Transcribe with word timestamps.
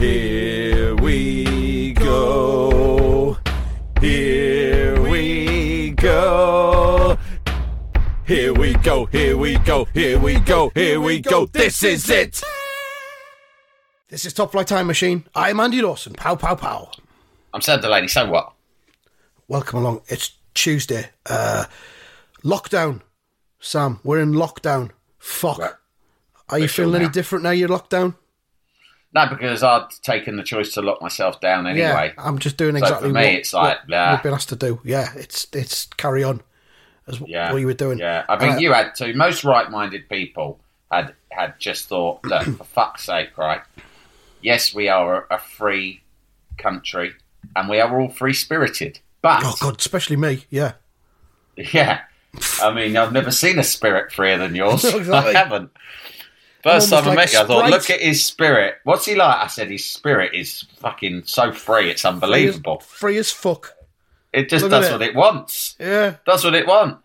Here 0.00 0.94
we 0.96 1.92
go. 1.92 3.36
Here 4.00 4.98
we 4.98 5.90
go. 5.90 7.18
Here 8.26 8.54
we 8.54 8.72
go. 8.76 9.04
Here 9.04 9.36
we 9.36 9.58
go. 9.58 9.84
Here 9.92 10.18
we 10.18 10.40
go. 10.40 10.70
Here 10.74 10.98
we 10.98 11.20
go. 11.20 11.44
This 11.44 11.82
is 11.82 12.08
it. 12.08 12.42
This 14.08 14.24
is 14.24 14.32
Top 14.32 14.52
Flight 14.52 14.68
Time 14.68 14.86
Machine. 14.86 15.26
I'm 15.34 15.60
Andy 15.60 15.82
Dawson. 15.82 16.14
Pow, 16.14 16.34
pow, 16.34 16.54
pow. 16.54 16.90
I'm 17.52 17.60
Sam 17.60 17.82
Delaney, 17.82 18.08
so 18.08 18.26
what? 18.30 18.54
Welcome 19.48 19.80
along. 19.80 20.00
It's 20.08 20.38
Tuesday. 20.54 21.10
Uh, 21.26 21.66
lockdown. 22.42 23.02
Sam, 23.58 24.00
we're 24.02 24.20
in 24.20 24.32
lockdown. 24.32 24.92
Fuck. 25.18 25.58
Right. 25.58 25.72
Are 26.48 26.58
you 26.58 26.64
Official 26.64 26.86
feeling 26.86 27.02
any 27.02 27.10
different 27.10 27.42
now 27.42 27.50
you're 27.50 27.68
locked 27.68 27.90
down? 27.90 28.14
No, 29.12 29.26
because 29.26 29.62
I'd 29.64 29.90
taken 30.02 30.36
the 30.36 30.42
choice 30.44 30.72
to 30.74 30.82
lock 30.82 31.02
myself 31.02 31.40
down 31.40 31.66
anyway. 31.66 32.12
Yeah, 32.16 32.22
I'm 32.24 32.38
just 32.38 32.56
doing 32.56 32.76
exactly 32.76 33.08
So 33.08 33.12
for 33.14 33.18
me, 33.18 33.24
what, 33.24 33.34
it's 33.34 33.52
like, 33.52 33.78
what 33.80 33.88
yeah. 33.88 34.12
we've 34.14 34.22
been 34.22 34.34
asked 34.34 34.48
to 34.50 34.56
do. 34.56 34.80
Yeah, 34.84 35.12
it's 35.16 35.48
it's 35.52 35.86
carry 35.96 36.22
on 36.22 36.42
as 37.08 37.16
w- 37.18 37.32
Yeah, 37.34 37.50
what 37.52 37.58
you 37.58 37.66
were 37.66 37.74
doing. 37.74 37.98
Yeah, 37.98 38.24
I 38.28 38.36
think 38.36 38.56
Uh, 38.56 38.58
you 38.58 38.72
had 38.72 38.94
to. 38.96 39.12
Most 39.14 39.42
right-minded 39.42 40.08
people 40.08 40.60
had 40.92 41.14
had 41.32 41.54
just 41.58 41.88
thought, 41.88 42.24
look, 42.24 42.44
for 42.56 42.64
fuck's 42.64 43.04
sake, 43.04 43.36
right? 43.36 43.62
Yes, 44.42 44.72
we 44.74 44.88
are 44.88 45.26
a, 45.30 45.34
a 45.34 45.38
free 45.38 46.02
country, 46.56 47.12
and 47.56 47.68
we 47.68 47.80
are 47.80 48.00
all 48.00 48.10
free-spirited. 48.10 49.00
But 49.22 49.42
Oh 49.44 49.56
God, 49.60 49.80
especially 49.80 50.16
me. 50.16 50.44
Yeah. 50.50 50.74
yeah, 51.56 52.02
I 52.62 52.72
mean, 52.72 52.96
I've 52.96 53.12
never 53.12 53.32
seen 53.32 53.58
a 53.58 53.64
spirit 53.64 54.12
freer 54.12 54.38
than 54.38 54.54
yours. 54.54 54.84
Exactly. 54.94 55.34
I 55.34 55.38
haven't. 55.38 55.70
First 56.62 56.90
time 56.90 57.04
I 57.04 57.06
like 57.08 57.16
met 57.16 57.32
you, 57.32 57.38
I 57.40 57.44
thought, 57.44 57.70
look 57.70 57.88
at 57.90 58.00
his 58.00 58.24
spirit. 58.24 58.74
What's 58.84 59.06
he 59.06 59.14
like? 59.14 59.36
I 59.38 59.46
said, 59.46 59.70
his 59.70 59.84
spirit 59.84 60.34
is 60.34 60.66
fucking 60.78 61.22
so 61.24 61.52
free, 61.52 61.90
it's 61.90 62.04
unbelievable. 62.04 62.80
Free 62.80 63.16
as 63.16 63.30
fuck. 63.32 63.74
It 64.32 64.48
just 64.48 64.62
Look 64.62 64.70
does 64.70 64.88
it. 64.88 64.92
what 64.92 65.02
it 65.02 65.14
wants. 65.14 65.76
Yeah. 65.80 66.16
Does 66.26 66.44
what 66.44 66.54
it 66.54 66.66
wants. 66.66 67.02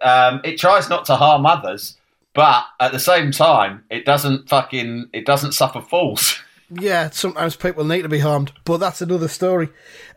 Um, 0.00 0.40
it 0.44 0.58
tries 0.58 0.88
not 0.88 1.04
to 1.06 1.16
harm 1.16 1.44
others, 1.44 1.96
but 2.34 2.64
at 2.80 2.92
the 2.92 2.98
same 2.98 3.32
time, 3.32 3.84
it 3.90 4.04
doesn't 4.04 4.48
fucking 4.48 5.10
it 5.12 5.26
doesn't 5.26 5.52
suffer 5.52 5.80
fools. 5.80 6.38
Yeah. 6.70 7.10
Sometimes 7.10 7.54
people 7.56 7.84
need 7.84 8.02
to 8.02 8.08
be 8.08 8.18
harmed, 8.18 8.50
but 8.64 8.78
that's 8.78 9.02
another 9.02 9.28
story. 9.28 9.66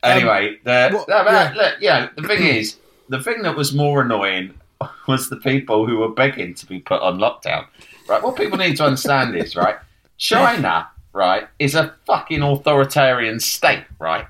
Um, 0.02 0.12
anyway, 0.12 0.58
the, 0.64 0.90
what- 0.94 1.08
no, 1.08 1.24
yeah. 1.26 1.54
look, 1.56 1.82
know, 1.82 2.10
the 2.16 2.28
thing 2.28 2.44
is, 2.58 2.78
the 3.10 3.22
thing 3.22 3.42
that 3.44 3.56
was 3.56 3.76
more 3.76 4.02
annoying 4.02 4.54
was 5.08 5.30
the 5.30 5.36
people 5.36 5.86
who 5.86 5.98
were 5.98 6.10
begging 6.10 6.56
to 6.56 6.66
be 6.66 6.80
put 6.80 7.02
on 7.02 7.20
lockdown. 7.20 7.68
Right? 8.08 8.22
What 8.24 8.36
people 8.36 8.58
need 8.58 8.78
to 8.78 8.86
understand 8.86 9.36
is, 9.36 9.56
right, 9.56 9.78
China, 10.18 10.88
right, 11.14 11.48
is 11.60 11.76
a 11.76 11.94
fucking 12.06 12.42
authoritarian 12.42 13.40
state, 13.40 13.84
right? 14.00 14.26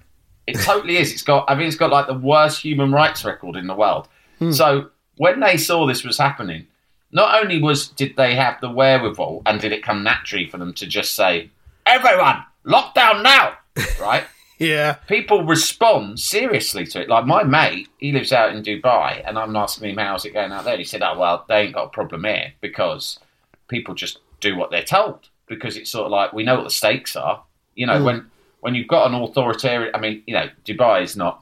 It 0.48 0.56
totally 0.62 0.98
is. 0.98 1.12
It's 1.12 1.24
got, 1.24 1.46
I 1.50 1.56
mean, 1.56 1.68
it's 1.68 1.76
got 1.76 1.92
like 1.92 2.08
the 2.08 2.14
worst 2.14 2.62
human 2.62 2.92
rights 2.92 3.26
record 3.26 3.56
in 3.58 3.68
the 3.68 3.76
world. 3.76 4.08
Hmm. 4.40 4.52
So 4.52 4.90
when 5.18 5.40
they 5.42 5.58
saw 5.58 5.86
this 5.86 6.04
was 6.04 6.18
happening, 6.18 6.68
not 7.12 7.42
only 7.42 7.62
was 7.62 7.90
did 7.90 8.16
they 8.16 8.36
have 8.36 8.60
the 8.62 8.70
wherewithal 8.70 9.42
and 9.46 9.60
did 9.60 9.72
it 9.72 9.84
come 9.84 10.04
naturally 10.04 10.48
for 10.48 10.58
them 10.58 10.74
to 10.76 10.86
just 10.86 11.16
say, 11.16 11.50
"Everyone, 11.86 12.44
lockdown 12.66 13.24
now," 13.24 13.54
right? 14.00 14.24
Yeah. 14.60 14.94
people 15.08 15.44
respond 15.44 16.20
seriously 16.20 16.88
to 16.88 17.02
it. 17.04 17.10
Like 17.10 17.28
my 17.28 17.44
mate, 17.44 17.90
he 18.00 18.12
lives 18.12 18.34
out 18.34 18.56
in 18.56 18.64
Dubai, 18.64 19.22
and 19.24 19.38
I'm 19.38 19.56
asking 19.56 19.92
him 19.92 19.98
how's 19.98 20.26
it 20.26 20.34
going 20.34 20.52
out 20.52 20.66
there. 20.66 20.78
He 20.78 20.84
said, 20.84 21.04
"Oh 21.04 21.16
well, 21.20 21.46
they 21.48 21.62
ain't 21.62 21.76
got 21.76 21.86
a 21.86 21.90
problem 21.90 22.24
here 22.24 22.54
because 22.60 23.20
people 23.68 23.96
just 23.96 24.20
do 24.40 24.56
what 24.56 24.72
they're 24.72 24.84
told 24.84 25.30
because 25.48 25.78
it's 25.78 25.90
sort 25.90 26.06
of 26.06 26.12
like 26.12 26.34
we 26.34 26.44
know 26.44 26.56
what 26.56 26.64
the 26.64 26.70
stakes 26.70 27.16
are. 27.16 27.44
You 27.76 27.86
know, 27.88 28.00
mm. 28.00 28.06
when 28.06 28.32
when 28.62 28.76
you've 28.76 28.88
got 28.88 29.08
an 29.08 29.16
authoritarian, 29.16 29.96
I 29.96 30.00
mean, 30.00 30.24
you 30.26 30.34
know, 30.34 30.50
Dubai 30.66 31.04
is 31.04 31.16
not 31.16 31.42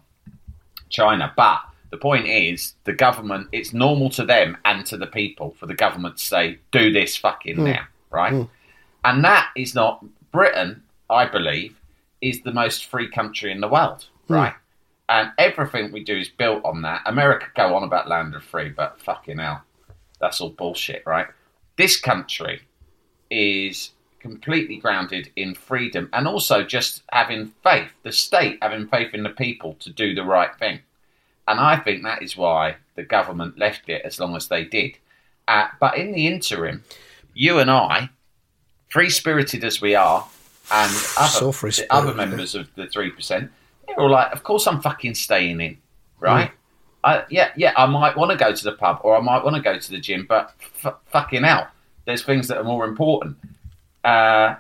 China, 0.90 1.34
but 1.36 1.62
the 1.92 1.98
point 1.98 2.28
is 2.28 2.76
the 2.84 2.94
government. 2.94 3.48
It's 3.52 3.74
normal 3.74 4.10
to 4.12 4.26
them 4.26 4.58
and 4.66 4.86
to 4.88 4.98
the 4.98 5.08
people 5.08 5.56
for 5.60 5.66
the 5.66 5.74
government 5.74 6.18
to 6.18 6.26
say, 6.26 6.60
"Do 6.72 6.92
this 6.92 7.16
fucking 7.16 7.58
mm. 7.58 7.74
now," 7.74 7.88
right? 8.10 8.34
Mm. 8.34 8.50
And 9.04 9.24
that 9.24 9.50
is 9.56 9.76
not 9.76 10.04
Britain. 10.32 10.84
I 11.10 11.26
believe 11.26 11.76
is 12.22 12.42
the 12.42 12.52
most 12.52 12.86
free 12.86 13.10
country 13.10 13.52
in 13.52 13.62
the 13.62 13.68
world, 13.68 14.08
right? 14.28 14.54
And 15.08 15.32
everything 15.38 15.92
we 15.92 16.04
do 16.04 16.18
is 16.18 16.30
built 16.30 16.66
on 16.66 16.82
that. 16.82 17.04
America 17.06 17.46
go 17.56 17.76
on 17.76 17.84
about 17.84 18.08
land 18.08 18.34
of 18.34 18.44
free, 18.44 18.70
but 18.70 19.00
fucking 19.00 19.38
hell, 19.38 19.62
that's 20.20 20.42
all 20.42 20.50
bullshit, 20.50 21.04
right? 21.06 21.28
This 21.78 22.00
country 22.00 22.62
is 23.30 23.92
completely 24.20 24.78
grounded 24.78 25.30
in 25.36 25.54
freedom 25.54 26.10
and 26.14 26.28
also 26.28 26.64
just 26.64 27.04
having 27.12 27.54
faith, 27.64 27.92
the 28.04 28.12
state 28.12 28.58
having 28.62 28.88
faith 28.88 29.14
in 29.14 29.24
the 29.24 29.30
people 29.30 29.76
to 29.80 29.92
do 29.92 30.16
the 30.16 30.24
right 30.24 30.56
thing. 30.58 30.80
And 31.48 31.60
I 31.60 31.78
think 31.78 32.04
that 32.04 32.24
is 32.24 32.36
why 32.36 32.78
the 32.96 33.04
government 33.04 33.60
left 33.60 33.88
it 33.88 34.02
as 34.04 34.20
long 34.20 34.36
as 34.36 34.48
they 34.48 34.64
did. 34.64 34.98
Uh, 35.48 35.68
but 35.80 35.98
in 35.98 36.12
the 36.12 36.26
interim, 36.26 36.84
you 37.36 37.60
and 37.60 37.70
I, 37.70 38.10
free 38.90 39.10
spirited 39.12 39.64
as 39.64 39.80
we 39.80 39.94
are, 39.94 40.26
and 40.72 40.92
other, 41.18 41.28
So 41.78 41.84
the 41.84 41.94
other 41.94 42.14
members 42.16 42.56
of 42.56 42.74
the 42.76 42.84
3%, 42.88 43.50
they're 43.86 44.00
all 44.00 44.10
like, 44.10 44.32
of 44.32 44.42
course 44.42 44.66
I'm 44.66 44.82
fucking 44.82 45.14
staying 45.14 45.62
in, 45.62 45.78
right? 46.20 46.52
Yeah, 47.30 47.52
yeah, 47.56 47.74
I 47.78 47.86
might 47.86 48.18
want 48.18 48.32
to 48.32 48.38
go 48.38 48.54
to 48.54 48.64
the 48.64 48.72
pub 48.72 49.00
or 49.04 49.16
I 49.16 49.22
might 49.22 49.44
want 49.44 49.56
to 49.56 49.62
go 49.62 49.78
to 49.78 49.92
the 49.92 50.00
gym, 50.00 50.26
but 50.28 50.54
f- 50.84 50.96
fucking 51.08 51.44
hell, 51.44 51.68
there's 52.06 52.24
things 52.24 52.48
that 52.48 52.58
are 52.58 52.64
more 52.64 52.86
important. 52.86 53.38
Uh, 54.04 54.56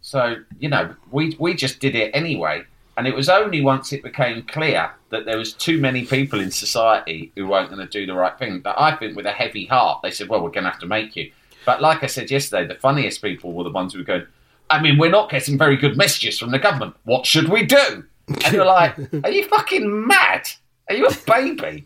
so, 0.00 0.36
you 0.58 0.68
know, 0.68 0.94
we, 1.10 1.36
we 1.38 1.54
just 1.54 1.80
did 1.80 1.94
it 1.94 2.10
anyway. 2.14 2.64
And 2.96 3.06
it 3.06 3.14
was 3.14 3.28
only 3.28 3.60
once 3.60 3.92
it 3.92 4.02
became 4.02 4.42
clear 4.42 4.92
that 5.10 5.24
there 5.24 5.36
was 5.36 5.52
too 5.52 5.80
many 5.80 6.04
people 6.06 6.40
in 6.40 6.50
society 6.50 7.32
who 7.34 7.48
weren't 7.48 7.70
going 7.70 7.84
to 7.84 7.90
do 7.90 8.06
the 8.06 8.14
right 8.14 8.38
thing 8.38 8.62
that 8.62 8.80
I 8.80 8.94
think 8.96 9.16
with 9.16 9.26
a 9.26 9.32
heavy 9.32 9.66
heart, 9.66 10.00
they 10.02 10.10
said, 10.10 10.28
well, 10.28 10.42
we're 10.42 10.50
going 10.50 10.64
to 10.64 10.70
have 10.70 10.80
to 10.80 10.86
make 10.86 11.16
you. 11.16 11.32
But 11.66 11.82
like 11.82 12.04
I 12.04 12.06
said 12.06 12.30
yesterday, 12.30 12.66
the 12.66 12.78
funniest 12.78 13.22
people 13.22 13.52
were 13.52 13.64
the 13.64 13.70
ones 13.70 13.92
who 13.92 14.00
were 14.00 14.04
going, 14.04 14.26
I 14.70 14.80
mean, 14.80 14.98
we're 14.98 15.10
not 15.10 15.30
getting 15.30 15.58
very 15.58 15.76
good 15.76 15.96
messages 15.96 16.38
from 16.38 16.50
the 16.50 16.58
government. 16.58 16.94
What 17.04 17.26
should 17.26 17.48
we 17.48 17.64
do? 17.64 18.04
And 18.44 18.54
you're 18.54 18.64
like, 18.64 18.96
are 19.24 19.30
you 19.30 19.46
fucking 19.48 20.06
mad? 20.06 20.48
Are 20.88 20.94
you 20.94 21.06
a 21.06 21.14
baby? 21.26 21.84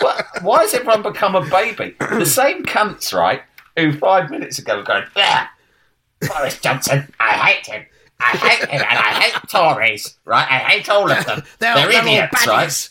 what, 0.00 0.26
why 0.42 0.62
has 0.62 0.74
everyone 0.74 1.02
become 1.02 1.34
a 1.34 1.48
baby? 1.48 1.94
The 2.00 2.26
same 2.26 2.64
cunts, 2.64 3.12
right, 3.14 3.42
who 3.76 3.92
five 3.92 4.30
minutes 4.30 4.58
ago 4.58 4.78
were 4.78 4.82
going, 4.82 5.04
yeah, 5.16 5.46
Boris 6.20 6.58
Johnson, 6.60 7.12
I 7.20 7.32
hate 7.32 7.66
him. 7.66 7.86
I 8.20 8.36
hate 8.36 8.68
him 8.68 8.80
and 8.80 8.98
I 8.98 9.20
hate 9.20 9.34
Tories, 9.50 10.16
right? 10.24 10.46
I 10.50 10.58
hate 10.58 10.88
all 10.88 11.10
of 11.10 11.24
them. 11.26 11.42
They're, 11.58 11.74
They're, 11.76 11.88
they're 11.90 12.02
idiots, 12.02 12.46
right? 12.46 12.90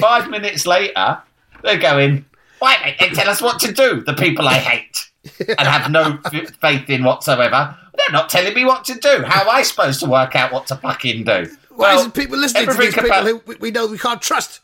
Five 0.00 0.30
minutes 0.30 0.66
later, 0.66 1.18
they're 1.62 1.78
going, 1.78 2.24
why 2.58 2.76
don't 2.82 2.98
they 3.10 3.14
tell 3.14 3.28
us 3.28 3.40
what 3.42 3.60
to 3.60 3.72
do, 3.72 4.02
the 4.02 4.14
people 4.14 4.46
I 4.48 4.54
hate, 4.58 5.10
and 5.48 5.60
have 5.60 5.90
no 5.90 6.18
f- 6.24 6.50
faith 6.60 6.88
in 6.90 7.04
whatsoever? 7.04 7.76
They're 7.96 8.12
not 8.12 8.28
telling 8.28 8.54
me 8.54 8.64
what 8.64 8.84
to 8.86 8.94
do. 8.94 9.22
How 9.26 9.42
am 9.42 9.50
I 9.50 9.62
supposed 9.62 10.00
to 10.00 10.06
work 10.06 10.34
out 10.36 10.52
what 10.52 10.66
to 10.68 10.76
fucking 10.76 11.24
do? 11.24 11.48
Why 11.70 11.88
Well, 11.88 11.98
isn't 12.00 12.14
people 12.14 12.38
listening 12.38 12.66
to 12.66 12.74
these 12.74 12.94
people 12.94 13.06
about- 13.06 13.24
who 13.26 13.42
we- 13.46 13.56
we 13.56 13.70
know 13.70 13.86
we 13.86 13.98
can't 13.98 14.20
trust? 14.22 14.60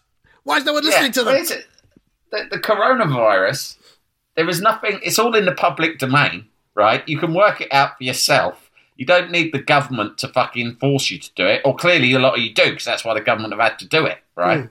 Why 0.51 0.57
is 0.57 0.65
no 0.65 0.73
one 0.73 0.85
listening 0.85 1.13
to 1.13 1.25
but 1.25 1.47
them? 1.47 1.59
The, 2.33 2.57
the 2.57 2.59
coronavirus, 2.59 3.77
there 4.35 4.49
is 4.49 4.61
nothing, 4.61 4.99
it's 5.05 5.19
all 5.19 5.35
in 5.37 5.45
the 5.45 5.53
public 5.53 5.99
domain, 5.99 6.47
right? 6.75 7.09
You 7.09 7.19
can 7.19 7.35
work 7.35 7.61
it 7.61 7.73
out 7.73 7.97
for 7.99 8.03
yourself. 8.05 8.69
You 8.97 9.07
don't 9.07 9.31
need 9.31 9.53
the 9.53 9.61
government 9.61 10.19
to 10.19 10.29
fucking 10.29 10.77
force 10.77 11.11
you 11.11 11.19
to 11.19 11.31
do 11.35 11.47
it, 11.47 11.63
or 11.65 11.77
clearly 11.77 12.13
a 12.15 12.19
lot 12.19 12.35
of 12.35 12.41
you 12.41 12.53
do, 12.53 12.71
because 12.71 12.85
that's 12.85 13.05
why 13.05 13.15
the 13.15 13.21
government 13.21 13.53
have 13.53 13.63
had 13.63 13.79
to 13.79 13.87
do 13.87 14.07
it, 14.07 14.19
right? 14.35 14.69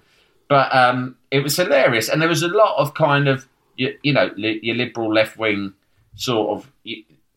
But 0.49 0.75
um, 0.75 1.15
it 1.31 1.39
was 1.39 1.55
hilarious, 1.55 2.09
and 2.09 2.21
there 2.21 2.27
was 2.27 2.43
a 2.43 2.49
lot 2.49 2.75
of 2.77 2.93
kind 2.93 3.29
of, 3.29 3.47
you, 3.77 3.97
you 4.03 4.11
know, 4.11 4.31
li- 4.35 4.59
your 4.61 4.75
liberal 4.75 5.13
left 5.13 5.37
wing 5.37 5.73
sort 6.15 6.49
of 6.59 6.69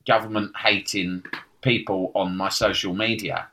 government 0.04 0.56
hating 0.56 1.24
people 1.60 2.10
on 2.16 2.36
my 2.36 2.48
social 2.48 2.92
media 2.92 3.46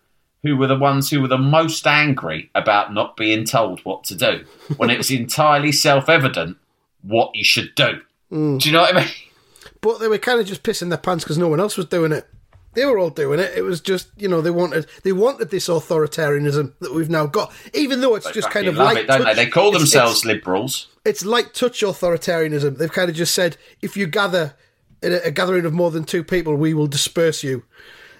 who 0.43 0.55
were 0.57 0.67
the 0.67 0.77
ones 0.77 1.09
who 1.09 1.21
were 1.21 1.27
the 1.27 1.37
most 1.37 1.85
angry 1.85 2.49
about 2.55 2.93
not 2.93 3.17
being 3.17 3.43
told 3.45 3.79
what 3.81 4.03
to 4.05 4.15
do 4.15 4.45
when 4.77 4.89
it 4.89 4.97
was 4.97 5.11
entirely 5.11 5.71
self 5.71 6.07
evident 6.09 6.57
what 7.01 7.35
you 7.35 7.43
should 7.43 7.73
do. 7.75 7.99
Mm. 8.31 8.59
Do 8.61 8.69
you 8.69 8.73
know 8.73 8.81
what 8.81 8.95
I 8.95 8.99
mean? 9.01 9.09
but 9.81 9.99
they 9.99 10.07
were 10.07 10.17
kind 10.17 10.39
of 10.39 10.45
just 10.47 10.63
pissing 10.63 10.89
their 10.89 10.97
pants 10.97 11.23
because 11.23 11.37
no 11.37 11.47
one 11.47 11.59
else 11.59 11.77
was 11.77 11.85
doing 11.87 12.11
it. 12.11 12.27
They 12.75 12.85
were 12.85 12.99
all 12.99 13.09
doing 13.09 13.39
it. 13.39 13.51
It 13.57 13.63
was 13.63 13.81
just 13.81 14.09
you 14.17 14.27
know 14.27 14.41
they 14.41 14.51
wanted 14.51 14.85
they 15.03 15.11
wanted 15.11 15.49
this 15.49 15.67
authoritarianism 15.67 16.73
that 16.79 16.93
we've 16.93 17.09
now 17.09 17.25
got, 17.25 17.51
even 17.73 17.99
though 18.01 18.15
it's 18.15 18.31
just 18.31 18.49
kind 18.51 18.67
of 18.67 18.75
love 18.77 18.87
light 18.93 18.97
it, 18.97 19.07
don't 19.07 19.21
touch. 19.23 19.35
they? 19.35 19.45
They 19.45 19.49
call 19.49 19.69
It's- 19.69 19.81
themselves 19.81 20.19
it's- 20.21 20.25
liberals. 20.35 20.87
it's 21.03 21.25
light 21.25 21.53
touch 21.53 21.81
authoritarianism. 21.81 22.77
They've 22.77 22.91
kind 22.91 23.09
of 23.09 23.15
just 23.15 23.33
said, 23.33 23.57
if 23.81 23.97
you 23.97 24.05
gather 24.07 24.53
in 25.01 25.13
a, 25.13 25.17
a 25.25 25.31
gathering 25.31 25.65
of 25.65 25.73
more 25.73 25.89
than 25.91 26.03
two 26.03 26.23
people, 26.23 26.55
we 26.55 26.73
will 26.73 26.87
disperse 26.87 27.43
you. 27.43 27.63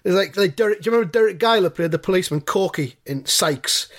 It's 0.04 0.16
like, 0.16 0.36
like 0.38 0.56
Derek, 0.56 0.82
do 0.82 0.90
you 0.90 0.96
remember 0.96 1.12
Derek 1.12 1.40
Guyler 1.40 1.74
played 1.74 1.92
the 1.92 2.00
policeman 2.00 2.42
Corky 2.42 2.96
in 3.06 3.26
Sykes? 3.26 3.90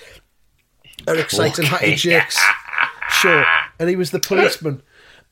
Eric 1.07 1.29
Sykes 1.31 1.59
and 1.59 1.67
Hattie. 1.67 1.95
Jacques 1.95 2.31
show, 3.09 3.43
and 3.79 3.89
he 3.89 3.95
was 3.95 4.11
the 4.11 4.19
policeman. 4.19 4.81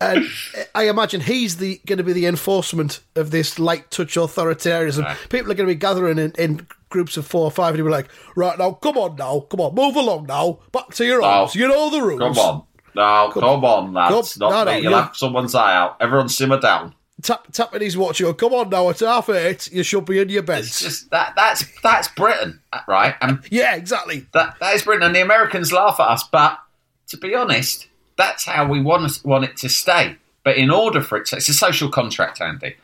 And 0.01 0.25
I 0.73 0.87
imagine 0.87 1.19
he's 1.21 1.57
the 1.57 1.81
going 1.85 1.97
to 1.97 2.03
be 2.03 2.13
the 2.13 2.25
enforcement 2.25 3.01
of 3.15 3.31
this 3.31 3.59
light 3.59 3.91
touch 3.91 4.15
authoritarianism. 4.15 5.03
People 5.29 5.51
are 5.51 5.55
going 5.55 5.67
to 5.67 5.73
be 5.73 5.79
gathering 5.79 6.17
in, 6.17 6.31
in 6.37 6.65
groups 6.87 7.17
of 7.17 7.27
four 7.27 7.43
or 7.43 7.51
five, 7.51 7.69
and 7.69 7.77
he'll 7.77 7.85
be 7.85 7.91
like, 7.91 8.07
"Right 8.35 8.57
now, 8.57 8.71
come 8.71 8.97
on 8.97 9.17
now, 9.17 9.41
come 9.41 9.59
on, 9.59 9.75
move 9.75 9.95
along 9.97 10.27
now, 10.27 10.59
back 10.71 10.89
to 10.95 11.05
your 11.05 11.21
No. 11.21 11.49
You 11.53 11.67
know 11.67 11.89
the 11.89 12.01
rules." 12.01 12.19
Come 12.19 12.37
on. 12.37 12.63
No, 12.95 13.29
come, 13.33 13.43
on, 13.65 13.93
lads. 13.93 14.33
Come- 14.37 14.49
Not 14.49 14.65
no, 14.65 14.71
no. 14.71 14.77
You'll 14.79 14.93
have 14.93 15.15
someone's 15.15 15.53
eye 15.53 15.75
out. 15.75 15.97
Everyone 15.99 16.27
simmer 16.29 16.59
down. 16.59 16.95
Tap, 17.21 17.51
tapping 17.51 17.81
his 17.81 17.97
watch. 17.97 18.19
You 18.19 18.27
go, 18.27 18.33
come 18.33 18.53
on 18.53 18.69
now, 18.69 18.89
it's 18.89 19.01
half 19.01 19.29
eight. 19.29 19.71
You 19.71 19.83
should 19.83 20.05
be 20.05 20.19
in 20.19 20.29
your 20.29 20.39
It's 20.41 20.47
beds. 20.47 20.79
just 20.79 21.09
that 21.11 21.33
that's 21.35 21.65
that's 21.81 22.07
Britain, 22.09 22.61
right? 22.87 23.15
And 23.21 23.39
Yeah, 23.49 23.75
exactly. 23.75 24.25
that 24.33 24.55
that 24.59 24.75
is 24.75 24.83
Britain, 24.83 25.03
and 25.03 25.15
the 25.15 25.21
Americans 25.21 25.71
laugh 25.71 25.99
at 25.99 26.07
us. 26.07 26.23
But 26.23 26.59
to 27.07 27.17
be 27.17 27.35
honest, 27.35 27.87
that's 28.17 28.45
how 28.45 28.67
we 28.67 28.81
want 28.81 29.21
want 29.23 29.45
it 29.45 29.57
to 29.57 29.69
stay. 29.69 30.17
But 30.43 30.57
in 30.57 30.69
order 30.69 31.01
for 31.01 31.17
it 31.17 31.25
to, 31.27 31.37
it's 31.37 31.49
a 31.49 31.53
social 31.53 31.89
contract, 31.89 32.41
Andy. 32.41 32.75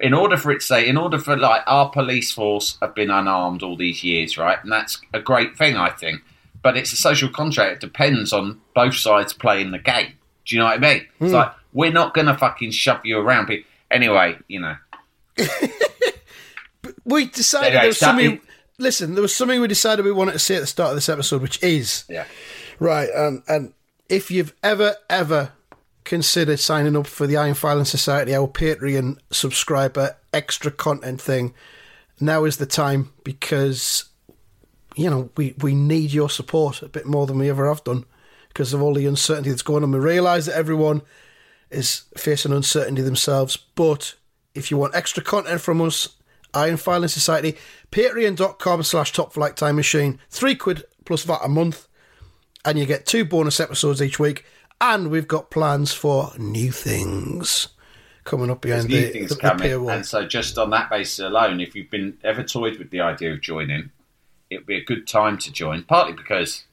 In 0.00 0.12
order 0.12 0.36
for 0.36 0.50
it 0.50 0.60
to 0.60 0.66
say, 0.66 0.88
in 0.88 0.96
order 0.96 1.18
for 1.18 1.36
like 1.36 1.62
our 1.66 1.88
police 1.88 2.32
force 2.32 2.76
have 2.82 2.94
been 2.96 3.10
unarmed 3.10 3.62
all 3.62 3.76
these 3.76 4.02
years, 4.02 4.36
right? 4.36 4.58
And 4.62 4.72
that's 4.72 5.00
a 5.12 5.20
great 5.20 5.56
thing, 5.56 5.76
I 5.76 5.90
think. 5.90 6.20
But 6.62 6.76
it's 6.76 6.92
a 6.92 6.96
social 6.96 7.28
contract. 7.28 7.74
It 7.74 7.80
depends 7.80 8.32
on 8.32 8.60
both 8.74 8.96
sides 8.96 9.32
playing 9.32 9.70
the 9.70 9.78
game. 9.78 10.14
Do 10.46 10.56
you 10.56 10.60
know 10.60 10.66
what 10.66 10.74
I 10.74 10.78
mean? 10.78 11.06
It's 11.20 11.30
hmm. 11.30 11.36
like 11.36 11.52
we're 11.72 11.92
not 11.92 12.14
going 12.14 12.26
to 12.26 12.36
fucking 12.36 12.72
shove 12.72 13.04
you 13.04 13.18
around. 13.18 13.46
But 13.46 13.58
anyway, 13.90 14.36
you 14.48 14.60
know, 14.60 14.76
We 17.04 17.26
decided 17.26 17.68
Anyway, 17.68 17.80
there 17.80 17.88
was 17.88 17.98
something. 17.98 18.30
in- 18.32 18.40
Listen, 18.76 19.14
there 19.14 19.22
was 19.22 19.34
something 19.34 19.60
we 19.60 19.68
decided 19.68 20.04
we 20.04 20.10
wanted 20.10 20.32
to 20.32 20.38
say 20.40 20.56
at 20.56 20.60
the 20.60 20.66
start 20.66 20.90
of 20.90 20.96
this 20.96 21.08
episode, 21.08 21.40
which 21.42 21.62
is 21.62 22.04
yeah. 22.08 22.24
right. 22.80 23.08
And 23.14 23.42
and 23.46 23.72
if 24.08 24.32
you've 24.32 24.52
ever 24.64 24.96
ever 25.08 25.52
considered 26.02 26.58
signing 26.58 26.96
up 26.96 27.06
for 27.06 27.28
the 27.28 27.36
Iron 27.36 27.54
Filing 27.54 27.84
Society, 27.84 28.34
our 28.34 28.48
Patreon 28.48 29.18
subscriber 29.30 30.16
extra 30.32 30.72
content 30.72 31.20
thing, 31.20 31.54
now 32.20 32.42
is 32.44 32.56
the 32.56 32.66
time 32.66 33.12
because 33.22 34.06
you 34.96 35.08
know 35.08 35.30
we 35.36 35.54
we 35.60 35.76
need 35.76 36.12
your 36.12 36.28
support 36.28 36.82
a 36.82 36.88
bit 36.88 37.06
more 37.06 37.28
than 37.28 37.38
we 37.38 37.48
ever 37.48 37.68
have 37.68 37.84
done 37.84 38.04
because 38.48 38.74
of 38.74 38.82
all 38.82 38.94
the 38.94 39.06
uncertainty 39.06 39.50
that's 39.50 39.62
going 39.62 39.84
on. 39.84 39.92
We 39.92 40.00
realise 40.00 40.46
that 40.46 40.56
everyone 40.56 41.02
is 41.70 42.04
facing 42.16 42.52
uncertainty 42.52 43.02
themselves. 43.02 43.56
But 43.56 44.14
if 44.54 44.70
you 44.70 44.76
want 44.76 44.94
extra 44.94 45.22
content 45.22 45.60
from 45.60 45.80
us, 45.80 46.08
Iron 46.54 46.76
Filing 46.76 47.08
Society, 47.08 47.56
patreon.com 47.90 48.82
slash 48.82 49.12
top 49.12 49.32
flight 49.32 49.56
time 49.56 49.76
machine, 49.76 50.20
three 50.30 50.54
quid 50.54 50.84
plus 51.04 51.24
VAT 51.24 51.40
a 51.42 51.48
month, 51.48 51.88
and 52.64 52.78
you 52.78 52.86
get 52.86 53.06
two 53.06 53.24
bonus 53.24 53.60
episodes 53.60 54.00
each 54.00 54.18
week. 54.18 54.44
And 54.80 55.10
we've 55.10 55.28
got 55.28 55.50
plans 55.50 55.92
for 55.92 56.32
new 56.36 56.70
things 56.70 57.68
coming 58.24 58.50
up 58.50 58.60
behind 58.60 58.88
new 58.88 59.00
the, 59.00 59.10
things 59.10 59.28
the, 59.28 59.34
the 59.36 59.40
coming. 59.40 59.68
paywall. 59.68 59.94
And 59.94 60.06
so, 60.06 60.26
just 60.26 60.58
on 60.58 60.70
that 60.70 60.90
basis 60.90 61.20
alone, 61.20 61.60
if 61.60 61.74
you've 61.74 61.90
been 61.90 62.18
ever 62.24 62.42
toyed 62.42 62.78
with 62.78 62.90
the 62.90 63.00
idea 63.00 63.32
of 63.32 63.40
joining, 63.40 63.90
it'd 64.50 64.66
be 64.66 64.76
a 64.76 64.84
good 64.84 65.06
time 65.06 65.38
to 65.38 65.52
join. 65.52 65.84
Partly 65.84 66.12
because, 66.14 66.64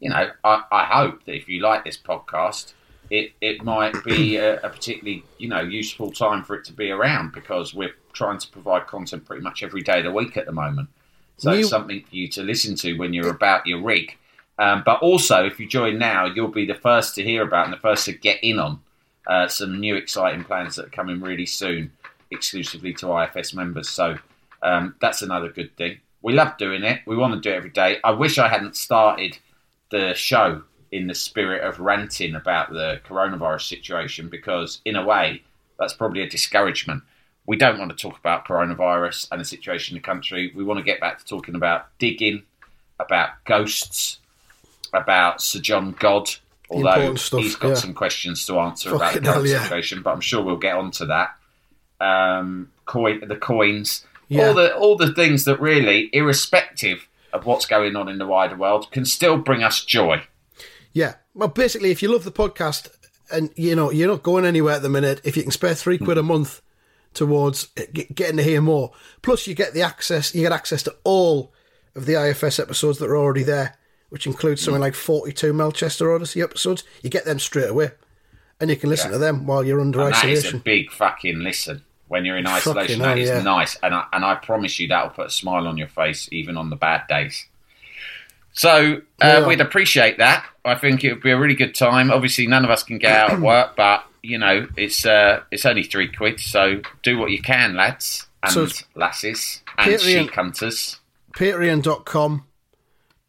you 0.00 0.10
know, 0.10 0.30
I, 0.44 0.62
I 0.70 0.84
hope 0.84 1.24
that 1.24 1.34
if 1.34 1.48
you 1.48 1.60
like 1.60 1.84
this 1.84 1.98
podcast, 1.98 2.72
it, 3.12 3.32
it 3.42 3.62
might 3.62 3.92
be 4.04 4.36
a, 4.36 4.58
a 4.62 4.70
particularly 4.70 5.22
you 5.36 5.46
know 5.46 5.60
useful 5.60 6.10
time 6.10 6.42
for 6.42 6.56
it 6.56 6.64
to 6.64 6.72
be 6.72 6.90
around 6.90 7.32
because 7.32 7.74
we're 7.74 7.94
trying 8.14 8.38
to 8.38 8.48
provide 8.48 8.86
content 8.86 9.26
pretty 9.26 9.42
much 9.42 9.62
every 9.62 9.82
day 9.82 9.98
of 9.98 10.04
the 10.04 10.10
week 10.10 10.38
at 10.38 10.46
the 10.46 10.52
moment. 10.52 10.88
So 11.36 11.50
New- 11.50 11.58
it's 11.58 11.68
something 11.68 12.02
for 12.02 12.16
you 12.16 12.26
to 12.28 12.42
listen 12.42 12.74
to 12.76 12.94
when 12.94 13.12
you're 13.12 13.28
about 13.28 13.66
your 13.66 13.82
rig. 13.82 14.16
Um, 14.58 14.82
but 14.84 15.00
also, 15.00 15.44
if 15.44 15.60
you 15.60 15.68
join 15.68 15.98
now, 15.98 16.24
you'll 16.24 16.48
be 16.48 16.64
the 16.64 16.74
first 16.74 17.14
to 17.16 17.22
hear 17.22 17.42
about 17.42 17.66
and 17.66 17.74
the 17.74 17.80
first 17.80 18.06
to 18.06 18.12
get 18.12 18.42
in 18.42 18.58
on 18.58 18.80
uh, 19.26 19.46
some 19.46 19.78
new 19.78 19.94
exciting 19.94 20.44
plans 20.44 20.76
that 20.76 20.86
are 20.86 20.90
coming 20.90 21.20
really 21.20 21.46
soon, 21.46 21.92
exclusively 22.30 22.94
to 22.94 23.18
IFS 23.18 23.52
members. 23.54 23.88
So 23.88 24.16
um, 24.62 24.94
that's 25.00 25.20
another 25.20 25.48
good 25.48 25.76
thing. 25.76 26.00
We 26.22 26.32
love 26.32 26.56
doing 26.56 26.82
it. 26.82 27.00
We 27.06 27.16
want 27.16 27.34
to 27.34 27.40
do 27.40 27.52
it 27.52 27.56
every 27.56 27.70
day. 27.70 27.98
I 28.04 28.12
wish 28.12 28.38
I 28.38 28.48
hadn't 28.48 28.76
started 28.76 29.38
the 29.90 30.14
show 30.14 30.62
in 30.92 31.06
the 31.06 31.14
spirit 31.14 31.62
of 31.64 31.80
ranting 31.80 32.34
about 32.34 32.70
the 32.70 33.00
coronavirus 33.08 33.62
situation 33.62 34.28
because, 34.28 34.80
in 34.84 34.94
a 34.94 35.04
way, 35.04 35.42
that's 35.78 35.94
probably 35.94 36.22
a 36.22 36.28
discouragement. 36.28 37.02
We 37.46 37.56
don't 37.56 37.78
want 37.78 37.90
to 37.90 37.96
talk 37.96 38.18
about 38.18 38.46
coronavirus 38.46 39.28
and 39.32 39.40
the 39.40 39.44
situation 39.44 39.96
in 39.96 40.02
the 40.02 40.06
country. 40.06 40.52
We 40.54 40.62
want 40.62 40.78
to 40.78 40.84
get 40.84 41.00
back 41.00 41.18
to 41.18 41.24
talking 41.24 41.54
about 41.56 41.86
digging, 41.98 42.42
about 43.00 43.30
ghosts, 43.46 44.18
about 44.92 45.42
Sir 45.42 45.60
John 45.60 45.96
God, 45.98 46.30
although 46.70 47.14
stuff, 47.16 47.40
he's 47.40 47.56
got 47.56 47.68
yeah. 47.68 47.74
some 47.74 47.94
questions 47.94 48.46
to 48.46 48.58
answer 48.58 48.90
about 48.90 49.12
Fucking 49.14 49.22
the 49.22 49.32
current 49.32 49.46
hell, 49.48 49.56
yeah. 49.56 49.62
situation, 49.62 50.02
but 50.02 50.12
I'm 50.12 50.20
sure 50.20 50.42
we'll 50.44 50.56
get 50.56 50.76
onto 50.76 51.06
that. 51.06 51.34
Um, 52.00 52.70
coin, 52.84 53.22
the 53.26 53.36
coins, 53.36 54.04
Yeah. 54.28 54.48
all 54.48 54.54
the 54.54 54.76
all 54.76 54.96
the 54.96 55.12
things 55.12 55.44
that 55.46 55.60
really, 55.60 56.10
irrespective 56.12 57.08
of 57.32 57.46
what's 57.46 57.64
going 57.64 57.96
on 57.96 58.08
in 58.08 58.18
the 58.18 58.26
wider 58.26 58.56
world, 58.56 58.90
can 58.90 59.04
still 59.06 59.38
bring 59.38 59.62
us 59.62 59.84
joy. 59.84 60.22
Yeah. 60.92 61.14
Well, 61.34 61.48
basically, 61.48 61.90
if 61.90 62.02
you 62.02 62.12
love 62.12 62.24
the 62.24 62.32
podcast 62.32 62.88
and 63.30 63.50
you 63.56 63.74
know 63.74 63.90
you're 63.90 64.08
not 64.08 64.22
going 64.22 64.44
anywhere 64.44 64.74
at 64.74 64.82
the 64.82 64.88
minute, 64.88 65.20
if 65.24 65.36
you 65.36 65.42
can 65.42 65.52
spare 65.52 65.74
three 65.74 65.98
quid 65.98 66.18
a 66.18 66.22
month 66.22 66.60
towards 67.14 67.66
getting 68.14 68.36
to 68.36 68.42
hear 68.42 68.60
more, 68.60 68.92
plus 69.22 69.46
you 69.46 69.54
get 69.54 69.74
the 69.74 69.82
access, 69.82 70.34
you 70.34 70.42
get 70.42 70.52
access 70.52 70.82
to 70.84 70.94
all 71.04 71.52
of 71.94 72.06
the 72.06 72.14
IFS 72.14 72.58
episodes 72.58 72.98
that 72.98 73.08
are 73.10 73.16
already 73.16 73.42
there, 73.42 73.76
which 74.10 74.26
includes 74.26 74.62
something 74.62 74.80
like 74.80 74.94
42 74.94 75.52
Melchester 75.52 76.12
Odyssey 76.14 76.40
episodes. 76.42 76.84
You 77.02 77.10
get 77.10 77.24
them 77.24 77.38
straight 77.38 77.68
away, 77.70 77.90
and 78.60 78.70
you 78.70 78.76
can 78.76 78.90
listen 78.90 79.10
to 79.12 79.18
them 79.18 79.46
while 79.46 79.64
you're 79.64 79.80
under 79.80 80.00
And 80.00 80.14
that 80.14 80.24
is 80.24 80.44
a 80.44 80.48
isolation. 80.48 80.60
big 80.60 80.90
fucking 80.90 81.38
listen. 81.40 81.82
When 82.08 82.26
you're 82.26 82.36
in 82.36 82.44
Fucking 82.44 82.58
isolation, 82.72 83.00
hell, 83.00 83.08
that 83.08 83.18
is 83.18 83.28
yeah. 83.30 83.40
nice, 83.42 83.76
and 83.82 83.94
I, 83.94 84.04
and 84.12 84.22
I 84.22 84.34
promise 84.34 84.78
you 84.78 84.88
that'll 84.88 85.10
put 85.10 85.28
a 85.28 85.30
smile 85.30 85.66
on 85.66 85.78
your 85.78 85.88
face 85.88 86.28
even 86.30 86.58
on 86.58 86.68
the 86.68 86.76
bad 86.76 87.06
days. 87.08 87.46
So 88.52 89.00
uh, 89.22 89.26
Yeah. 89.40 89.46
we'd 89.46 89.60
appreciate 89.60 90.18
that. 90.18 90.44
I 90.64 90.74
think 90.74 91.02
it 91.04 91.12
would 91.14 91.22
be 91.22 91.30
a 91.30 91.38
really 91.38 91.54
good 91.54 91.74
time. 91.74 92.10
Obviously, 92.10 92.46
none 92.46 92.64
of 92.64 92.70
us 92.70 92.82
can 92.82 92.98
get 92.98 93.12
out 93.16 93.32
of 93.32 93.40
work, 93.42 93.74
but 93.76 94.04
you 94.22 94.38
know, 94.38 94.68
it's 94.76 95.04
uh, 95.06 95.40
it's 95.50 95.64
only 95.66 95.82
three 95.82 96.08
quid, 96.08 96.38
so 96.40 96.80
do 97.02 97.18
what 97.18 97.30
you 97.30 97.42
can, 97.42 97.74
lads 97.74 98.26
and 98.42 98.52
So 98.52 98.66
lasses 98.94 99.62
and 99.78 99.90
Patreon- 99.90 100.00
sheep 100.22 100.30
hunters. 100.32 101.00
patreon.com 101.34 102.44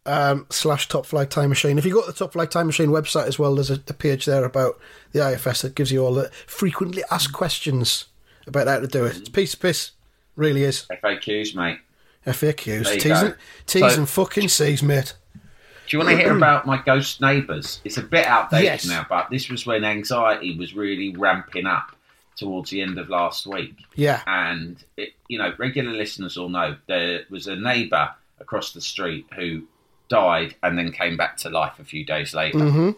um, 0.05 0.45
slash 0.49 0.87
top 0.89 1.05
flight 1.05 1.29
time 1.29 1.49
machine 1.49 1.77
if 1.77 1.85
you 1.85 1.93
go 1.93 2.01
to 2.01 2.07
the 2.11 2.17
top 2.17 2.33
flight 2.33 2.51
time 2.51 2.65
machine 2.67 2.89
website 2.89 3.27
as 3.27 3.39
well 3.39 3.55
there's 3.55 3.69
a, 3.71 3.75
a 3.87 3.93
page 3.93 4.25
there 4.25 4.43
about 4.43 4.77
the 5.13 5.19
ifs 5.31 5.61
that 5.61 5.75
gives 5.75 5.91
you 5.93 6.03
all 6.03 6.13
the 6.13 6.29
frequently 6.45 7.03
asked 7.09 7.31
questions 7.31 8.05
about 8.45 8.67
how 8.67 8.79
to 8.81 8.87
do 8.87 9.05
it 9.05 9.15
it's 9.17 9.29
piece 9.29 9.53
of 9.53 9.61
piss 9.61 9.91
really 10.35 10.63
is 10.63 10.85
FAQs, 11.03 11.55
mate. 11.55 11.77
Faqs 12.31 12.65
There 12.83 12.93
you 12.93 12.99
t's, 12.99 13.03
go. 13.03 13.25
and, 13.27 13.35
T's 13.65 13.95
So- 13.95 14.05
fucking 14.05 14.47
c's 14.49 14.81
mate 14.83 15.13
Do 15.35 15.97
you 15.97 15.99
want 15.99 16.11
to 16.11 16.17
hear 16.17 16.35
about 16.37 16.65
my 16.65 16.81
ghost 16.81 17.19
neighbours? 17.21 17.81
It's 17.83 17.97
a 17.97 18.01
bit 18.03 18.25
outdated 18.25 18.63
Yes. 18.65 18.85
now, 18.85 19.05
but 19.09 19.29
this 19.29 19.49
was 19.49 19.65
when 19.65 19.83
anxiety 19.83 20.57
was 20.57 20.73
really 20.73 21.15
ramping 21.15 21.65
up 21.65 21.95
towards 22.35 22.69
the 22.71 22.81
end 22.81 22.97
of 22.97 23.09
last 23.09 23.45
week. 23.45 23.75
yeah 23.95 24.21
And, 24.25 24.83
it, 24.97 25.13
you 25.27 25.37
know, 25.37 25.53
regular 25.59 25.91
listeners 25.91 26.35
will 26.37 26.49
know 26.49 26.75
there 26.87 27.21
was 27.29 27.47
a 27.47 27.55
neighbour 27.55 28.09
across 28.39 28.73
the 28.73 28.81
street 28.81 29.25
who 29.35 29.63
died 30.09 30.55
and 30.63 30.77
then 30.77 30.91
came 30.91 31.15
back 31.15 31.37
to 31.37 31.49
life 31.49 31.77
a 31.79 31.83
few 31.83 32.03
days 32.05 32.33
later. 32.33 32.57
Mm-hmm. 32.57 32.89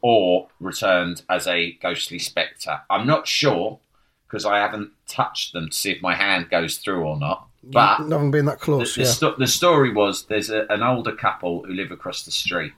Or 0.00 0.48
returned 0.60 1.22
as 1.28 1.48
a 1.48 1.72
ghostly 1.82 2.18
spectre. 2.20 2.80
I'm 2.88 3.06
not 3.06 3.26
sure 3.26 3.80
because 4.28 4.44
I 4.44 4.58
haven't 4.58 4.90
touched 5.08 5.52
them 5.52 5.70
to 5.70 5.76
see 5.76 5.90
if 5.90 6.00
my 6.02 6.14
hand 6.14 6.50
goes 6.50 6.76
through 6.78 7.00
or 7.02 7.18
not. 7.18 7.47
But 7.70 7.98
haven't 7.98 8.30
been 8.30 8.46
that 8.46 8.60
close 8.60 8.94
the, 8.94 9.02
yeah 9.02 9.06
sto- 9.06 9.36
the 9.36 9.46
story 9.46 9.92
was 9.92 10.24
there's 10.26 10.50
a, 10.50 10.66
an 10.70 10.82
older 10.82 11.14
couple 11.14 11.64
who 11.64 11.74
live 11.74 11.90
across 11.90 12.24
the 12.24 12.30
street, 12.30 12.72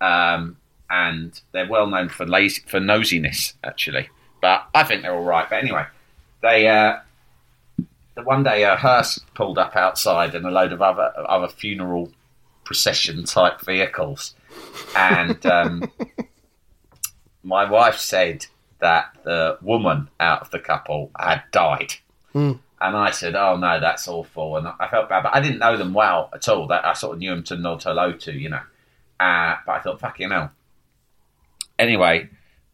um, 0.00 0.56
and 0.90 1.40
they're 1.52 1.68
well 1.68 1.86
known 1.86 2.08
for 2.08 2.26
lazy 2.26 2.62
for 2.66 2.80
nosiness 2.80 3.54
actually. 3.62 4.08
But 4.40 4.68
I 4.74 4.84
think 4.84 5.02
they're 5.02 5.14
all 5.14 5.24
right. 5.24 5.48
But 5.48 5.62
anyway, 5.62 5.86
they 6.42 6.66
uh, 6.66 6.98
the 8.14 8.22
one 8.22 8.42
day 8.42 8.64
a 8.64 8.76
hearse 8.76 9.18
pulled 9.34 9.58
up 9.58 9.76
outside 9.76 10.34
and 10.34 10.44
a 10.46 10.50
load 10.50 10.72
of 10.72 10.82
other 10.82 11.12
other 11.28 11.48
funeral 11.48 12.10
procession 12.64 13.24
type 13.24 13.60
vehicles, 13.60 14.34
and 14.96 15.44
um, 15.46 15.90
my 17.42 17.68
wife 17.70 17.98
said 17.98 18.46
that 18.80 19.16
the 19.24 19.58
woman 19.62 20.08
out 20.20 20.42
of 20.42 20.50
the 20.50 20.58
couple 20.58 21.10
had 21.18 21.42
died. 21.52 21.94
And 22.80 22.96
I 22.96 23.10
said, 23.12 23.34
"Oh 23.34 23.56
no, 23.56 23.80
that's 23.80 24.08
awful," 24.08 24.56
and 24.56 24.68
I 24.68 24.88
felt 24.88 25.08
bad, 25.08 25.22
but 25.22 25.34
I 25.34 25.40
didn't 25.40 25.58
know 25.58 25.76
them 25.76 25.94
well 25.94 26.28
at 26.34 26.48
all. 26.48 26.66
That 26.66 26.84
I 26.84 26.92
sort 26.92 27.14
of 27.14 27.18
knew 27.20 27.30
them 27.30 27.44
to 27.44 27.56
nod 27.56 27.82
hello 27.82 28.12
to, 28.12 28.32
you 28.32 28.48
know. 28.48 28.60
Uh, 29.18 29.56
but 29.64 29.72
I 29.72 29.80
thought, 29.80 30.00
"Fucking 30.00 30.30
hell." 30.30 30.50
Anyway, 31.78 32.28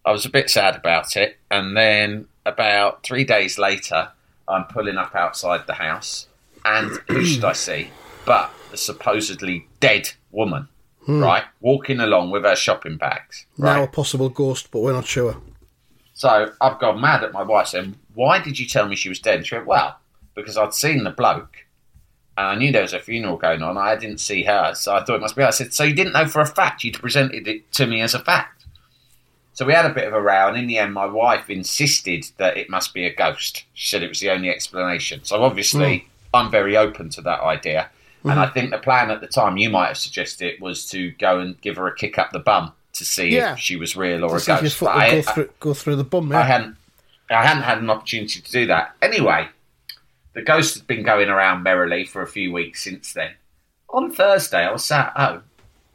I 0.04 0.12
was 0.12 0.26
a 0.26 0.30
bit 0.30 0.50
sad 0.50 0.76
about 0.76 1.16
it, 1.16 1.38
and 1.50 1.76
then 1.76 2.26
about 2.44 3.02
three 3.02 3.24
days 3.24 3.58
later, 3.58 4.10
I'm 4.48 4.64
pulling 4.64 4.96
up 4.96 5.14
outside 5.14 5.66
the 5.66 5.74
house, 5.74 6.26
and 6.64 6.90
who 7.08 7.24
should 7.24 7.44
I 7.44 7.52
see? 7.52 7.90
But 8.26 8.50
the 8.70 8.76
supposedly 8.76 9.66
dead 9.80 10.10
woman, 10.30 10.68
right, 11.08 11.44
walking 11.60 12.00
along 12.00 12.30
with 12.30 12.44
her 12.44 12.54
shopping 12.54 12.98
bags. 12.98 13.46
Right. 13.56 13.76
Now 13.76 13.84
a 13.84 13.88
possible 13.88 14.28
ghost, 14.28 14.70
but 14.70 14.80
we're 14.80 14.92
not 14.92 15.06
sure. 15.06 15.40
So 16.20 16.52
I've 16.60 16.78
gone 16.78 17.00
mad 17.00 17.24
at 17.24 17.32
my 17.32 17.42
wife 17.42 17.68
saying, 17.68 17.96
Why 18.12 18.42
did 18.42 18.58
you 18.58 18.66
tell 18.66 18.86
me 18.86 18.94
she 18.94 19.08
was 19.08 19.20
dead? 19.20 19.36
And 19.36 19.46
she 19.46 19.54
went, 19.54 19.66
Well, 19.66 19.98
because 20.34 20.58
I'd 20.58 20.74
seen 20.74 21.02
the 21.02 21.10
bloke 21.10 21.64
and 22.36 22.46
I 22.46 22.54
knew 22.56 22.70
there 22.70 22.82
was 22.82 22.92
a 22.92 23.00
funeral 23.00 23.38
going 23.38 23.62
on. 23.62 23.78
I 23.78 23.96
didn't 23.96 24.18
see 24.18 24.42
her, 24.42 24.74
so 24.74 24.94
I 24.94 25.02
thought 25.02 25.14
it 25.14 25.22
must 25.22 25.34
be 25.34 25.40
her. 25.40 25.48
I 25.48 25.52
said, 25.52 25.72
So 25.72 25.82
you 25.82 25.94
didn't 25.94 26.12
know 26.12 26.26
for 26.26 26.42
a 26.42 26.46
fact? 26.46 26.84
You'd 26.84 27.00
presented 27.00 27.48
it 27.48 27.72
to 27.72 27.86
me 27.86 28.02
as 28.02 28.12
a 28.12 28.18
fact. 28.18 28.66
So 29.54 29.64
we 29.64 29.72
had 29.72 29.86
a 29.86 29.94
bit 29.94 30.08
of 30.08 30.12
a 30.12 30.20
row, 30.20 30.48
and 30.48 30.58
in 30.58 30.66
the 30.66 30.76
end, 30.76 30.92
my 30.92 31.06
wife 31.06 31.48
insisted 31.48 32.26
that 32.36 32.58
it 32.58 32.68
must 32.68 32.92
be 32.92 33.06
a 33.06 33.14
ghost. 33.14 33.64
She 33.72 33.88
said 33.88 34.02
it 34.02 34.10
was 34.10 34.20
the 34.20 34.28
only 34.28 34.50
explanation. 34.50 35.24
So 35.24 35.42
obviously, 35.42 36.00
hmm. 36.00 36.36
I'm 36.36 36.50
very 36.50 36.76
open 36.76 37.08
to 37.10 37.22
that 37.22 37.40
idea. 37.40 37.88
And 38.24 38.34
hmm. 38.34 38.40
I 38.40 38.48
think 38.48 38.72
the 38.72 38.78
plan 38.78 39.10
at 39.10 39.22
the 39.22 39.26
time 39.26 39.56
you 39.56 39.70
might 39.70 39.88
have 39.88 39.96
suggested 39.96 40.60
was 40.60 40.86
to 40.90 41.12
go 41.12 41.40
and 41.40 41.58
give 41.62 41.76
her 41.76 41.86
a 41.86 41.96
kick 41.96 42.18
up 42.18 42.32
the 42.32 42.40
bum 42.40 42.72
to 43.00 43.04
see 43.04 43.28
Yeah. 43.30 43.54
if 43.54 43.58
she 43.58 43.74
was 43.76 43.96
real 43.96 44.22
or 44.24 44.28
a 44.36 44.40
your 44.40 44.60
ghost. 44.60 44.80
would 44.80 44.88
I- 44.90 45.10
go, 45.10 45.18
I- 45.18 45.22
through, 45.22 45.50
go 45.58 45.74
through 45.74 45.96
the 45.96 46.04
bum, 46.04 46.30
I 46.32 46.42
hadn't 46.42 46.76
I 47.28 47.44
hadn't 47.46 47.62
had 47.64 47.78
an 47.78 47.90
opportunity 47.90 48.40
to 48.40 48.50
do 48.52 48.66
that. 48.66 48.94
Anyway, 49.02 49.48
the 50.34 50.42
ghost 50.42 50.74
had 50.76 50.86
been 50.86 51.02
going 51.04 51.28
around 51.28 51.62
merrily 51.62 52.04
for 52.04 52.22
a 52.22 52.26
few 52.26 52.52
weeks 52.52 52.82
since 52.82 53.12
then. 53.12 53.32
On 53.90 54.10
Thursday, 54.12 54.64
I 54.66 54.72
was 54.72 54.84
sat 54.84 55.12
at 55.16 55.28
home. 55.30 55.42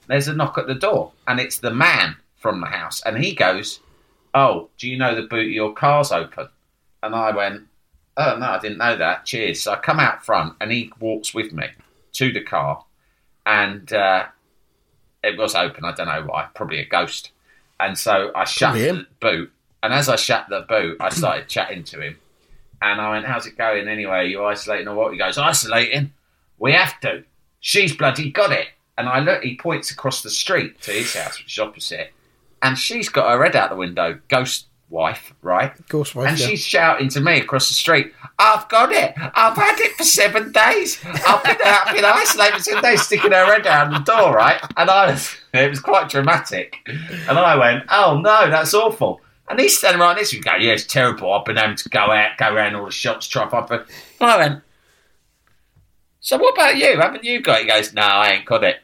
There's 0.07 0.27
a 0.29 0.33
knock 0.35 0.57
at 0.57 0.67
the 0.67 0.75
door, 0.75 1.11
and 1.27 1.39
it's 1.39 1.57
the 1.59 1.71
man 1.73 2.15
from 2.37 2.61
the 2.61 2.67
house. 2.67 3.01
And 3.05 3.17
he 3.17 3.33
goes, 3.33 3.79
Oh, 4.33 4.69
do 4.77 4.87
you 4.89 4.97
know 4.97 5.13
the 5.15 5.23
boot 5.27 5.45
of 5.47 5.51
your 5.51 5.73
car's 5.73 6.11
open? 6.11 6.47
And 7.03 7.13
I 7.15 7.31
went, 7.35 7.63
Oh, 8.17 8.37
no, 8.37 8.45
I 8.51 8.59
didn't 8.59 8.77
know 8.77 8.95
that. 8.95 9.25
Cheers. 9.25 9.61
So 9.61 9.73
I 9.73 9.77
come 9.77 9.99
out 9.99 10.25
front, 10.25 10.55
and 10.61 10.71
he 10.71 10.91
walks 11.01 11.33
with 11.33 11.51
me 11.51 11.65
to 12.13 12.31
the 12.31 12.41
car, 12.43 12.85
and 13.45 13.91
uh, 13.91 14.25
it 15.25 15.37
was 15.37 15.55
open. 15.55 15.83
I 15.85 15.93
don't 15.93 16.07
know 16.07 16.23
why. 16.23 16.47
Probably 16.53 16.79
a 16.79 16.85
ghost. 16.85 17.31
And 17.79 17.97
so 17.97 18.31
I 18.35 18.45
shut 18.45 18.69
Probably 18.71 18.87
him. 18.87 19.07
the 19.19 19.27
boot. 19.27 19.51
And 19.83 19.93
as 19.93 20.07
I 20.09 20.15
shut 20.15 20.47
the 20.49 20.61
boot, 20.61 20.97
I 20.99 21.09
started 21.09 21.47
chatting 21.47 21.83
to 21.85 22.01
him. 22.01 22.17
And 22.81 23.01
I 23.01 23.11
went, 23.11 23.25
How's 23.25 23.45
it 23.45 23.57
going 23.57 23.87
anyway? 23.87 24.29
You 24.29 24.43
isolating 24.45 24.87
or 24.87 24.95
what? 24.95 25.11
He 25.11 25.17
goes, 25.17 25.37
Isolating? 25.37 26.13
We 26.57 26.71
have 26.73 26.99
to. 27.01 27.23
She's 27.59 27.95
bloody 27.95 28.31
got 28.31 28.51
it. 28.51 28.67
And 28.97 29.09
I 29.09 29.19
look, 29.19 29.43
he 29.43 29.57
points 29.57 29.91
across 29.91 30.23
the 30.23 30.29
street 30.29 30.79
to 30.83 30.91
his 30.91 31.13
house, 31.15 31.37
which 31.37 31.53
is 31.53 31.59
opposite. 31.59 32.13
And 32.61 32.77
she's 32.77 33.09
got 33.09 33.29
her 33.29 33.43
head 33.43 33.55
out 33.55 33.69
the 33.69 33.75
window, 33.75 34.19
ghost 34.29 34.67
wife, 34.89 35.33
right? 35.41 35.73
Ghost 35.89 36.15
wife, 36.15 36.29
And 36.29 36.39
yeah. 36.39 36.47
she's 36.47 36.61
shouting 36.61 37.09
to 37.09 37.21
me 37.21 37.39
across 37.39 37.67
the 37.67 37.73
street, 37.73 38.13
I've 38.37 38.67
got 38.69 38.91
it. 38.91 39.13
I've 39.17 39.55
had 39.55 39.79
it 39.79 39.93
for 39.97 40.03
seven 40.03 40.51
days. 40.51 40.99
I've 41.03 41.43
been, 41.43 41.57
I've 41.65 41.95
been 41.95 42.05
isolated 42.05 42.57
for 42.57 42.63
seven 42.63 42.83
days, 42.83 43.01
sticking 43.01 43.31
her 43.31 43.45
head 43.45 43.65
out 43.67 43.91
the 43.91 43.99
door, 43.99 44.33
right? 44.33 44.61
And 44.77 44.89
I 44.89 45.11
was, 45.11 45.35
it 45.53 45.69
was 45.69 45.79
quite 45.79 46.09
dramatic. 46.09 46.77
And 46.85 47.37
I 47.37 47.55
went, 47.55 47.83
oh 47.89 48.19
no, 48.19 48.49
that's 48.49 48.73
awful. 48.73 49.21
And 49.49 49.59
he's 49.59 49.77
standing 49.77 50.01
right 50.01 50.15
next 50.15 50.31
to 50.31 50.37
me, 50.37 50.41
go, 50.41 50.55
yeah, 50.55 50.73
it's 50.73 50.85
terrible. 50.85 51.31
I've 51.31 51.45
been 51.45 51.57
able 51.57 51.75
to 51.75 51.89
go 51.89 51.99
out, 52.11 52.37
go 52.37 52.53
around 52.53 52.75
all 52.75 52.85
the 52.85 52.91
shops, 52.91 53.27
try 53.27 53.43
and 53.43 53.51
find 53.51 53.67
food. 53.67 53.85
And 54.19 54.29
I 54.29 54.37
went, 54.37 54.63
so 56.19 56.37
what 56.37 56.55
about 56.55 56.77
you? 56.77 56.99
Haven't 56.99 57.23
you 57.23 57.41
got 57.41 57.59
it? 57.59 57.65
He 57.65 57.69
goes, 57.69 57.93
no, 57.93 58.01
I 58.01 58.31
ain't 58.31 58.45
got 58.45 58.63
it. 58.63 58.77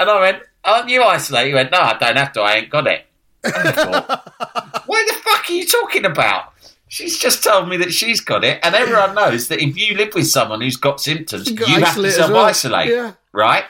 And 0.00 0.10
I 0.10 0.20
went, 0.20 0.42
aren't 0.64 0.88
you 0.88 1.02
isolated? 1.04 1.48
He 1.48 1.54
went, 1.54 1.70
no, 1.70 1.78
I 1.78 1.96
don't 1.96 2.16
have 2.16 2.32
to. 2.32 2.40
I 2.40 2.54
ain't 2.56 2.70
got 2.70 2.86
it. 2.88 3.06
And 4.84 4.88
what 4.88 5.06
the 5.08 5.14
fuck 5.14 5.48
are 5.48 5.52
you 5.52 5.66
talking 5.66 6.04
about? 6.04 6.52
She's 6.88 7.18
just 7.18 7.42
told 7.42 7.68
me 7.68 7.76
that 7.78 7.92
she's 7.92 8.20
got 8.20 8.44
it, 8.44 8.60
and 8.62 8.74
everyone 8.74 9.14
knows 9.16 9.48
that 9.48 9.60
if 9.60 9.76
you 9.76 9.96
live 9.96 10.14
with 10.14 10.28
someone 10.28 10.60
who's 10.60 10.76
got 10.76 11.00
symptoms, 11.00 11.48
You 11.50 11.56
you, 11.58 11.64
have 11.66 11.78
to 11.80 11.86
isolate 11.86 12.12
self 12.12 12.30
well. 12.30 12.44
isolate, 12.44 12.88
Yeah. 12.90 13.12
right? 13.32 13.64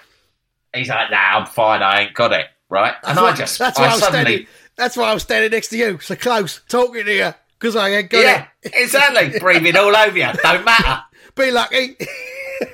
He's 0.74 0.88
like, 0.88 1.10
"Nah, 1.10 1.16
I'm 1.38 1.46
fine. 1.46 1.82
I 1.82 2.02
ain't 2.02 2.14
got 2.14 2.32
it." 2.32 2.46
Right? 2.68 2.94
And 3.04 3.16
That's 3.16 3.18
I 3.18 3.22
why- 3.22 3.32
just, 3.36 3.58
that's 3.58 3.78
why 3.78 3.86
I 3.86 3.88
I'm 3.92 3.98
suddenly, 4.00 4.24
standing. 4.24 4.46
That's 4.76 4.96
why 4.96 5.12
I'm 5.12 5.18
standing 5.20 5.50
next 5.52 5.68
to 5.68 5.76
you, 5.78 5.98
so 6.00 6.16
close, 6.16 6.60
talking 6.68 7.04
to 7.04 7.14
you, 7.14 7.32
because 7.58 7.76
I 7.76 7.90
ain't 7.90 8.10
got 8.10 8.18
yeah, 8.22 8.46
it. 8.62 8.72
exactly, 8.74 9.38
breathing 9.38 9.76
all 9.76 9.94
over 9.96 10.18
you. 10.18 10.28
Don't 10.42 10.64
matter. 10.64 11.02
Be 11.36 11.50
lucky. 11.50 11.96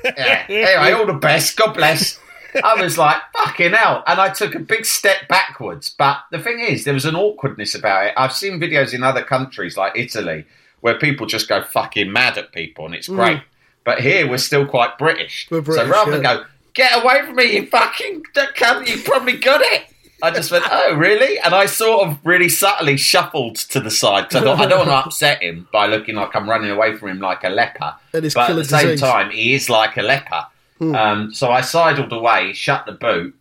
Yeah. 0.05 0.45
Anyway, 0.49 0.93
all 0.93 1.07
the 1.07 1.15
best. 1.15 1.57
God 1.57 1.75
bless. 1.75 2.19
I 2.65 2.81
was 2.83 2.99
like, 2.99 3.21
fucking 3.37 3.73
hell. 3.73 4.03
And 4.07 4.21
I 4.21 4.31
took 4.31 4.55
a 4.55 4.59
big 4.59 4.85
step 4.85 5.29
backwards. 5.29 5.95
But 5.97 6.19
the 6.31 6.39
thing 6.39 6.61
is, 6.61 6.85
there 6.85 6.95
was 6.95 7.05
an 7.05 7.17
awkwardness 7.17 7.75
about 7.75 8.07
it. 8.07 8.15
I've 8.17 8.33
seen 8.33 8.61
videos 8.61 8.95
in 8.95 9.03
other 9.03 9.23
countries 9.23 9.77
like 9.77 9.97
Italy 9.97 10.45
where 10.81 10.99
people 10.99 11.27
just 11.27 11.49
go 11.49 11.63
fucking 11.63 12.11
mad 12.13 12.39
at 12.39 12.53
people 12.53 12.87
and 12.87 12.95
it's 12.95 13.07
hmm. 13.07 13.17
great. 13.17 13.43
But 13.85 14.01
here 14.01 14.29
we're 14.29 14.39
still 14.39 14.67
quite 14.67 14.99
British. 14.99 15.49
British, 15.49 15.75
so 15.75 15.89
rather 15.89 16.13
than 16.13 16.23
go, 16.23 16.45
get 16.75 17.03
away 17.03 17.23
from 17.25 17.37
me, 17.37 17.57
you 17.57 17.67
fucking 17.67 18.23
cunt, 18.35 18.87
you 18.87 19.03
probably 19.03 19.37
got 19.39 19.61
it. 19.63 19.85
I 20.23 20.31
just 20.31 20.51
went, 20.51 20.65
oh, 20.71 20.95
really? 20.97 21.39
And 21.39 21.55
I 21.55 21.65
sort 21.67 22.07
of 22.07 22.19
really 22.25 22.49
subtly 22.49 22.99
shuffled 22.99 23.57
to 23.57 23.81
the 23.81 23.91
side 23.91 24.29
because 24.29 24.43
I 24.43 24.45
thought, 24.45 24.61
I 24.61 24.67
don't 24.67 24.87
want 24.87 24.91
to 24.91 24.97
upset 24.97 25.43
him 25.43 25.67
by 25.73 25.87
looking 25.87 26.15
like 26.15 26.37
I'm 26.37 26.49
running 26.49 26.71
away 26.71 26.97
from 26.97 27.09
him 27.09 27.21
like 27.21 27.43
a 27.43 27.49
leper. 27.49 27.95
And 28.13 28.31
but 28.35 28.51
at 28.51 28.55
the 28.55 28.65
same 28.65 28.87
disease. 28.89 29.01
time, 29.01 29.31
he 29.31 29.55
is 29.55 29.71
like 29.71 29.97
a 29.97 30.03
leper. 30.03 30.47
Um, 30.81 31.35
so 31.35 31.51
I 31.51 31.61
sidled 31.61 32.13
away, 32.13 32.53
shut 32.55 32.87
the 32.87 32.93
boot, 32.93 33.35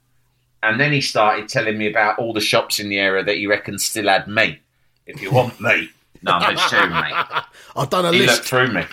and 0.62 0.80
then 0.80 0.92
he 0.92 1.00
started 1.02 1.48
telling 1.48 1.78
me 1.78 1.88
about 1.90 2.20
all 2.20 2.34
the 2.34 2.42
shops 2.42 2.80
in 2.80 2.90
the 2.90 3.00
area 3.00 3.24
that 3.24 3.38
he 3.38 3.48
reckons 3.48 3.86
still 3.86 4.08
had 4.10 4.28
meat. 4.28 4.60
If 5.06 5.22
you 5.22 5.32
want 5.32 5.60
meat, 5.62 5.90
no, 6.22 6.34
I'm 6.34 6.56
vegetarian, 6.56 6.92
mate. 6.92 7.14
I've 7.76 7.90
done 7.90 8.06
a 8.06 8.12
He 8.12 8.20
looked 8.20 8.30
list. 8.32 8.44
through 8.44 8.72
me. 8.74 8.84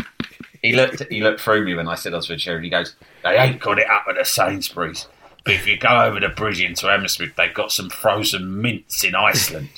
He 0.63 0.73
looked. 0.75 1.03
He 1.11 1.21
looked 1.23 1.41
through 1.41 1.65
me 1.65 1.75
when 1.75 1.89
I 1.89 1.95
said 1.97 2.13
I 2.15 2.17
was 2.17 2.27
vegetarian. 2.29 2.63
He 2.65 2.71
goes, 2.71 2.95
"They 3.25 3.37
ain't 3.37 3.61
got 3.61 3.79
it 3.79 3.89
up 3.91 4.05
at 4.09 4.17
the 4.17 4.25
Sainsbury's, 4.25 5.07
but 5.45 5.55
if 5.55 5.67
you 5.67 5.77
go 5.77 5.89
over 6.05 6.19
the 6.21 6.29
bridge 6.29 6.61
into 6.61 6.87
Hammersmith, 6.87 7.35
they've 7.37 7.53
got 7.55 7.71
some 7.73 7.91
frozen 7.91 8.61
mince 8.63 9.05
in 9.05 9.15
Iceland." 9.15 9.69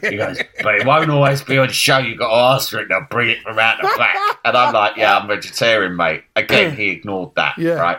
He 0.00 0.16
goes, 0.16 0.38
"But 0.62 0.76
it 0.76 0.86
won't 0.86 1.10
always 1.10 1.42
be 1.42 1.58
on 1.58 1.68
show. 1.68 1.98
You've 1.98 2.18
got 2.18 2.28
to 2.30 2.34
ask 2.56 2.70
for 2.70 2.80
it. 2.80 2.88
They'll 2.88 3.06
bring 3.10 3.28
it 3.30 3.42
from 3.42 3.58
out 3.58 3.76
the 3.80 3.94
back." 3.96 4.16
And 4.44 4.56
I'm 4.56 4.74
like, 4.74 4.96
"Yeah, 4.96 5.16
I'm 5.18 5.28
vegetarian, 5.28 5.94
mate." 5.96 6.24
Again, 6.36 6.74
he 6.74 6.88
ignored 6.88 7.30
that. 7.36 7.56
Yeah. 7.58 7.74
Right. 7.74 7.98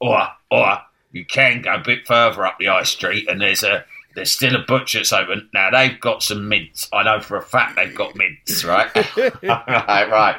Or, 0.00 0.28
or 0.50 0.78
you 1.12 1.24
can 1.24 1.62
go 1.62 1.74
a 1.74 1.82
bit 1.84 2.06
further 2.06 2.46
up 2.46 2.58
the 2.58 2.66
high 2.66 2.82
street, 2.84 3.28
and 3.28 3.40
there's 3.40 3.62
a 3.62 3.84
there's 4.16 4.32
still 4.32 4.56
a 4.56 4.64
butcher's 4.66 5.12
open. 5.12 5.48
Now 5.52 5.70
they've 5.70 6.00
got 6.00 6.22
some 6.22 6.48
mince. 6.48 6.88
I 6.92 7.04
know 7.04 7.20
for 7.20 7.36
a 7.36 7.42
fact 7.42 7.76
they've 7.76 7.94
got 7.94 8.16
mince, 8.16 8.64
right? 8.64 8.90
right, 9.42 10.10
right. 10.10 10.36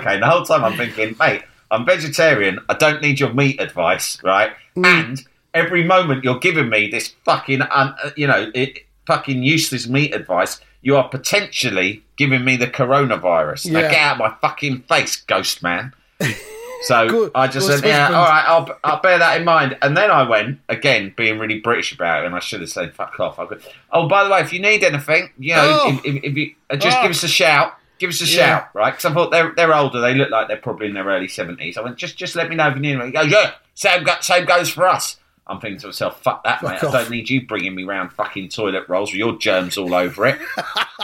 Okay. 0.00 0.18
The 0.18 0.26
whole 0.26 0.44
time 0.44 0.64
I'm 0.64 0.76
thinking, 0.76 1.14
mate, 1.20 1.42
I'm 1.70 1.84
vegetarian. 1.84 2.58
I 2.68 2.74
don't 2.74 3.02
need 3.02 3.20
your 3.20 3.32
meat 3.32 3.60
advice, 3.60 4.22
right? 4.24 4.52
And 4.76 5.22
every 5.52 5.84
moment 5.84 6.24
you're 6.24 6.38
giving 6.38 6.70
me 6.70 6.88
this 6.88 7.14
fucking, 7.24 7.62
un, 7.62 7.94
uh, 8.02 8.10
you 8.16 8.26
know, 8.26 8.50
it, 8.54 8.80
fucking 9.06 9.42
useless 9.42 9.86
meat 9.86 10.14
advice, 10.14 10.60
you 10.80 10.96
are 10.96 11.08
potentially 11.08 12.02
giving 12.16 12.44
me 12.44 12.56
the 12.56 12.66
coronavirus. 12.66 13.70
Now 13.70 13.82
get 13.82 13.94
out 13.94 14.12
of 14.12 14.18
my 14.18 14.34
fucking 14.40 14.82
face, 14.82 15.16
ghost 15.16 15.62
man. 15.62 15.92
So 16.84 17.08
Good. 17.08 17.32
I 17.34 17.48
just 17.48 17.66
said, 17.66 17.84
yeah, 17.84 18.06
all 18.06 18.24
right, 18.24 18.44
I'll, 18.46 18.78
I'll 18.84 19.00
bear 19.00 19.18
that 19.18 19.38
in 19.38 19.44
mind. 19.44 19.76
And 19.82 19.96
then 19.96 20.10
I 20.10 20.28
went, 20.28 20.60
again, 20.68 21.12
being 21.16 21.38
really 21.38 21.58
British 21.60 21.92
about 21.92 22.22
it, 22.22 22.26
and 22.26 22.34
I 22.34 22.38
should 22.38 22.60
have 22.60 22.70
said, 22.70 22.94
fuck 22.94 23.18
off. 23.18 23.38
I 23.38 23.46
could, 23.46 23.62
oh, 23.92 24.08
by 24.08 24.24
the 24.24 24.30
way, 24.30 24.40
if 24.40 24.52
you 24.52 24.60
need 24.60 24.84
anything, 24.84 25.30
you 25.38 25.54
know, 25.56 25.80
Oh. 25.84 26.00
if, 26.04 26.04
if, 26.16 26.24
if 26.24 26.36
you, 26.36 26.54
uh, 26.70 26.76
just 26.76 26.98
Oh. 26.98 27.02
give 27.02 27.10
us 27.10 27.22
a 27.24 27.28
shout. 27.28 27.74
Give 27.98 28.10
us 28.10 28.22
a 28.22 28.26
Yeah. 28.26 28.36
shout, 28.60 28.68
right? 28.74 28.92
Because 28.92 29.06
I 29.06 29.12
thought 29.14 29.30
they're, 29.32 29.52
they're 29.56 29.74
older. 29.74 30.00
They 30.00 30.14
look 30.14 30.30
like 30.30 30.46
they're 30.46 30.56
probably 30.56 30.86
in 30.86 30.94
their 30.94 31.04
early 31.06 31.26
70s. 31.26 31.76
I 31.76 31.80
went, 31.80 31.96
just 31.96 32.16
just 32.16 32.36
let 32.36 32.48
me 32.48 32.54
know 32.54 32.68
if 32.68 32.76
you 32.76 32.80
need 32.80 32.92
anything. 32.92 33.08
He 33.08 33.12
goes, 33.12 33.30
yeah, 33.32 33.52
same, 33.74 34.04
go, 34.04 34.12
same 34.20 34.44
goes 34.44 34.70
for 34.70 34.86
us. 34.86 35.16
I'm 35.48 35.60
thinking 35.60 35.80
to 35.80 35.86
myself, 35.86 36.22
fuck 36.22 36.44
that, 36.44 36.60
Fuck 36.60 36.70
mate. 36.70 36.84
off. 36.84 36.94
I 36.94 37.02
don't 37.02 37.10
need 37.10 37.30
you 37.30 37.46
bringing 37.46 37.74
me 37.74 37.84
round 37.84 38.12
fucking 38.12 38.50
toilet 38.50 38.88
rolls 38.88 39.10
with 39.12 39.18
your 39.18 39.38
germs 39.38 39.78
all 39.78 39.94
over 39.94 40.26
it. 40.26 40.38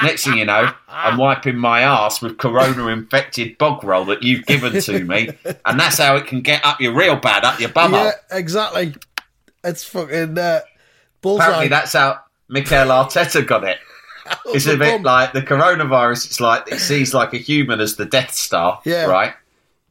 Next 0.02 0.24
thing 0.24 0.36
you 0.36 0.44
know, 0.44 0.70
I'm 0.88 1.16
wiping 1.16 1.56
my 1.56 1.80
ass 1.80 2.20
with 2.20 2.36
corona 2.36 2.88
infected 2.88 3.56
bog 3.58 3.82
roll 3.84 4.04
that 4.06 4.22
you've 4.22 4.44
given 4.46 4.78
to 4.82 5.04
me, 5.04 5.30
and 5.64 5.80
that's 5.80 5.98
how 5.98 6.16
it 6.16 6.26
can 6.26 6.42
get 6.42 6.64
up 6.64 6.80
your 6.80 6.94
real 6.94 7.16
bad, 7.16 7.44
up 7.44 7.58
your 7.58 7.70
bumhole. 7.70 8.12
Yeah, 8.30 8.36
exactly. 8.38 8.94
It's 9.62 9.82
fucking 9.84 10.36
uh, 10.38 10.60
bullseye. 11.22 11.44
Apparently, 11.44 11.68
that's 11.68 11.94
how 11.94 12.20
Mikel 12.48 12.88
Arteta 12.88 13.46
got 13.46 13.64
it. 13.64 13.78
It's 14.46 14.66
a 14.66 14.76
bit 14.78 14.78
bum. 14.78 15.02
like 15.02 15.32
the 15.34 15.42
coronavirus. 15.42 16.26
It's 16.26 16.40
like 16.40 16.70
it 16.72 16.78
sees 16.80 17.12
like 17.12 17.34
a 17.34 17.36
human 17.36 17.78
as 17.80 17.96
the 17.96 18.06
Death 18.06 18.32
Star, 18.34 18.80
Yeah. 18.84 19.04
right? 19.04 19.34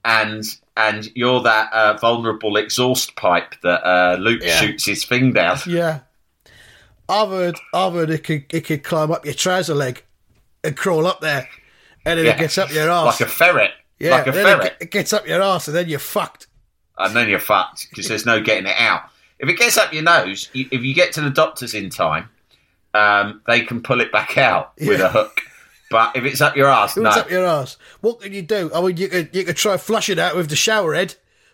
And 0.04 0.44
and 0.76 1.10
you're 1.16 1.42
that 1.44 1.72
uh, 1.74 1.98
vulnerable 1.98 2.58
exhaust 2.58 3.16
pipe 3.16 3.56
that 3.64 3.84
uh, 3.86 4.18
Luke 4.20 4.42
Yeah. 4.44 4.56
shoots 4.58 4.86
his 4.86 5.06
thing 5.06 5.34
down. 5.34 5.58
Yeah. 5.68 6.00
I've 7.10 7.30
heard, 7.30 7.58
I've 7.74 7.94
heard 7.94 8.10
it 8.10 8.24
could, 8.24 8.46
it 8.50 8.62
could 8.66 8.84
climb 8.84 9.12
up 9.12 9.26
your 9.26 9.34
trouser 9.34 9.74
leg. 9.76 10.04
and 10.64 10.78
crawl 10.78 11.06
up 11.06 11.20
there, 11.20 11.48
and 12.06 12.18
then 12.18 12.26
Yeah. 12.26 12.32
it 12.36 12.40
gets 12.40 12.58
up 12.58 12.72
your 12.72 12.90
arse. 12.90 13.20
like 13.20 13.28
a 13.28 13.32
ferret. 13.32 13.72
yeah, 14.00 14.12
like 14.12 14.28
a 14.28 14.32
then 14.32 14.46
ferret. 14.46 14.66
It, 14.80 14.84
it 14.86 14.92
gets 14.92 15.12
up 15.12 15.28
your 15.28 15.42
arse, 15.42 15.68
and 15.68 15.76
then 15.76 15.90
you're 15.90 16.00
fucked. 16.00 16.48
and 16.98 17.14
then 17.16 17.28
you're 17.28 17.40
fucked 17.40 17.90
because 17.90 18.08
there's 18.08 18.26
no 18.26 18.40
getting 18.42 18.66
it 18.68 18.76
out. 18.80 19.02
If 19.40 19.50
it 19.50 19.58
gets 19.58 19.78
up 19.78 19.92
your 19.92 20.04
nose, 20.04 20.50
you, 20.54 20.68
if 20.72 20.82
you 20.84 20.94
get 20.94 21.12
to 21.14 21.22
the 21.22 21.30
doctors 21.32 21.74
in 21.74 21.90
time, 21.90 22.30
um, 22.94 23.42
they 23.46 23.62
can 23.62 23.82
pull 23.82 24.00
it 24.00 24.10
back 24.14 24.38
out 24.38 24.72
with 24.80 25.00
Yeah. 25.00 25.08
a 25.08 25.10
hook. 25.10 25.42
But 25.94 26.16
if 26.16 26.24
it's 26.26 26.42
up 26.42 26.58
your 26.58 26.68
ass, 26.70 26.98
If 26.98 27.04
no. 27.04 27.10
it's 27.10 27.20
up 27.20 27.30
your 27.30 27.46
arse, 27.46 27.78
what 28.02 28.20
can 28.20 28.34
you 28.34 28.42
do? 28.42 28.72
I 28.74 28.82
mean, 28.82 28.98
you 28.98 29.08
could 29.08 29.30
you 29.32 29.44
could 29.44 29.56
try 29.58 29.78
flush 29.78 30.10
it 30.10 30.18
out 30.18 30.36
with 30.36 30.50
the 30.50 30.56
shower 30.56 30.96
head, 30.96 31.14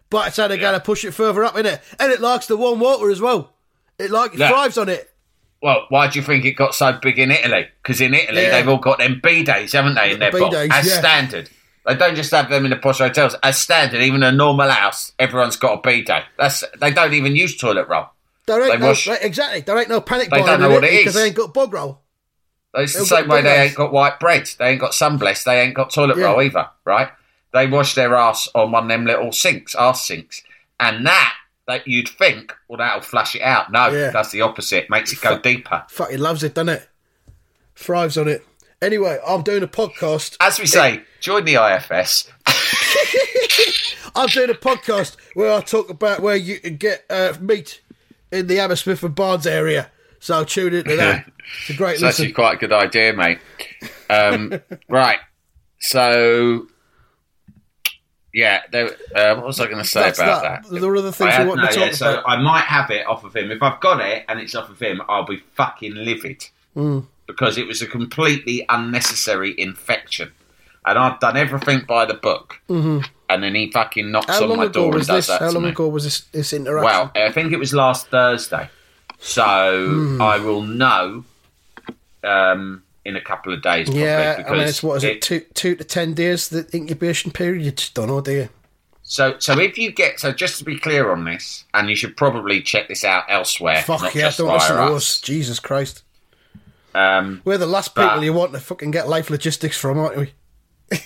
but 0.10 0.28
it's 0.30 0.38
how 0.38 0.48
they 0.48 0.58
got 0.58 0.72
to 0.72 0.80
push 0.80 1.04
it 1.04 1.12
further 1.12 1.44
up 1.44 1.58
in 1.58 1.66
it, 1.66 1.82
and 2.00 2.10
it 2.12 2.22
likes 2.22 2.48
the 2.48 2.56
warm 2.56 2.80
water 2.80 3.12
as 3.12 3.20
well. 3.20 3.52
It 3.98 4.12
like 4.12 4.34
it 4.34 4.40
Yeah. 4.40 4.48
thrives 4.50 4.78
on 4.78 4.88
it. 4.88 5.14
Well, 5.62 5.88
why 5.90 6.08
do 6.08 6.18
you 6.18 6.26
think 6.26 6.46
it 6.46 6.54
got 6.54 6.74
so 6.74 6.94
big 7.02 7.20
in 7.20 7.32
Italy? 7.32 7.68
Because 7.84 8.00
in 8.00 8.14
Italy, 8.14 8.44
Yeah. 8.44 8.52
they've 8.52 8.70
all 8.70 8.78
got 8.78 9.00
them 9.00 9.20
B 9.22 9.44
days, 9.44 9.74
haven't 9.74 9.96
they, 9.96 10.14
in 10.14 10.20
their? 10.20 10.32
B-days, 10.32 10.70
As 10.72 10.88
yeah. 10.88 11.00
standard. 11.00 11.50
They 11.86 11.96
don't 11.96 12.16
just 12.16 12.32
have 12.32 12.50
them 12.50 12.64
in 12.64 12.72
the 12.72 12.78
posh 12.78 13.00
hotels. 13.00 13.36
As 13.44 13.58
standard, 13.60 14.02
even 14.02 14.24
a 14.24 14.32
normal 14.32 14.70
house, 14.70 15.12
everyone's 15.20 15.58
got 15.58 15.80
a 15.80 15.82
B 15.82 16.02
day. 16.02 16.22
That's 16.38 16.64
They 16.80 16.92
don't 16.92 17.14
even 17.14 17.36
use 17.36 17.58
toilet 17.58 17.90
roll. 17.90 18.06
There 18.46 18.62
ain't 18.64 18.72
They 18.72 18.78
no 18.80 18.88
wash- 18.88 19.06
right, 19.08 19.20
exactly. 19.22 19.60
There 19.62 19.78
ain't 19.78 19.90
no 19.90 20.00
panic 20.00 20.30
They 20.30 20.42
don't 20.42 20.62
know 20.62 20.70
what 20.70 20.86
it 20.86 20.94
it 20.94 20.98
because 21.00 21.16
they 21.16 21.26
ain't 21.26 21.36
got 21.36 21.54
bog 21.54 21.74
roll. 21.74 22.00
It's 22.76 22.94
the 22.94 23.06
same 23.06 23.28
way 23.28 23.42
they 23.42 23.64
ain't 23.64 23.76
got 23.76 23.92
white 23.92 24.20
bread. 24.20 24.50
They 24.60 24.70
ain't 24.70 24.80
got 24.82 24.94
Sunblest, 24.94 25.46
They 25.46 25.62
ain't 25.62 25.74
got 25.74 25.92
toilet 25.92 26.18
Yeah. 26.18 26.26
roll 26.26 26.42
either, 26.42 26.68
right? 26.86 27.10
They 27.52 27.66
wash 27.68 27.96
their 27.96 28.16
ass 28.16 28.48
on 28.54 28.72
one 28.72 28.84
of 28.84 28.90
them 28.90 29.06
little 29.06 29.32
sinks, 29.32 29.74
arse 29.74 30.06
sinks. 30.06 30.44
And 30.80 31.06
that, 31.08 31.34
that 31.68 31.88
you'd 31.88 32.08
think, 32.10 32.54
well, 32.68 32.78
that'll 32.78 33.02
flush 33.02 33.36
it 33.36 33.42
out. 33.42 33.72
No, 33.72 33.90
Yeah. 33.90 34.12
that's 34.12 34.32
the 34.32 34.42
opposite. 34.42 34.88
Makes 34.90 35.14
it 35.14 35.22
go 35.22 35.40
deeper. 35.40 35.84
Fucking 35.90 36.20
loves 36.20 36.44
it, 36.44 36.54
doesn't 36.54 36.70
it? 36.70 36.88
Thrives 37.76 38.18
on 38.18 38.28
it. 38.28 38.46
Anyway, 38.82 39.18
I'm 39.28 39.42
doing 39.42 39.64
a 39.64 39.68
podcast. 39.68 40.38
As 40.40 40.60
we 40.60 40.66
say, 40.68 41.02
join 41.20 41.46
the 41.46 41.56
IFS. 41.56 42.32
I'm 44.16 44.28
doing 44.28 44.50
a 44.50 44.54
podcast 44.54 45.16
where 45.34 45.52
I 45.54 45.62
talk 45.62 45.90
about 45.90 46.20
where 46.22 46.36
you 46.36 46.60
can 46.60 46.78
get 46.78 47.06
uh, 47.10 47.34
meat 47.40 47.82
in 48.32 48.48
the 48.48 48.56
Hammersmith 48.58 49.04
and 49.04 49.16
Barnes 49.16 49.48
area. 49.48 49.92
So 50.20 50.44
tune 50.44 50.74
into 50.74 50.96
that. 50.96 51.32
It's 51.62 51.72
a 51.72 51.74
great 51.74 51.94
It's 51.96 52.04
actually 52.04 52.32
quite 52.32 52.56
a 52.56 52.58
good 52.58 52.72
idea, 52.72 53.12
mate. 53.12 53.40
Um, 54.08 54.62
right. 54.88 55.18
So, 55.80 56.68
yeah, 58.34 58.62
there, 58.72 58.92
uh, 59.16 59.36
what 59.36 59.48
was 59.48 59.60
I 59.60 59.66
going 59.66 59.80
to 59.80 59.84
say 59.84 60.02
That's 60.02 60.20
about 60.20 60.44
that. 60.44 60.70
that? 60.70 60.80
There 60.80 60.90
are 60.92 60.96
other 60.98 61.12
things 61.12 61.34
I 61.34 61.42
we 61.42 61.50
want 61.50 61.62
no, 61.62 61.68
to 61.68 61.80
yeah, 61.80 61.86
talk 61.88 61.96
so 61.96 62.12
about. 62.20 62.30
I 62.30 62.40
might 62.40 62.66
have 62.66 62.92
it 62.92 63.08
off 63.08 63.24
of 63.24 63.36
him. 63.36 63.50
If 63.50 63.64
I've 63.64 63.80
got 63.80 64.00
it 64.00 64.26
and 64.30 64.40
it's 64.40 64.54
off 64.54 64.70
of 64.70 64.80
him, 64.80 65.02
I'll 65.10 65.26
be 65.26 65.38
fucking 65.56 65.96
livid 65.96 66.48
Hmm. 66.76 67.00
because 67.26 67.58
it 67.58 67.66
was 67.66 67.82
a 67.82 67.88
completely 67.88 68.64
unnecessary 68.70 69.60
infection, 69.60 70.32
and 70.86 71.00
I've 71.00 71.20
done 71.20 71.36
everything 71.36 71.82
by 71.88 72.06
the 72.06 72.14
book. 72.14 72.62
Mm-hmm. 72.70 73.06
And 73.28 73.44
then 73.44 73.56
he 73.56 73.72
fucking 73.72 74.12
knocks 74.12 74.28
How 74.28 74.52
on 74.52 74.58
my 74.58 74.68
door 74.68 74.96
and 74.96 75.06
does 75.06 75.08
this? 75.08 75.28
that 75.28 75.42
How 75.42 75.50
long 75.50 75.64
me. 75.64 75.70
ago 75.70 75.88
was 75.88 76.04
this, 76.04 76.22
this 76.32 76.54
interaction? 76.54 76.86
Well, 76.86 77.12
I 77.16 77.32
think 77.32 77.52
it 77.54 77.58
was 77.58 77.74
last 77.74 78.08
Thursday, 78.08 78.70
so 79.20 79.88
Hmm. 79.88 80.22
I 80.22 80.38
will 80.40 80.62
know 80.62 81.24
um, 82.24 82.84
in 83.06 83.16
a 83.16 83.22
couple 83.22 83.54
of 83.54 83.62
days. 83.62 83.88
Probably, 83.88 84.04
yeah, 84.04 84.44
I 84.48 84.52
mean, 84.52 84.62
it's 84.62 84.84
what 84.84 84.98
is 84.98 85.04
it, 85.04 85.22
two, 85.22 85.42
two 85.54 85.76
to 85.76 85.84
ten 85.84 86.14
days, 86.14 86.50
the 86.50 86.68
incubation 86.74 87.32
period? 87.32 87.64
You 87.64 87.72
just 87.72 87.94
don't 87.94 88.08
know, 88.08 88.22
do 88.22 88.32
you? 88.32 88.50
So, 89.04 89.36
so 89.40 89.60
if 89.60 89.78
you 89.78 89.92
get 89.92 90.20
so, 90.20 90.32
just 90.32 90.60
to 90.60 90.64
be 90.64 90.78
clear 90.78 91.12
on 91.12 91.26
this, 91.26 91.66
and 91.74 91.90
you 91.90 91.96
should 91.96 92.16
probably 92.16 92.62
check 92.62 92.88
this 92.88 93.04
out 93.04 93.24
elsewhere. 93.28 93.82
Fuck 93.82 94.14
yeah, 94.14 94.30
don't 94.38 94.54
listen 94.54 94.76
to 94.76 94.84
us. 94.84 94.92
us. 94.96 95.22
Jesus 95.22 95.60
Christ. 95.60 96.04
Um, 96.94 97.42
We're 97.46 97.58
the 97.58 97.66
last 97.66 97.96
people 97.96 98.24
you 98.24 98.34
want 98.34 98.54
to 98.54 98.60
fucking 98.60 98.92
get 98.92 99.08
life 99.08 99.30
logistics 99.30 99.78
from, 99.78 99.98
aren't 100.00 100.18
we? 100.18 100.34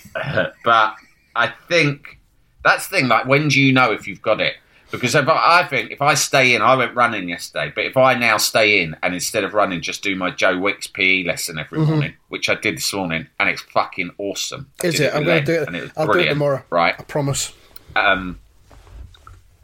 but 0.64 0.96
I 1.36 1.54
think 1.68 2.20
that's 2.64 2.88
the 2.88 2.98
thing. 2.98 3.08
Like, 3.08 3.26
when 3.26 3.48
do 3.50 3.62
you 3.62 3.74
know 3.74 3.92
if 3.92 4.08
you've 4.08 4.22
got 4.22 4.42
it? 4.42 4.56
Because 4.94 5.16
if 5.16 5.28
I, 5.28 5.62
I 5.62 5.68
think 5.68 5.92
if 5.92 6.02
I 6.02 6.14
stay 6.14 6.56
in, 6.56 6.62
I 6.62 6.76
went 6.76 6.96
running 6.96 7.28
yesterday, 7.28 7.72
but 7.76 7.86
if 7.86 7.98
I 7.98 8.14
now 8.14 8.38
stay 8.38 8.82
in 8.84 8.96
and 9.02 9.14
instead 9.14 9.44
of 9.44 9.54
running, 9.54 9.82
just 9.82 10.04
do 10.04 10.16
my 10.16 10.30
Joe 10.32 10.58
Wicks 10.60 10.88
PE 10.88 11.24
lesson 11.24 11.58
every 11.60 11.80
morning, 11.80 12.14
which 12.30 12.48
I 12.48 12.56
did 12.56 12.78
this 12.78 12.94
morning, 12.94 13.28
and 13.40 13.50
it's 13.50 13.62
fucking 13.62 14.12
awesome. 14.20 14.70
I 14.82 14.84
Mm-hmm. 14.84 14.88
Is 14.88 14.96
did 14.96 15.06
it? 15.08 15.16
I'm 15.16 15.24
going 15.24 15.46
to 15.46 15.58
do 15.58 15.64
and 15.66 15.76
it. 15.76 15.92
I'll 15.98 16.08
do 16.08 16.20
it 16.20 16.30
tomorrow. 16.30 16.64
Right. 16.70 16.96
I 16.98 17.04
promise. 17.04 17.54
um, 17.96 18.40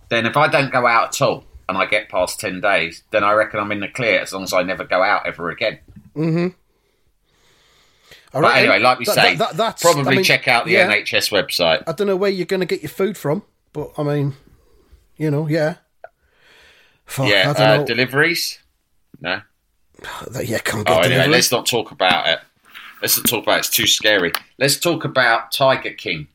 then 0.09 0.25
if 0.25 0.35
I 0.35 0.47
don't 0.47 0.71
go 0.71 0.87
out 0.87 1.09
at 1.15 1.21
all 1.21 1.43
and 1.69 1.77
I 1.77 1.85
get 1.85 2.09
past 2.09 2.39
10 2.39 2.61
days, 2.61 3.03
then 3.11 3.23
I 3.23 3.33
reckon 3.33 3.59
I'm 3.59 3.71
in 3.71 3.79
the 3.81 3.87
clear 3.87 4.19
as 4.21 4.33
long 4.33 4.43
as 4.43 4.53
I 4.53 4.63
never 4.63 4.83
go 4.83 5.03
out 5.03 5.27
ever 5.27 5.51
again. 5.51 5.77
All 6.15 6.51
But 8.31 8.41
right, 8.41 8.57
anyway, 8.59 8.79
like 8.79 8.99
we 8.99 9.05
that- 9.05 9.15
say, 9.15 9.35
that- 9.35 9.57
that's- 9.57 9.81
probably 9.81 10.13
I 10.13 10.15
mean, 10.15 10.23
check 10.23 10.47
out 10.47 10.65
the 10.65 10.71
yeah. 10.71 10.87
NHS 10.91 11.29
website. 11.31 11.83
I 11.87 11.91
don't 11.93 12.07
know 12.07 12.15
where 12.15 12.29
you're 12.31 12.45
going 12.45 12.59
to 12.59 12.65
get 12.65 12.81
your 12.81 12.89
food 12.89 13.17
from, 13.17 13.43
but 13.73 13.91
I 13.97 14.03
mean, 14.03 14.35
you 15.19 15.29
know, 15.29 15.47
yeah. 15.47 15.75
Fuck, 17.05 17.29
yeah, 17.29 17.53
uh, 17.55 17.83
deliveries? 17.83 18.59
No? 19.19 19.41
Yeah, 20.43 20.59
can't 20.59 20.87
Oh, 20.89 20.93
anyway, 20.99 21.09
delivery. 21.09 21.31
let's 21.33 21.51
not 21.51 21.65
talk 21.65 21.91
about 21.91 22.27
it. 22.27 22.39
Let's 23.01 23.17
not 23.17 23.25
talk 23.27 23.43
about 23.43 23.55
it. 23.55 23.59
It's 23.59 23.69
too 23.69 23.87
scary. 23.87 24.31
Let's 24.57 24.79
talk 24.79 25.05
about 25.05 25.51
Tiger 25.51 25.91
King, 25.91 26.27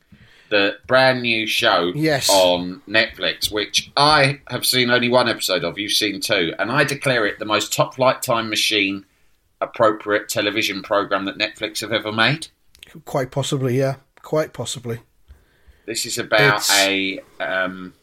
the 0.49 0.77
brand 0.87 1.21
new 1.21 1.47
show 1.47 1.91
Yes. 1.95 2.29
on 2.29 2.81
Netflix, 2.87 3.51
which 3.51 3.91
I 3.97 4.41
have 4.49 4.65
seen 4.65 4.89
only 4.91 5.09
one 5.09 5.29
episode 5.29 5.63
of. 5.63 5.77
You've 5.79 5.91
seen 5.93 6.19
two. 6.21 6.53
And 6.59 6.71
I 6.71 6.83
declare 6.83 7.25
it 7.25 7.39
the 7.39 7.45
most 7.45 7.71
top 7.73 7.95
flight 7.95 8.21
time 8.21 8.49
machine 8.49 9.05
appropriate 9.61 10.27
television 10.29 10.81
program 10.83 11.25
that 11.25 11.37
Netflix 11.37 11.79
have 11.81 11.93
ever 11.93 12.11
made. 12.11 12.47
Quite 13.05 13.31
possibly, 13.31 13.77
yeah. 13.79 13.95
Quite 14.21 14.53
possibly. 14.53 14.99
This 15.85 16.05
is 16.05 16.17
about 16.17 16.61
It's- 16.69 16.71
a. 16.85 17.19
Um, 17.39 17.93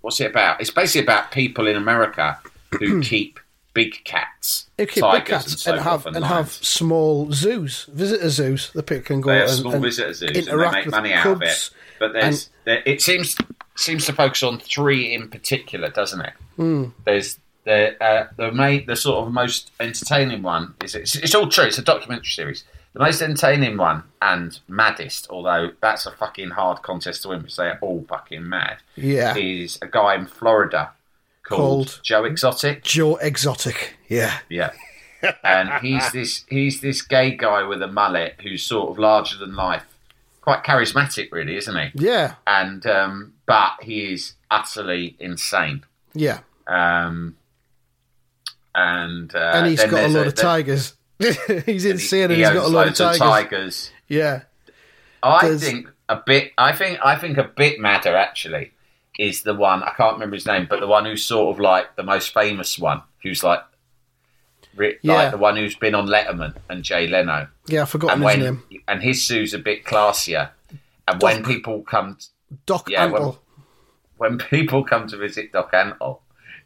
what's 0.00 0.20
it 0.20 0.30
about? 0.30 0.60
It's 0.60 0.70
basically 0.70 1.02
about 1.02 1.30
people 1.30 1.66
in 1.66 1.76
America 1.76 2.38
who 2.78 3.00
keep 3.02 3.40
big 3.72 4.02
cats, 4.04 4.68
keep 4.78 4.88
tigers, 4.88 5.20
big 5.20 5.26
cats 5.26 5.46
and, 5.52 5.58
so 5.58 5.72
and 5.72 5.80
have 5.82 6.06
and 6.06 6.24
have 6.24 6.50
small 6.52 7.32
zoos, 7.32 7.84
visitor 7.92 8.28
zoos. 8.28 8.70
The 8.72 8.82
people 8.82 9.04
can 9.04 9.20
go 9.20 9.30
They 9.30 9.42
and, 9.42 9.50
small 9.50 9.74
and 9.74 9.82
visitor 9.82 10.12
zoos 10.12 10.48
and 10.48 10.60
they 10.60 10.70
make 10.70 10.90
money 10.90 11.12
out 11.12 11.26
of 11.26 11.42
it. 11.42 11.70
But 11.98 12.12
there's, 12.14 12.50
there, 12.64 12.82
it 12.86 13.02
seems 13.02 13.36
seems 13.76 14.06
to 14.06 14.12
focus 14.12 14.42
on 14.42 14.58
three 14.58 15.12
in 15.12 15.28
particular, 15.28 15.90
doesn't 15.90 16.20
it? 16.20 16.32
Hmm. 16.56 16.84
There's 17.04 17.38
the 17.64 18.02
uh, 18.02 18.28
the 18.36 18.52
main, 18.52 18.86
the 18.86 18.96
sort 18.96 19.26
of 19.26 19.32
most 19.32 19.70
entertaining 19.80 20.42
one 20.42 20.74
is 20.82 20.94
it's, 20.94 21.16
it's 21.16 21.34
all 21.34 21.48
true. 21.48 21.64
It's 21.64 21.78
a 21.78 21.82
documentary 21.82 22.30
series. 22.30 22.64
The 22.92 22.98
most 23.00 23.22
entertaining 23.22 23.76
one 23.76 24.02
and 24.20 24.58
maddest, 24.66 25.28
although 25.30 25.70
that's 25.80 26.06
a 26.06 26.10
fucking 26.10 26.50
hard 26.50 26.82
contest 26.82 27.22
to 27.22 27.28
win 27.28 27.40
because 27.40 27.56
they're 27.56 27.78
all 27.80 28.04
fucking 28.08 28.48
mad. 28.48 28.78
Yeah. 28.96 29.36
is 29.36 29.78
a 29.80 29.86
guy 29.86 30.16
in 30.16 30.26
Florida 30.26 30.90
called, 31.44 31.86
Called- 31.88 32.00
Joe 32.02 32.24
Exotic. 32.24 32.82
Joe 32.82 33.14
Exotic. 33.16 33.94
Yeah. 34.08 34.38
Yeah. 34.48 34.72
and 35.44 35.70
he's 35.82 36.10
this 36.12 36.44
he's 36.48 36.80
this 36.80 37.02
gay 37.02 37.36
guy 37.36 37.62
with 37.62 37.80
a 37.82 37.86
mullet 37.86 38.34
who's 38.42 38.62
sort 38.64 38.90
of 38.90 38.98
larger 38.98 39.36
than 39.38 39.54
life, 39.54 39.84
quite 40.40 40.64
charismatic, 40.64 41.30
really, 41.30 41.56
isn't 41.56 41.76
he? 41.76 41.90
Yeah. 41.94 42.34
And 42.46 42.84
um, 42.86 43.34
but 43.46 43.74
he 43.82 44.14
is 44.14 44.32
utterly 44.50 45.14
insane. 45.20 45.84
Yeah. 46.14 46.40
Um, 46.66 47.36
and 48.74 49.34
uh, 49.34 49.52
and 49.54 49.66
he's 49.66 49.84
got 49.84 50.04
a 50.04 50.08
lot 50.08 50.26
of 50.26 50.34
there- 50.34 50.44
tigers. 50.44 50.94
he's 51.66 51.82
he- 51.84 51.90
insane 51.90 52.22
and 52.24 52.32
he 52.32 52.38
he's 52.38 52.48
got 52.50 52.64
a 52.64 52.68
lot 52.68 52.88
of 52.88 52.94
tigers. 52.94 53.18
tigers. 53.18 53.90
Yeah. 54.08 54.42
I 55.22 55.42
There's- 55.48 55.60
think 55.62 55.88
a 56.08 56.16
bit. 56.24 56.52
I 56.58 56.72
think. 56.72 56.98
I 57.04 57.16
think 57.16 57.36
a 57.38 57.44
bit 57.44 57.78
madder 57.78 58.16
actually 58.16 58.72
is 59.18 59.42
the 59.42 59.54
one 59.54 59.82
I 59.82 59.92
can't 59.96 60.14
remember 60.14 60.34
his 60.36 60.46
name, 60.46 60.66
but 60.68 60.80
the 60.80 60.86
one 60.86 61.04
who's 61.04 61.24
sort 61.24 61.54
of 61.54 61.60
like 61.60 61.94
the 61.96 62.02
most 62.02 62.32
famous 62.32 62.78
one, 62.78 63.02
who's 63.22 63.44
like, 63.44 63.60
ri- 64.74 64.98
Yeah. 65.02 65.14
like 65.14 65.30
the 65.32 65.36
one 65.38 65.56
who's 65.56 65.74
been 65.76 65.94
on 65.94 66.06
Letterman 66.06 66.56
and 66.70 66.82
Jay 66.82 67.06
Leno, 67.06 67.48
Yeah, 67.66 67.84
forgotten 67.84 68.22
and 68.22 68.30
his 68.30 68.38
when 68.46 68.54
name. 68.70 68.82
and 68.88 69.02
his 69.02 69.22
sue's 69.22 69.52
a 69.52 69.58
bit 69.58 69.84
classier, 69.84 70.50
and 71.06 71.20
when 71.20 71.44
people 71.44 71.82
come 71.82 72.16
Doc 72.66 72.88
yeah, 72.88 73.06
Antle. 73.06 73.12
well- 73.12 73.42
when 74.16 74.38
people 74.50 74.84
come 74.84 75.06
to 75.08 75.16
visit 75.18 75.52
Doc 75.52 75.72
Antle, 75.72 76.20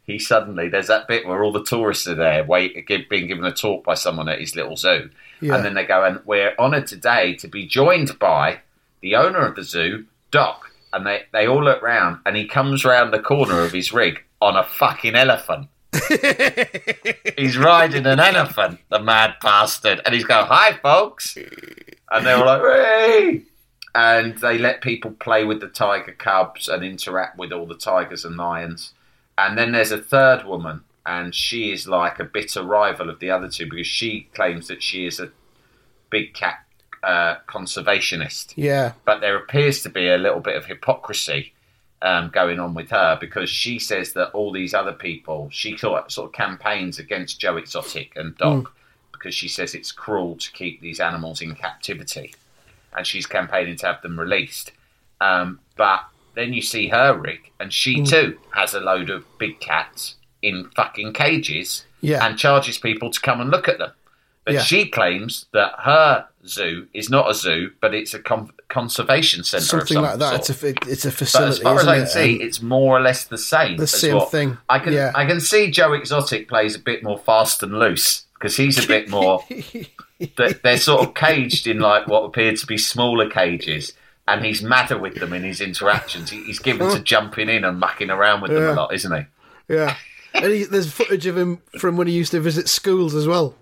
he 0.07 0.19
suddenly 0.19 0.69
there's 0.69 0.87
that 0.87 1.07
bit 1.07 1.25
where 1.25 1.43
all 1.43 1.51
the 1.51 1.63
tourists 1.63 2.07
are 2.07 2.15
there, 2.15 2.43
wait, 2.43 2.87
being 3.09 3.27
given 3.27 3.45
a 3.45 3.51
talk 3.51 3.83
by 3.83 3.93
someone 3.95 4.29
at 4.29 4.39
his 4.39 4.55
little 4.55 4.75
zoo, 4.77 5.09
Yeah. 5.41 5.55
and 5.55 5.65
then 5.65 5.73
they 5.73 5.85
go 5.85 6.03
and 6.03 6.19
we're 6.25 6.53
honoured 6.59 6.87
today 6.87 7.33
to 7.35 7.47
be 7.47 7.65
joined 7.65 8.17
by 8.19 8.59
the 9.01 9.15
owner 9.15 9.45
of 9.45 9.55
the 9.55 9.63
zoo, 9.63 10.05
Doc, 10.31 10.71
and 10.93 11.05
they 11.05 11.23
they 11.31 11.47
all 11.47 11.63
look 11.63 11.81
round, 11.81 12.19
and 12.25 12.35
he 12.35 12.47
comes 12.47 12.83
round 12.85 13.13
the 13.13 13.19
corner 13.19 13.61
of 13.61 13.71
his 13.71 13.91
rig 13.93 14.23
on 14.41 14.55
a 14.55 14.63
fucking 14.63 15.15
elephant. 15.15 15.67
he's 17.37 17.57
riding 17.57 18.05
an 18.05 18.19
elephant, 18.19 18.79
the 18.89 18.99
mad 18.99 19.35
bastard, 19.41 20.01
and 20.05 20.13
he's 20.13 20.25
going, 20.25 20.45
"Hi, 20.47 20.73
folks," 20.73 21.37
and 22.11 22.25
they're 22.25 22.37
all 22.37 22.45
like, 22.45 22.61
"Hey!" 22.61 23.41
and 23.93 24.37
they 24.39 24.57
let 24.57 24.81
people 24.81 25.11
play 25.11 25.45
with 25.45 25.61
the 25.61 25.67
tiger 25.69 26.11
cubs 26.11 26.67
and 26.67 26.83
interact 26.83 27.37
with 27.37 27.53
all 27.53 27.65
the 27.65 27.75
tigers 27.77 28.25
and 28.25 28.35
lions. 28.35 28.93
And 29.37 29.57
then 29.57 29.71
there's 29.71 29.91
a 29.91 29.97
third 30.01 30.45
woman, 30.45 30.83
and 31.05 31.35
she 31.35 31.71
is 31.71 31.87
like 31.87 32.19
a 32.19 32.23
bitter 32.23 32.63
rival 32.63 33.09
of 33.09 33.19
the 33.19 33.29
other 33.31 33.49
two 33.49 33.69
because 33.69 33.87
she 33.87 34.29
claims 34.33 34.67
that 34.69 34.81
she 34.81 35.05
is 35.05 35.19
a 35.19 35.29
big 36.09 36.33
cat 36.33 36.59
uh, 37.03 37.35
conservationist 37.47 38.53
Yeah. 38.55 38.93
but 39.05 39.19
there 39.21 39.35
appears 39.35 39.83
to 39.83 39.89
be 39.89 40.07
a 40.09 40.17
little 40.17 40.39
bit 40.39 40.55
of 40.55 40.65
hypocrisy 40.65 41.53
um, 42.01 42.29
going 42.29 42.59
on 42.59 42.73
with 42.73 42.89
her 42.89 43.17
because 43.21 43.49
she 43.49 43.77
says 43.77 44.13
that 44.13 44.31
all 44.31 44.51
these 44.51 44.73
other 44.73 44.91
people, 44.93 45.49
she 45.51 45.77
sort 45.77 46.05
of, 46.05 46.11
sort 46.11 46.27
of 46.29 46.33
campaigns 46.33 46.97
against 46.97 47.39
Joe 47.39 47.57
Exotic 47.57 48.13
and 48.15 48.35
Doc 48.37 48.73
because 49.11 49.35
she 49.35 49.47
says 49.47 49.75
it's 49.75 49.91
cruel 49.91 50.35
to 50.37 50.51
keep 50.51 50.81
these 50.81 50.99
animals 50.99 51.41
in 51.41 51.53
captivity, 51.55 52.33
and 52.95 53.05
she's 53.05 53.25
campaigning 53.27 53.75
to 53.77 53.85
have 53.87 54.01
them 54.01 54.19
released. 54.19 54.71
Um, 55.21 55.59
but 55.75 56.01
then 56.35 56.53
you 56.53 56.61
see 56.61 56.87
her 56.89 57.13
rig, 57.17 57.51
and 57.59 57.71
she 57.73 58.01
mm. 58.01 58.09
too 58.09 58.37
has 58.51 58.73
a 58.73 58.79
load 58.79 59.09
of 59.09 59.25
big 59.37 59.59
cats 59.59 60.15
in 60.41 60.69
fucking 60.75 61.13
cages, 61.13 61.85
Yeah. 62.01 62.25
and 62.25 62.37
charges 62.37 62.77
people 62.77 63.09
to 63.11 63.19
come 63.19 63.41
and 63.41 63.49
look 63.49 63.67
at 63.67 63.77
them. 63.79 63.91
But 64.43 64.53
Yeah. 64.55 64.61
she 64.61 64.85
claims 64.87 65.47
that 65.53 65.73
her 65.79 66.27
zoo 66.45 66.87
is 66.93 67.09
not 67.09 67.29
a 67.31 67.33
zoo, 67.33 67.71
but 67.81 67.95
it's 67.95 68.13
a 68.13 68.19
con- 68.19 68.51
conservation 68.69 69.43
centre. 69.43 69.63
of 69.63 69.67
Something 69.69 69.95
some 69.95 70.03
like 70.03 70.19
that. 70.19 70.45
sort. 70.45 70.63
It's 70.75 70.87
a 70.87 70.91
it's 70.91 71.05
a 71.05 71.07
But 71.07 71.13
facility. 71.17 71.49
as 71.51 71.59
far 71.59 71.79
as 71.79 71.87
I 71.87 71.95
can 71.95 72.03
it? 72.03 72.09
see, 72.09 72.35
it's 72.35 72.61
more 72.61 72.95
or 72.95 73.01
less 73.01 73.23
the 73.23 73.39
same. 73.39 73.77
The 73.77 73.87
same 73.87 74.15
what- 74.17 74.29
thing, 74.31 74.57
I 74.69 74.77
can 74.79 74.93
yeah. 74.93 75.11
I 75.15 75.25
can 75.25 75.41
see 75.41 75.71
Joe 75.71 75.93
Exotic 75.93 76.47
plays 76.47 76.75
a 76.75 76.79
bit 76.79 77.01
more 77.03 77.17
fast 77.17 77.63
and 77.63 77.79
loose 77.79 78.25
because 78.35 78.55
he's 78.55 78.83
a 78.83 78.87
bit 78.87 79.09
more. 79.09 79.43
they're, 80.37 80.53
they're 80.53 80.77
sort 80.77 81.01
of 81.07 81.13
caged 81.15 81.65
in 81.65 81.79
like 81.79 82.07
what 82.07 82.23
appear 82.23 82.55
to 82.55 82.65
be 82.67 82.77
smaller 82.77 83.27
cages, 83.29 83.93
and 84.27 84.43
he's 84.45 84.61
madder 84.63 84.97
with 84.97 85.15
them 85.15 85.33
in 85.33 85.43
his 85.43 85.61
interactions. 85.61 86.29
He, 86.31 86.43
he's 86.43 86.59
given 86.59 86.89
to 86.91 86.99
jumping 87.03 87.49
in 87.49 87.63
and 87.63 87.79
mucking 87.79 88.09
around 88.09 88.41
with 88.41 88.51
them 88.51 88.63
Yeah. 88.63 88.73
a 88.73 88.75
lot, 88.75 88.93
isn't 88.93 89.11
he? 89.67 89.73
Yeah. 89.73 89.95
And 90.33 90.51
he, 90.51 90.63
there's 90.63 90.91
footage 90.91 91.25
of 91.27 91.37
him 91.37 91.61
from 91.79 91.95
when 91.97 92.07
he 92.07 92.13
used 92.13 92.31
to 92.31 92.39
visit 92.39 92.67
schools 92.67 93.15
as 93.15 93.27
well. 93.27 93.55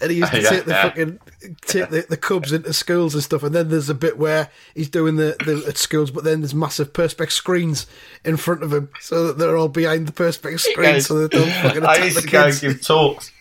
And 0.00 0.10
he 0.10 0.18
used 0.18 0.32
to 0.32 0.40
Yeah, 0.42 0.50
take 0.50 0.64
the 0.64 0.70
yeah. 0.72 0.82
fucking 0.82 1.18
take 1.62 1.88
the, 1.90 2.06
the 2.08 2.16
cubs 2.16 2.52
into 2.52 2.72
schools 2.72 3.14
and 3.14 3.22
stuff. 3.22 3.42
And 3.42 3.54
then 3.54 3.68
there's 3.68 3.88
a 3.88 3.94
bit 3.94 4.18
where 4.18 4.50
he's 4.74 4.88
doing 4.90 5.16
the, 5.16 5.36
the 5.44 5.64
at 5.68 5.76
schools, 5.78 6.10
but 6.10 6.22
then 6.24 6.40
there's 6.40 6.54
massive 6.54 6.92
perspex 6.92 7.32
screens 7.32 7.86
in 8.24 8.36
front 8.36 8.62
of 8.62 8.72
him, 8.72 8.90
so 9.00 9.26
that 9.28 9.38
they're 9.38 9.56
all 9.56 9.68
behind 9.68 10.06
the 10.06 10.12
perspex 10.12 10.60
screen, 10.60 10.92
goes, 10.94 11.06
so 11.06 11.14
they 11.26 11.28
don't 11.36 11.50
fucking 11.50 11.78
attack 11.82 11.98
I 12.00 12.04
used 12.04 12.16
the 12.18 12.20
to 12.22 12.28
go 12.28 12.44
and 12.44 12.52
kids. 12.52 12.60
give 12.60 12.82
talks. 12.82 13.32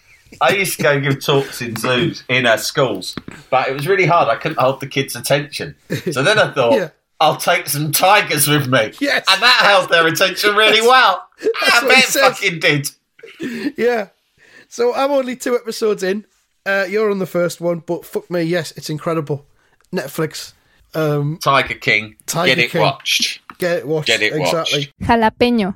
I 0.42 0.52
used 0.54 0.78
to 0.78 0.84
go 0.84 0.92
and 0.94 1.04
give 1.04 1.24
talks 1.24 1.62
in 1.62 1.76
zoos, 1.76 2.24
in 2.30 2.46
uh, 2.46 2.58
schools, 2.58 3.16
but 3.50 3.68
it 3.68 3.74
was 3.74 3.88
really 3.88 4.06
hard. 4.06 4.28
I 4.30 4.36
couldn't 4.36 4.60
hold 4.60 4.80
the 4.80 4.88
kids' 4.88 5.16
attention. 5.16 5.76
So 6.12 6.24
then 6.24 6.38
I 6.40 6.52
thought, 6.52 6.74
Yeah. 6.74 6.90
I'll 7.20 7.38
take 7.38 7.68
some 7.70 7.92
tigers 7.92 8.48
with 8.48 8.68
me. 8.68 8.92
Yes. 9.00 9.26
And 9.30 9.42
that 9.42 9.62
held 9.64 9.90
their 9.90 10.06
attention 10.06 10.56
really 10.56 10.82
well. 10.82 11.26
I 11.42 11.80
what 11.84 11.88
bet 11.90 12.04
it 12.04 12.08
fucking 12.20 12.60
did. 12.60 13.78
Yeah. 13.78 14.10
So 14.68 14.94
I'm 14.94 15.12
only 15.12 15.36
two 15.38 15.56
episodes 15.56 16.04
in. 16.04 16.26
Uh, 16.66 16.86
you're 16.90 17.10
on 17.12 17.20
the 17.20 17.26
first 17.26 17.62
one, 17.62 17.80
but 17.80 18.04
fuck 18.06 18.30
me, 18.30 18.42
yes, 18.44 18.72
it's 18.72 18.90
incredible. 18.90 19.46
Netflix, 19.94 20.54
um, 20.94 21.38
Tiger 21.42 21.76
King, 21.76 22.16
Tiger 22.26 22.48
get 22.56 22.60
it 22.60 22.72
King. 22.72 22.82
watched. 22.82 23.40
get 23.60 23.78
it 23.78 23.88
watched. 23.88 24.08
Get 24.08 24.22
it 24.22 24.34
exactly. 24.34 24.92
watched. 25.00 25.10
Jalapeño. 25.40 25.76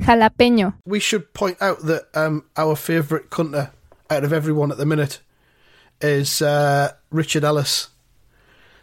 Jalapeño. 0.00 0.74
We 0.86 1.00
should 1.00 1.32
point 1.34 1.60
out 1.60 1.80
that 1.86 2.08
um, 2.14 2.44
our 2.56 2.76
favourite 2.76 3.30
cunter 3.30 3.70
out 4.10 4.24
of 4.24 4.32
everyone 4.32 4.70
at 4.70 4.78
the 4.78 4.86
minute 4.86 5.20
is 6.00 6.40
uh, 6.40 6.92
Richard 7.10 7.44
Ellis, 7.44 7.88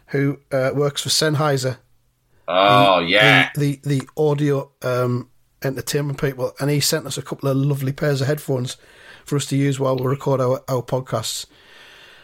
who 0.08 0.38
uh, 0.52 0.70
works 0.74 1.02
for 1.02 1.08
Sennheiser, 1.08 1.78
Oh, 2.48 3.00
yeah. 3.00 3.50
the 3.56 3.80
the, 3.82 3.98
the 3.98 4.08
audio 4.16 4.70
um, 4.82 5.28
entertainment 5.64 6.20
people, 6.20 6.52
and 6.60 6.70
he 6.70 6.78
sent 6.80 7.06
us 7.06 7.18
a 7.18 7.22
couple 7.22 7.48
of 7.48 7.56
lovely 7.56 7.92
pairs 7.92 8.20
of 8.20 8.26
headphones 8.28 8.76
for 9.24 9.34
us 9.36 9.46
to 9.46 9.56
use 9.56 9.80
while 9.80 9.96
we 9.96 10.06
record 10.06 10.40
our, 10.40 10.62
our 10.68 10.82
podcasts. 10.82 11.46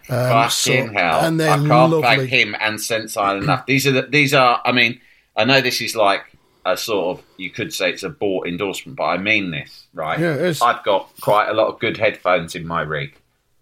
Um, 0.09 0.16
Fucking 0.28 0.48
so- 0.50 0.92
hell! 0.92 1.20
and 1.20 1.40
they're 1.40 1.50
I 1.50 1.57
can't 1.57 1.68
thank 1.68 1.92
lovely. 2.05 2.26
him 2.26 2.55
and 2.61 2.81
Sensile 2.81 3.38
enough. 3.38 3.66
These 3.66 3.87
are 3.87 3.92
the, 3.92 4.02
these 4.02 4.35
are. 4.35 4.61
I 4.64 4.70
mean, 4.72 5.00
I 5.37 5.44
know 5.44 5.61
this 5.61 5.81
is 5.81 5.96
like 5.96 6.24
a 6.64 6.77
sort 6.77 7.18
of 7.18 7.25
you 7.37 7.51
could 7.51 7.72
say 7.75 7.90
it's 7.90 8.03
a 8.03 8.09
bought 8.09 8.46
endorsement, 8.46 8.96
but 8.96 9.05
I 9.05 9.18
mean 9.18 9.51
this 9.51 9.87
right. 9.94 10.18
Yeah, 10.18 10.35
it 10.35 10.40
is. 10.42 10.62
I've 10.62 10.85
got 10.85 11.11
quite 11.20 11.48
a 11.48 11.55
lot 11.55 11.68
of 11.68 11.79
good 11.81 11.96
headphones 11.96 12.55
in 12.55 12.66
my 12.66 12.83
rig. 12.83 13.14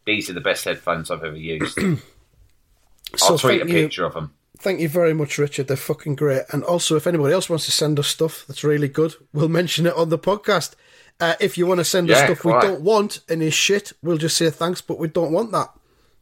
These 0.06 0.28
are 0.30 0.34
the 0.34 0.40
best 0.40 0.64
headphones 0.64 1.10
I've 1.10 1.24
ever 1.24 1.36
used. 1.36 1.78
So 3.16 3.32
I'll 3.32 3.38
tweet 3.38 3.56
a 3.56 3.64
thank 3.64 3.70
you. 3.76 3.82
picture 3.86 4.04
of 4.04 4.14
them. 4.14 4.32
Thank 4.58 4.78
you 4.78 4.88
very 4.88 5.12
much, 5.14 5.36
Richard. 5.36 5.66
They're 5.66 5.76
fucking 5.76 6.14
great. 6.14 6.42
And 6.52 6.62
also, 6.62 6.94
if 6.94 7.08
anybody 7.08 7.34
else 7.34 7.48
wants 7.50 7.64
to 7.64 7.72
send 7.72 7.98
us 7.98 8.06
stuff 8.06 8.44
that's 8.46 8.62
really 8.62 8.86
good, 8.86 9.14
we'll 9.32 9.48
mention 9.48 9.84
it 9.86 9.94
on 9.94 10.10
the 10.10 10.18
podcast. 10.18 10.74
Uh, 11.18 11.34
if 11.40 11.58
you 11.58 11.66
want 11.66 11.78
to 11.78 11.84
send 11.84 12.08
us 12.08 12.18
Yeah, 12.18 12.26
stuff 12.26 12.44
we 12.44 12.52
don't 12.52 12.82
want 12.82 13.18
and 13.28 13.42
is 13.42 13.52
shit, 13.52 13.92
we'll 14.00 14.16
just 14.16 14.36
say 14.36 14.48
thanks, 14.50 14.80
but 14.80 14.98
we 15.00 15.08
don't 15.08 15.32
want 15.32 15.50
that. 15.50 15.70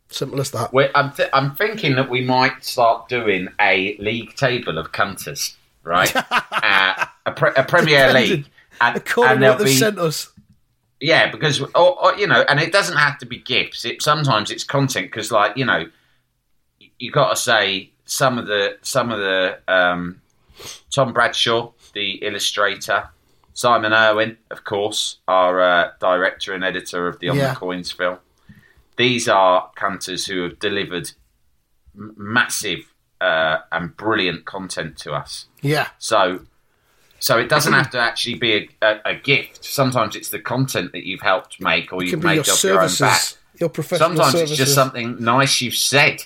Simple 0.09 0.41
as 0.41 0.51
that. 0.53 0.71
I'm, 0.95 1.13
th- 1.13 1.29
I'm 1.35 1.55
thinking 1.57 1.95
that 1.97 2.09
we 2.09 2.23
might 2.23 2.65
start 2.65 3.11
doing 3.11 3.49
a 3.61 3.99
league 3.99 4.35
table 4.35 4.79
of 4.79 4.93
cunters, 4.93 5.58
right? 5.89 6.15
uh, 6.31 7.07
a, 7.27 7.33
pre- 7.33 7.55
a 7.57 7.65
Premier 7.65 8.13
League. 8.13 8.47
And, 8.81 8.97
According 8.97 9.33
and 9.33 9.41
to 9.41 9.49
what 9.49 9.59
they've 9.59 9.67
be, 9.67 9.75
sent 9.75 9.99
us. 9.99 10.33
Yeah, 11.01 11.31
because 11.31 11.61
or, 11.61 11.73
or, 11.75 12.15
you 12.17 12.27
know, 12.27 12.45
and 12.49 12.61
it 12.61 12.73
doesn't 12.73 12.97
have 12.97 13.19
to 13.19 13.27
be 13.27 13.39
gifts. 13.39 13.85
It 13.85 14.03
sometimes 14.03 14.51
it's 14.51 14.65
content 14.65 15.07
because, 15.07 15.33
like 15.33 15.57
you 15.57 15.65
know, 15.65 15.87
you 16.99 17.11
got 17.11 17.31
to 17.31 17.37
say 17.37 17.91
some 18.05 18.39
of 18.39 18.47
the 18.47 18.79
some 18.83 19.11
of 19.11 19.19
the 19.19 19.59
um, 19.69 20.21
Tom 20.95 21.13
Bradshaw, 21.13 21.73
the 21.95 22.17
illustrator, 22.25 23.09
Simon 23.55 23.93
Irwin, 23.93 24.37
of 24.51 24.65
course, 24.65 25.19
our 25.27 25.61
uh, 25.61 25.91
director 26.01 26.53
and 26.53 26.65
editor 26.65 27.09
of 27.09 27.19
the 27.21 27.29
On 27.29 27.37
Yeah. 27.37 27.55
the 27.55 27.59
Coins 27.59 27.91
film. 27.93 28.19
These 28.97 29.29
are 29.29 29.71
cunters 29.77 30.27
who 30.27 30.43
have 30.43 30.59
delivered 30.59 31.13
m- 31.97 32.15
massive 32.17 32.93
uh, 33.21 33.59
and 33.73 33.97
brilliant 33.97 34.45
content 34.45 34.97
to 34.99 35.13
us. 35.13 35.47
Yeah. 35.63 35.89
So, 35.99 36.41
so 37.19 37.39
it 37.39 37.49
doesn't 37.49 37.73
have 37.73 37.91
to 37.91 37.99
actually 37.99 38.35
be 38.35 38.53
a, 38.53 38.69
a, 38.87 39.01
a 39.07 39.15
gift. 39.17 39.65
Sometimes 39.65 40.15
it's 40.17 40.31
the 40.31 40.39
content 40.39 40.93
that 40.93 41.05
you've 41.07 41.21
helped 41.23 41.61
make, 41.61 41.93
or 41.93 42.03
you've 42.03 42.23
made 42.23 42.47
your 42.47 42.55
off 42.55 42.63
your 42.65 42.81
own 42.83 42.91
back. 43.01 43.23
your 43.61 43.69
professional 43.69 44.11
Sometimes 44.11 44.33
services. 44.33 44.51
it's 44.53 44.59
just 44.59 44.75
something 44.75 45.17
nice 45.23 45.61
you've 45.61 45.75
said. 45.75 46.25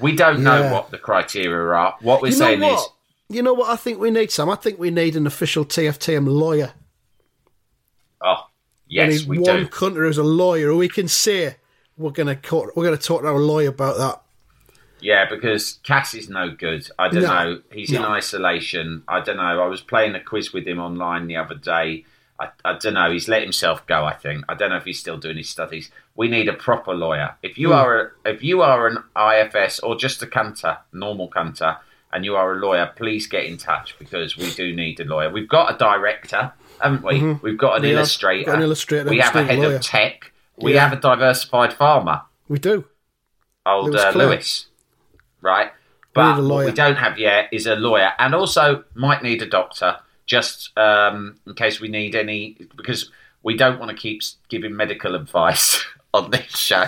We 0.00 0.14
don't 0.16 0.42
know 0.42 0.72
what 0.72 0.90
the 0.90 0.98
criteria 0.98 1.56
are. 1.74 1.96
What 2.00 2.20
we're 2.22 2.28
You 2.28 2.34
saying 2.34 2.60
what? 2.60 2.78
is, 2.80 2.86
You 3.36 3.42
know 3.42 3.54
what 3.54 3.70
I 3.70 3.76
think 3.76 3.98
we 3.98 4.10
need, 4.10 4.30
Sam? 4.30 4.50
I 4.50 4.56
think 4.56 4.78
we 4.78 4.90
need 4.90 5.16
an 5.16 5.26
official 5.26 5.64
TFTM 5.64 6.26
lawyer. 6.28 6.72
oh, 8.20 8.46
we 8.88 8.96
yes, 8.96 9.20
need 9.20 9.28
we 9.28 9.38
one 9.38 9.56
do. 9.60 9.68
country 9.68 10.06
who's 10.06 10.18
a 10.18 10.22
lawyer 10.22 10.68
who 10.68 10.76
we 10.78 10.88
can 10.88 11.08
say 11.08 11.56
we're 11.96 12.10
gonna 12.10 12.36
co- 12.36 12.70
we're 12.76 12.84
gonna 12.84 12.96
talk 12.96 13.22
to 13.22 13.28
our 13.28 13.38
lawyer 13.38 13.68
about 13.70 13.96
that. 13.98 14.22
Yeah, 15.00 15.28
because 15.28 15.78
Cass 15.82 16.14
is 16.14 16.28
no 16.28 16.50
good. 16.50 16.88
I 16.98 17.08
don't 17.08 17.22
No. 17.22 17.28
know. 17.28 17.60
He's 17.70 17.92
in 17.92 18.02
isolation. 18.02 19.02
I 19.08 19.20
don't 19.20 19.36
know. 19.36 19.42
I 19.62 19.66
was 19.66 19.80
playing 19.80 20.14
a 20.14 20.20
quiz 20.20 20.52
with 20.52 20.66
him 20.66 20.78
online 20.80 21.26
the 21.26 21.36
other 21.36 21.54
day. 21.54 22.04
I, 22.40 22.48
I 22.64 22.76
don't 22.78 22.94
know. 22.94 23.10
He's 23.10 23.28
let 23.28 23.42
himself 23.42 23.86
go. 23.86 24.04
I 24.04 24.14
think. 24.14 24.44
I 24.48 24.54
don't 24.54 24.70
know 24.70 24.76
if 24.76 24.84
he's 24.84 24.98
still 25.00 25.16
doing 25.18 25.36
his 25.36 25.48
studies. 25.48 25.90
We 26.14 26.28
need 26.28 26.48
a 26.48 26.52
proper 26.52 26.94
lawyer. 26.94 27.34
If 27.42 27.58
you 27.58 27.68
Hmm. 27.68 27.74
are 27.74 28.12
a, 28.24 28.30
if 28.30 28.42
you 28.42 28.62
are 28.62 28.86
an 28.86 28.98
IFS 29.16 29.80
or 29.80 29.96
just 29.96 30.22
a 30.22 30.26
cunter, 30.26 30.78
normal 30.92 31.30
cunter, 31.30 31.78
and 32.12 32.24
you 32.24 32.36
are 32.36 32.52
a 32.52 32.56
lawyer, 32.56 32.90
please 32.96 33.26
get 33.26 33.44
in 33.44 33.56
touch 33.58 33.98
because 33.98 34.36
we 34.36 34.50
do 34.54 34.74
need 34.74 34.98
a 35.00 35.04
lawyer. 35.04 35.28
We've 35.30 35.48
got 35.48 35.74
a 35.74 35.78
director, 35.78 36.52
haven't 36.80 37.04
we? 37.04 37.34
We've 37.42 37.58
got 37.58 37.76
an 37.76 37.82
Mm-hmm. 37.82 37.96
Illustrator. 37.96 38.46
got 38.46 38.54
an 38.56 38.62
illustrator 38.62 39.10
We 39.10 39.18
have 39.18 39.36
a 39.36 39.44
head 39.44 39.58
lawyer. 39.58 39.76
of 39.76 39.82
tech. 39.82 40.32
We 40.56 40.74
Yeah. 40.74 40.88
have 40.88 40.96
a 40.98 41.00
diversified 41.00 41.72
farmer 41.74 42.22
We 42.48 42.58
do. 42.58 42.84
old 43.66 43.90
Lewis 43.90 44.02
uh, 44.04 44.12
Lewis, 44.14 44.66
right? 45.46 45.70
But 46.12 46.38
a 46.38 46.42
what 46.42 46.64
we 46.66 46.72
don't 46.72 46.96
have 46.96 47.18
yet 47.18 47.48
is 47.52 47.66
a 47.66 47.76
lawyer, 47.76 48.10
and 48.18 48.34
also 48.34 48.84
might 48.94 49.22
need 49.22 49.40
a 49.42 49.46
doctor, 49.46 49.96
just 50.26 50.76
um, 50.76 51.38
in 51.46 51.54
case 51.54 51.80
we 51.80 51.88
need 51.88 52.14
any, 52.14 52.56
because 52.76 53.10
we 53.42 53.56
don't 53.56 53.78
want 53.78 53.90
to 53.90 53.96
keep 53.96 54.22
giving 54.48 54.74
medical 54.74 55.14
advice 55.22 55.84
on 56.12 56.30
this 56.30 56.56
show 56.56 56.84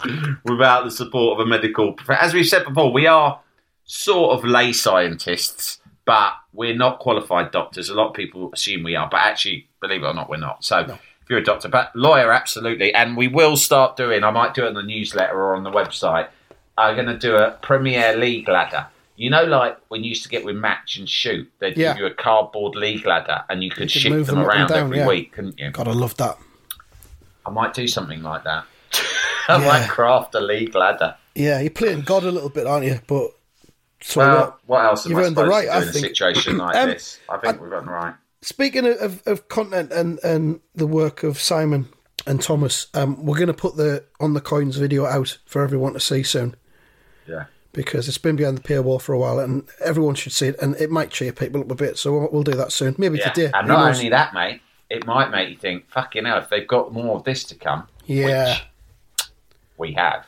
without 0.44 0.84
the 0.84 0.90
support 0.90 1.38
of 1.38 1.46
a 1.46 1.48
medical. 1.48 1.92
prof- 1.92 2.18
As 2.20 2.32
we've 2.34 2.46
said 2.46 2.64
before, 2.64 2.92
we 2.92 3.06
are 3.06 3.40
sort 3.84 4.36
of 4.38 4.44
lay 4.44 4.72
scientists, 4.72 5.78
but 6.06 6.32
we're 6.54 6.74
not 6.74 6.98
qualified 6.98 7.50
doctors. 7.50 7.88
A 7.90 7.94
lot 7.94 8.08
of 8.08 8.14
people 8.14 8.50
assume 8.52 8.82
we 8.82 8.96
are, 8.96 9.08
but 9.10 9.20
actually, 9.20 9.68
believe 9.80 10.02
it 10.02 10.06
or 10.06 10.14
not, 10.14 10.28
we're 10.30 10.36
not. 10.38 10.64
So. 10.64 10.98
If 11.24 11.30
you're 11.30 11.38
a 11.38 11.44
doctor, 11.44 11.68
but 11.68 11.94
lawyer, 11.94 12.32
absolutely. 12.32 12.92
And 12.92 13.16
we 13.16 13.28
will 13.28 13.56
start 13.56 13.96
doing. 13.96 14.24
I 14.24 14.32
might 14.32 14.54
do 14.54 14.64
it 14.64 14.70
on 14.70 14.74
the 14.74 14.82
newsletter 14.82 15.36
or 15.40 15.54
on 15.54 15.62
the 15.62 15.70
website. 15.70 16.26
I'm 16.78 16.94
going 16.94 17.06
to 17.06 17.18
do 17.18 17.36
a 17.36 17.52
Premier 17.62 18.16
League 18.16 18.48
ladder. 18.48 18.86
You 19.16 19.30
know, 19.30 19.44
like 19.44 19.78
when 19.88 20.02
you 20.02 20.08
used 20.10 20.22
to 20.24 20.28
get 20.28 20.44
with 20.44 20.56
match 20.56 20.96
and 20.96 21.08
shoot, 21.08 21.50
they'd 21.58 21.76
Yeah. 21.76 21.92
give 21.92 22.00
you 22.00 22.06
a 22.06 22.14
cardboard 22.14 22.74
league 22.74 23.04
ladder, 23.06 23.44
and 23.48 23.62
you 23.62 23.70
could, 23.70 23.82
could 23.82 23.90
shift 23.90 24.26
them, 24.26 24.36
them 24.36 24.38
around 24.46 24.68
down, 24.68 24.78
every 24.86 24.98
yeah. 24.98 25.06
week, 25.06 25.32
couldn't 25.32 25.58
you? 25.58 25.70
God, 25.70 25.86
I 25.88 25.92
love 25.92 26.16
that. 26.16 26.38
I 27.46 27.50
might 27.50 27.74
do 27.74 27.86
something 27.86 28.22
like 28.22 28.44
that. 28.44 28.64
I 29.48 29.58
Yeah. 29.60 29.66
might 29.66 29.88
craft 29.88 30.34
a 30.34 30.40
league 30.40 30.74
ladder. 30.74 31.16
Yeah, 31.34 31.60
you're 31.60 31.70
playing 31.70 32.02
God 32.02 32.24
a 32.24 32.30
little 32.30 32.48
bit, 32.48 32.66
aren't 32.66 32.86
you? 32.86 33.00
But 33.06 33.30
so 34.00 34.20
Well, 34.20 34.36
what? 34.40 34.58
what 34.66 34.84
else 34.84 35.06
am 35.06 35.16
I 35.16 35.20
earned 35.20 35.36
the 35.36 35.40
supposed 35.42 35.50
right, 35.50 35.64
to 35.66 35.72
I 35.72 35.76
do 35.76 35.82
in 35.82 35.88
a 35.88 35.92
think. 35.92 36.06
situation 36.06 36.56
like 36.58 36.76
Um, 36.76 36.88
this? 36.88 37.20
I 37.28 37.36
think 37.38 37.60
we've 37.60 37.70
got 37.70 37.84
the 37.84 37.90
right. 37.90 38.14
Speaking 38.40 38.86
of, 38.86 38.96
of, 39.00 39.22
of 39.26 39.48
content 39.48 39.92
and, 39.92 40.18
and 40.24 40.60
the 40.74 40.86
work 40.86 41.22
of 41.22 41.38
Simon 41.38 41.88
and 42.26 42.40
Thomas, 42.42 42.88
um, 42.94 43.24
we're 43.24 43.36
going 43.36 43.46
to 43.48 43.54
put 43.54 43.76
the 43.76 44.04
on 44.20 44.34
the 44.34 44.40
coins 44.40 44.76
video 44.76 45.06
out 45.06 45.38
for 45.46 45.62
everyone 45.62 45.92
to 45.92 46.00
see 46.00 46.22
soon 46.24 46.56
Yeah. 47.26 47.44
because 47.72 48.06
it's 48.08 48.18
been 48.18 48.36
behind 48.36 48.58
the 48.58 48.62
paywall 48.62 49.00
for 49.00 49.12
a 49.14 49.18
while 49.18 49.38
and 49.38 49.64
everyone 49.82 50.14
should 50.14 50.32
see 50.32 50.48
it 50.48 50.56
and 50.60 50.74
it 50.76 50.90
might 50.90 51.10
cheer 51.10 51.32
people 51.32 51.60
up 51.62 51.70
a 51.70 51.74
bit. 51.74 51.96
So 51.98 52.12
we'll, 52.12 52.28
we'll 52.32 52.42
do 52.42 52.52
that 52.52 52.70
soon, 52.72 52.94
maybe 52.98 53.18
Yeah. 53.18 53.30
today. 53.30 53.50
And 53.54 53.66
not 53.68 53.94
only 53.96 54.08
that, 54.10 54.34
mate, 54.34 54.60
it 54.90 55.06
might 55.06 55.30
make 55.30 55.48
you 55.48 55.56
think, 55.56 55.88
fucking 55.90 56.24
hell, 56.26 56.38
if 56.38 56.50
they've 56.50 56.66
got 56.68 56.92
more 56.92 57.16
of 57.16 57.24
this 57.24 57.44
to 57.44 57.54
come, 57.54 57.88
yeah, 58.04 58.58
we 59.78 59.92
have, 59.94 60.26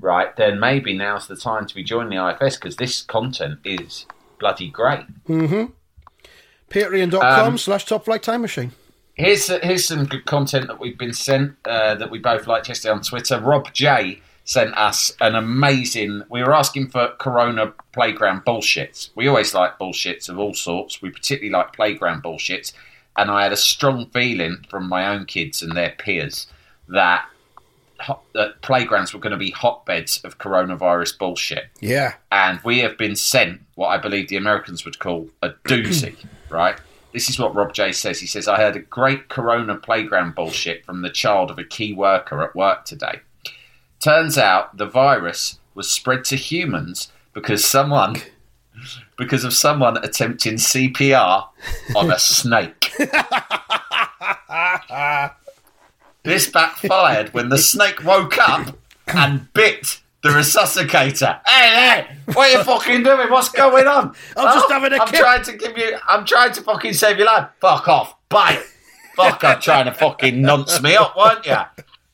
right, 0.00 0.34
then 0.36 0.58
maybe 0.58 0.92
now's 0.96 1.28
the 1.28 1.36
time 1.36 1.66
to 1.66 1.74
be 1.74 1.84
joining 1.84 2.18
the 2.18 2.28
IFS 2.40 2.56
because 2.56 2.76
this 2.76 3.02
content 3.02 3.60
is 3.64 4.06
bloody 4.40 4.68
great. 4.70 5.04
Patreon.com 6.70 7.46
Um, 7.48 7.58
slash 7.58 7.84
Top 7.86 8.04
Flight 8.06 8.22
Time 8.22 8.40
Machine. 8.42 8.72
Here's 9.14 9.46
here's 9.48 9.86
some 9.86 10.06
good 10.06 10.24
content 10.24 10.68
that 10.68 10.80
we've 10.80 10.96
been 10.96 11.12
sent 11.12 11.56
uh, 11.66 11.94
that 11.96 12.10
we 12.10 12.18
both 12.18 12.46
liked 12.46 12.68
yesterday 12.68 12.92
on 12.92 13.02
Twitter. 13.02 13.38
Rob 13.38 13.72
J 13.74 14.22
sent 14.44 14.76
us 14.76 15.12
an 15.20 15.34
amazing. 15.34 16.22
We 16.28 16.42
were 16.42 16.54
asking 16.54 16.88
for 16.88 17.14
Corona 17.18 17.72
playground 17.92 18.44
bullshits. 18.44 19.10
We 19.14 19.28
always 19.28 19.54
like 19.54 19.78
bullshits 19.78 20.28
of 20.28 20.38
all 20.38 20.54
sorts. 20.54 21.00
We 21.00 21.10
particularly 21.10 21.50
like 21.50 21.72
playground 21.72 22.22
bullshits, 22.22 22.72
and 23.16 23.30
I 23.30 23.44
had 23.44 23.52
a 23.52 23.56
strong 23.56 24.06
feeling 24.10 24.64
from 24.68 24.88
my 24.88 25.06
own 25.06 25.26
kids 25.26 25.62
and 25.62 25.76
their 25.76 25.90
peers 25.90 26.46
that 26.88 27.24
hot, 28.00 28.22
that 28.34 28.60
playgrounds 28.62 29.14
were 29.14 29.20
going 29.20 29.32
to 29.32 29.36
be 29.36 29.50
hotbeds 29.50 30.22
of 30.24 30.38
coronavirus 30.38 31.18
bullshit 31.18 31.66
Yeah, 31.80 32.14
and 32.30 32.60
we 32.64 32.80
have 32.80 32.98
been 32.98 33.16
sent 33.16 33.62
what 33.74 33.88
I 33.88 33.98
believe 33.98 34.28
the 34.28 34.36
Americans 34.36 34.84
would 34.84 34.98
call 34.98 35.28
a 35.42 35.50
doozy, 35.64 36.16
right? 36.50 36.76
This 37.12 37.28
is 37.28 37.38
what 37.38 37.54
Rob 37.54 37.74
J 37.74 37.92
says. 37.92 38.20
He 38.20 38.26
says, 38.26 38.48
I 38.48 38.56
heard 38.56 38.74
a 38.74 38.80
great 38.80 39.28
corona 39.28 39.76
playground 39.76 40.34
bullshit 40.34 40.84
from 40.86 41.02
the 41.02 41.10
child 41.10 41.50
of 41.50 41.58
a 41.58 41.64
key 41.64 41.92
worker 41.92 42.42
at 42.42 42.54
work 42.56 42.86
today. 42.86 43.20
Turns 44.02 44.36
out 44.36 44.76
the 44.76 44.86
virus 44.86 45.60
was 45.74 45.88
spread 45.88 46.24
to 46.24 46.34
humans 46.36 47.12
because 47.32 47.64
someone 47.64 48.16
because 49.16 49.44
of 49.44 49.54
someone 49.54 49.96
attempting 49.98 50.54
CPR 50.54 51.46
on 51.94 52.10
a 52.10 52.18
snake. 52.18 52.92
this 56.24 56.48
backfired 56.50 57.32
when 57.32 57.48
the 57.48 57.58
snake 57.58 58.02
woke 58.02 58.38
up 58.38 58.76
and 59.06 59.52
bit 59.52 60.00
the 60.24 60.30
resuscitator. 60.30 61.40
Hey, 61.46 61.68
hey, 61.68 62.16
what 62.32 62.50
are 62.50 62.58
you 62.58 62.64
fucking 62.64 63.04
doing? 63.04 63.30
What's 63.30 63.50
going 63.50 63.86
on? 63.86 64.16
I'm 64.36 64.54
just 64.54 64.66
oh, 64.68 64.72
having 64.72 64.94
a 64.94 64.96
I'm 65.00 65.06
kip. 65.06 65.20
trying 65.20 65.44
to 65.44 65.52
give 65.56 65.78
you. 65.78 65.96
I'm 66.08 66.24
trying 66.24 66.52
to 66.54 66.62
fucking 66.62 66.94
save 66.94 67.18
your 67.18 67.26
life. 67.26 67.50
Fuck 67.60 67.86
off. 67.86 68.16
Bite. 68.28 68.64
Fuck, 69.14 69.44
I'm 69.44 69.60
trying 69.60 69.84
to 69.84 69.92
fucking 69.92 70.42
nonce 70.42 70.82
me 70.82 70.96
up, 70.96 71.16
weren't 71.16 71.46
you? 71.46 71.56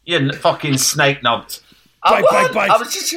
You 0.04 0.32
fucking 0.32 0.76
snake 0.76 1.22
nonce. 1.22 1.62
I 2.02 2.22
Bite, 2.22 2.30
bite, 2.30 2.54
bite. 2.54 2.70
I 2.70 2.76
was 2.78 2.92
just 2.94 3.14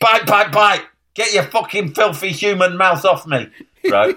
bite, 0.00 0.26
bite, 0.26 0.52
bite. 0.52 0.82
Get 1.14 1.32
your 1.34 1.44
fucking 1.44 1.94
filthy 1.94 2.30
human 2.30 2.76
mouth 2.76 3.04
off 3.04 3.26
me, 3.26 3.48
right? 3.90 4.16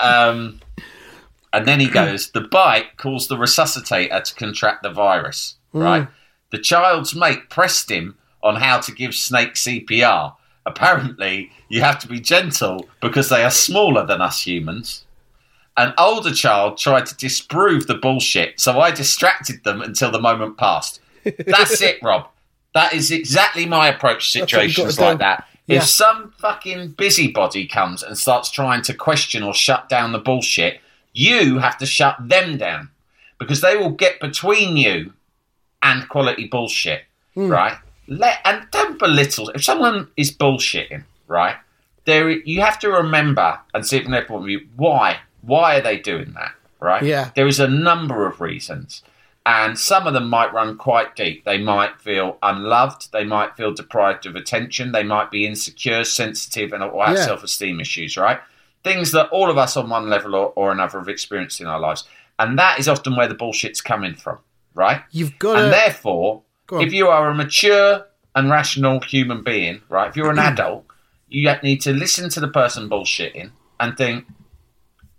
um, 0.00 0.60
and 1.52 1.66
then 1.66 1.80
he 1.80 1.88
goes, 1.88 2.30
the 2.30 2.42
bite 2.42 2.96
caused 2.96 3.28
the 3.28 3.36
resuscitator 3.36 4.22
to 4.22 4.34
contract 4.34 4.82
the 4.82 4.90
virus, 4.90 5.56
right? 5.72 6.08
The 6.50 6.58
child's 6.58 7.14
mate 7.14 7.50
pressed 7.50 7.90
him 7.90 8.16
on 8.42 8.56
how 8.56 8.78
to 8.80 8.92
give 8.92 9.14
snake 9.14 9.54
CPR. 9.54 10.34
Apparently, 10.64 11.50
you 11.68 11.80
have 11.80 11.98
to 12.00 12.08
be 12.08 12.20
gentle 12.20 12.88
because 13.00 13.28
they 13.28 13.42
are 13.42 13.50
smaller 13.50 14.06
than 14.06 14.20
us 14.20 14.46
humans. 14.46 15.04
An 15.76 15.92
older 15.98 16.32
child 16.32 16.78
tried 16.78 17.06
to 17.06 17.16
disprove 17.16 17.86
the 17.86 17.94
bullshit, 17.96 18.60
so 18.60 18.80
I 18.80 18.90
distracted 18.92 19.64
them 19.64 19.82
until 19.82 20.10
the 20.10 20.20
moment 20.20 20.56
passed. 20.56 21.00
That's 21.46 21.80
it, 21.82 21.98
Rob. 22.02 22.28
That 22.76 22.92
is 22.92 23.10
exactly 23.10 23.64
my 23.66 23.88
approach 23.88 24.32
to 24.32 24.40
That's 24.40 24.52
what 24.52 24.62
you've 24.66 24.76
got 24.76 24.92
situations 24.92 24.96
do. 24.98 25.02
like 25.04 25.18
that. 25.18 25.48
Yeah. 25.66 25.78
If 25.78 25.84
some 25.84 26.32
fucking 26.38 26.80
busybody 27.04 27.66
comes 27.66 28.02
and 28.02 28.16
starts 28.16 28.50
trying 28.50 28.82
to 28.82 28.92
question 28.94 29.42
or 29.42 29.54
shut 29.54 29.88
down 29.88 30.12
the 30.12 30.18
bullshit, 30.18 30.80
you 31.12 31.58
have 31.58 31.76
to 31.78 31.86
shut 31.86 32.16
them 32.20 32.56
down 32.58 32.90
because 33.38 33.60
they 33.62 33.76
will 33.76 33.90
get 34.04 34.20
between 34.20 34.76
you 34.76 35.12
and 35.82 36.08
quality 36.08 36.46
bullshit, 36.46 37.02
Hmm. 37.34 37.48
right? 37.48 37.76
Let 38.08 38.40
and 38.44 38.66
don't 38.70 38.98
belittle. 38.98 39.48
If 39.50 39.64
someone 39.64 40.08
is 40.16 40.30
bullshitting, 40.42 41.02
right, 41.26 41.56
there 42.04 42.30
you 42.30 42.60
have 42.60 42.78
to 42.80 42.88
remember 42.90 43.58
and 43.74 43.84
see 43.86 44.00
from 44.02 44.12
their 44.12 44.24
point 44.24 44.42
of 44.42 44.46
view. 44.46 44.60
Why? 44.76 45.18
Why 45.40 45.76
are 45.78 45.80
they 45.88 45.98
doing 45.98 46.32
that? 46.34 46.52
Right? 46.78 47.02
Yeah. 47.02 47.30
There 47.34 47.48
is 47.48 47.58
a 47.58 47.66
number 47.68 48.26
of 48.26 48.40
reasons, 48.40 49.02
and 49.46 49.78
some 49.78 50.06
of 50.06 50.12
them 50.12 50.28
might 50.28 50.52
run 50.52 50.76
quite 50.76 51.14
deep. 51.16 51.44
They 51.44 51.56
might 51.56 52.00
feel 52.00 52.36
unloved. 52.42 53.12
They 53.12 53.24
might 53.24 53.56
feel 53.56 53.72
deprived 53.72 54.26
of 54.26 54.34
attention. 54.36 54.92
They 54.92 55.04
might 55.04 55.30
be 55.30 55.46
insecure, 55.46 56.02
sensitive, 56.04 56.72
and 56.74 56.82
or 56.82 57.06
have 57.06 57.16
Yeah. 57.16 57.24
self-esteem 57.24 57.80
issues. 57.80 58.16
Right? 58.16 58.40
Things 58.84 59.12
that 59.12 59.28
all 59.30 59.48
of 59.48 59.56
us 59.56 59.76
on 59.76 59.88
one 59.88 60.10
level 60.10 60.34
or, 60.34 60.52
or 60.56 60.72
another 60.72 60.98
have 60.98 61.08
experienced 61.08 61.60
in 61.60 61.66
our 61.66 61.80
lives, 61.80 62.04
and 62.38 62.58
that 62.58 62.78
is 62.78 62.88
often 62.88 63.16
where 63.16 63.28
the 63.28 63.34
bullshit's 63.34 63.80
coming 63.80 64.14
from. 64.14 64.38
Right? 64.74 65.00
you've 65.10 65.38
got 65.38 65.56
and 65.56 65.64
to. 65.66 65.70
therefore, 65.70 66.42
Go 66.66 66.80
if 66.80 66.92
you 66.92 67.08
are 67.08 67.30
a 67.30 67.34
mature 67.34 68.04
and 68.34 68.50
rational 68.50 69.00
human 69.00 69.42
being, 69.42 69.80
right, 69.88 70.08
if 70.10 70.16
you're 70.16 70.30
an 70.30 70.38
adult, 70.50 70.84
you 71.28 71.50
need 71.62 71.80
to 71.82 71.92
listen 71.92 72.28
to 72.30 72.40
the 72.40 72.48
person 72.48 72.88
bullshitting 72.90 73.52
and 73.80 73.96
think, 73.96 74.26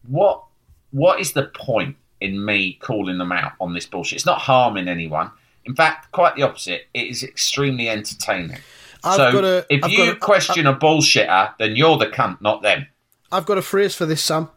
what, 0.08 0.44
what 0.92 1.20
is 1.20 1.34
the 1.34 1.44
point 1.44 1.96
in 2.22 2.44
me 2.44 2.74
calling 2.82 3.18
them 3.18 3.32
out 3.32 3.54
on 3.60 3.74
this 3.74 3.86
bullshit? 3.86 4.18
It's 4.18 4.26
not 4.26 4.40
harming 4.40 4.88
anyone. 4.88 5.32
In 5.66 5.76
fact, 5.76 6.12
quite 6.12 6.36
the 6.36 6.44
opposite. 6.44 6.88
It 6.94 7.08
is 7.08 7.24
extremely 7.24 7.90
entertaining. 7.90 8.58
I've 9.04 9.16
so 9.16 9.32
got 9.32 9.44
a- 9.44 9.66
if 9.70 9.84
I've 9.84 9.92
you 9.92 9.98
got 9.98 10.08
a- 10.10 10.20
question 10.20 10.66
a 10.66 10.74
bullshitter, 10.76 11.54
then 11.60 11.76
you're 11.76 11.98
the 11.98 12.08
cunt, 12.08 12.42
not 12.42 12.62
them. 12.62 12.88
I've 13.32 13.46
got 13.46 13.58
a 13.58 13.62
phrase 13.62 13.94
for 13.94 14.06
this, 14.06 14.24
Sam. 14.24 14.50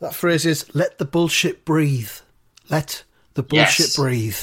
That 0.00 0.14
phrase 0.14 0.44
is 0.46 0.66
"Let 0.74 0.98
the 0.98 1.04
bullshit 1.04 1.64
breathe." 1.64 2.10
Let 2.68 3.04
the 3.34 3.42
bullshit 3.42 3.86
Yes. 3.86 3.96
breathe. 3.96 4.36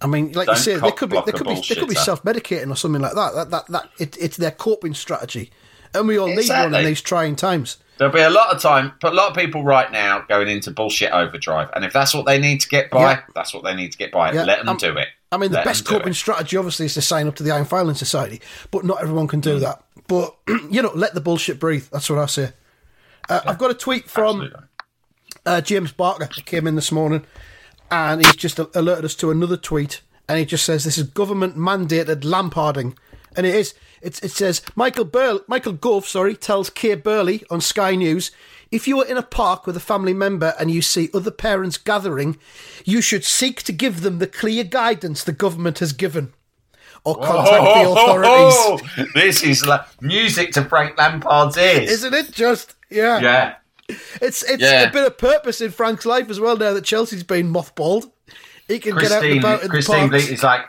I 0.00 0.06
mean, 0.06 0.32
like 0.32 0.46
Don't 0.46 0.56
you 0.56 0.62
say, 0.62 0.76
they 0.76 0.90
could 0.92 1.08
be 1.10 1.16
they 1.24 1.32
could 1.32 1.46
be 1.46 1.54
they 1.54 1.74
could 1.74 1.88
be 1.88 1.94
self-medicating 1.94 2.70
or 2.70 2.76
something 2.76 3.00
like 3.00 3.14
that. 3.14 3.34
That 3.34 3.50
that 3.50 3.66
that 3.68 3.88
it, 3.98 4.16
it's 4.20 4.36
their 4.36 4.50
coping 4.50 4.92
strategy, 4.94 5.50
and 5.94 6.06
we 6.06 6.18
all 6.18 6.26
need 6.28 6.48
one 6.48 6.74
in 6.74 6.84
these 6.84 7.00
trying 7.00 7.34
times. 7.36 7.78
There'll 7.98 8.12
be 8.12 8.20
a 8.20 8.30
lot 8.30 8.54
of 8.54 8.60
time, 8.60 8.92
but 9.00 9.12
a 9.12 9.16
lot 9.16 9.30
of 9.30 9.36
people 9.36 9.64
right 9.64 9.90
now 9.90 10.20
going 10.28 10.48
into 10.48 10.70
bullshit 10.70 11.12
overdrive. 11.12 11.70
And 11.74 11.84
if 11.84 11.92
that's 11.92 12.12
what 12.14 12.26
they 12.26 12.38
need 12.38 12.60
to 12.60 12.68
get 12.68 12.90
by, 12.90 13.00
Yeah. 13.12 13.20
that's 13.34 13.54
what 13.54 13.64
they 13.64 13.74
need 13.74 13.92
to 13.92 13.98
get 13.98 14.12
by. 14.12 14.32
Yeah, 14.32 14.44
Let 14.44 14.58
them 14.60 14.68
um, 14.70 14.76
do 14.76 14.96
it. 14.96 15.08
I 15.32 15.38
mean, 15.38 15.50
the 15.50 15.56
Let 15.56 15.64
best 15.64 15.84
coping 15.86 16.12
strategy, 16.12 16.56
obviously, 16.56 16.86
is 16.86 16.94
to 16.94 17.02
sign 17.02 17.26
up 17.26 17.36
to 17.36 17.42
the 17.42 17.50
Iron 17.52 17.64
Filing 17.64 17.94
Society, 17.94 18.40
but 18.70 18.84
not 18.84 19.00
everyone 19.02 19.26
can 19.28 19.40
do 19.40 19.56
Mm. 19.56 19.60
that. 19.60 19.82
But 20.08 20.36
you 20.70 20.82
know, 20.82 20.92
let 20.94 21.14
the 21.14 21.20
bullshit 21.20 21.58
breathe. 21.58 21.86
That's 21.90 22.08
what 22.10 22.18
I 22.18 22.26
say. 22.26 22.52
Uh, 23.28 23.40
I've 23.46 23.58
got 23.58 23.70
a 23.70 23.74
tweet 23.74 24.08
from 24.08 24.52
uh, 25.44 25.60
James 25.62 25.90
Barker 25.92 26.28
that 26.34 26.44
came 26.44 26.66
in 26.66 26.76
this 26.76 26.92
morning, 26.92 27.24
and 27.90 28.24
he's 28.24 28.36
just 28.36 28.58
alerted 28.58 29.04
us 29.04 29.14
to 29.16 29.30
another 29.30 29.56
tweet, 29.56 30.00
and 30.28 30.38
he 30.38 30.44
just 30.44 30.64
says 30.64 30.84
this 30.84 30.98
is 30.98 31.04
government 31.08 31.56
mandated 31.56 32.22
lamparding, 32.24 32.96
and 33.36 33.46
it 33.46 33.54
is. 33.54 33.74
It's, 34.06 34.20
it 34.20 34.30
says 34.30 34.62
Michael 34.76 35.04
Burl, 35.04 35.40
Michael 35.48 35.72
Gove, 35.72 36.06
sorry, 36.06 36.36
tells 36.36 36.70
Kay 36.70 36.94
Burley 36.94 37.44
on 37.50 37.60
Sky 37.60 37.96
News. 37.96 38.30
If 38.70 38.86
you 38.86 39.00
are 39.00 39.04
in 39.06 39.16
a 39.16 39.22
park 39.22 39.66
with 39.66 39.76
a 39.76 39.80
family 39.80 40.12
member 40.14 40.54
and 40.60 40.70
you 40.70 40.80
see 40.80 41.10
other 41.12 41.32
parents 41.32 41.76
gathering, 41.76 42.38
you 42.84 43.00
should 43.00 43.24
seek 43.24 43.62
to 43.64 43.72
give 43.72 44.02
them 44.02 44.18
the 44.18 44.26
clear 44.28 44.62
guidance 44.62 45.24
the 45.24 45.32
government 45.32 45.80
has 45.80 45.92
given, 45.92 46.32
or 47.04 47.16
contact 47.16 47.64
the 47.64 47.90
authorities. 47.90 48.54
Oh, 48.56 48.78
this 49.14 49.42
is 49.42 49.66
like 49.66 49.82
music 50.00 50.52
to 50.52 50.64
Frank 50.64 50.96
Lampard's 50.98 51.56
ears. 51.56 51.90
Isn't 51.90 52.14
it 52.14 52.30
just? 52.32 52.74
Yeah. 52.90 53.18
Yeah. 53.20 53.54
It's 54.20 54.42
it's 54.44 54.62
Yeah. 54.62 54.82
a 54.82 54.92
bit 54.92 55.04
of 55.06 55.18
purpose 55.18 55.60
in 55.60 55.70
Frank's 55.72 56.06
life 56.06 56.30
as 56.30 56.38
well 56.40 56.56
now 56.56 56.72
that 56.74 56.84
Chelsea's 56.84 57.22
been 57.24 57.52
mothballed. 57.52 58.10
He 58.68 58.78
can 58.78 58.96
get 58.96 59.10
out 59.12 59.22
and 59.24 59.32
Christine, 59.32 59.38
about 59.38 59.62
in 59.62 59.68
Christine 59.68 59.94
the 60.04 60.08
parks. 60.10 60.24
Bleak 60.24 60.32
is 60.34 60.42
like, 60.42 60.62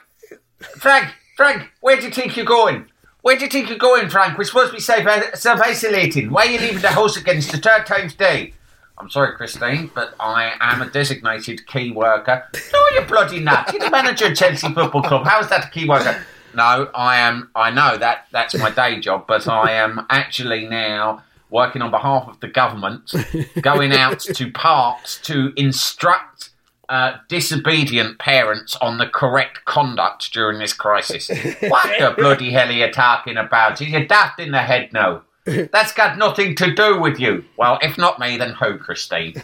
Frank, 0.80 1.14
Frank, 1.36 1.70
where 1.82 1.98
do 1.98 2.04
you 2.06 2.12
think 2.12 2.36
you're 2.36 2.46
going? 2.46 2.86
Where 3.22 3.36
do 3.36 3.44
you 3.46 3.50
think 3.50 3.70
you're 3.70 3.78
going, 3.78 4.10
Frank? 4.10 4.38
We're 4.38 4.46
supposed 4.46 4.70
to 4.70 4.76
be 4.76 4.80
safe, 4.80 5.06
uh, 5.06 5.36
self-isolating. 5.36 6.30
Why 6.32 6.46
are 6.46 6.52
you 6.52 6.60
leaving 6.60 6.82
the 6.82 6.90
house 6.90 7.18
against 7.18 7.52
the 7.52 7.58
third 7.58 7.86
time's 7.86 8.14
day? 8.14 8.54
I'm 9.00 9.10
sorry, 9.10 9.36
Christine, 9.36 9.92
but 9.94 10.16
I 10.20 10.54
am 10.60 10.82
a 10.82 10.90
designated 10.90 11.68
key 11.68 11.92
worker. 11.92 12.48
No, 12.74 12.80
you're 12.94 13.06
bloody 13.06 13.40
nut! 13.40 13.70
You're 13.72 13.84
the 13.84 13.92
manager 13.92 14.28
of 14.28 14.36
Chelsea 14.36 14.68
Football 14.74 15.04
Club. 15.04 15.26
How 15.26 15.40
is 15.40 15.50
that 15.50 15.66
a 15.66 15.70
key 15.70 15.88
worker? 15.88 16.26
No, 16.56 16.90
I 16.96 17.18
am. 17.18 17.50
I 17.54 17.70
know 17.70 17.98
that 17.98 18.28
that's 18.32 18.58
my 18.58 18.72
day 18.72 19.00
job, 19.00 19.26
but 19.28 19.48
I 19.48 19.74
am 19.74 20.06
actually 20.10 20.68
now 20.68 21.24
working 21.50 21.82
on 21.82 21.92
behalf 21.92 22.28
of 22.28 22.40
the 22.40 22.48
government, 22.48 23.14
going 23.62 23.94
out 23.94 24.20
to 24.20 24.52
parks 24.52 25.20
to 25.24 25.54
instruct 25.56 26.47
uh, 26.90 27.18
disobedient 27.28 28.18
parents 28.18 28.76
on 28.78 28.98
the 28.98 29.08
correct 29.08 29.66
conduct 29.66 30.32
during 30.32 30.60
this 30.60 30.74
crisis. 30.74 31.30
What 31.62 32.00
the 32.00 32.14
bloody 32.18 32.52
hell 32.52 32.70
are 32.70 32.72
you 32.72 32.92
talking 32.92 33.38
about? 33.38 33.82
Are 33.82 33.84
you 33.84 34.08
daft 34.08 34.40
in 34.40 34.52
the 34.52 34.60
head 34.60 34.94
now? 34.94 35.24
That's 35.46 35.92
got 35.94 36.18
nothing 36.18 36.56
to 36.56 36.74
do 36.74 37.00
with 37.00 37.20
you. 37.20 37.44
Well, 37.58 37.80
if 37.82 37.98
not 37.98 38.20
me, 38.20 38.38
then 38.38 38.54
who, 38.54 38.78
Christine? 38.78 39.42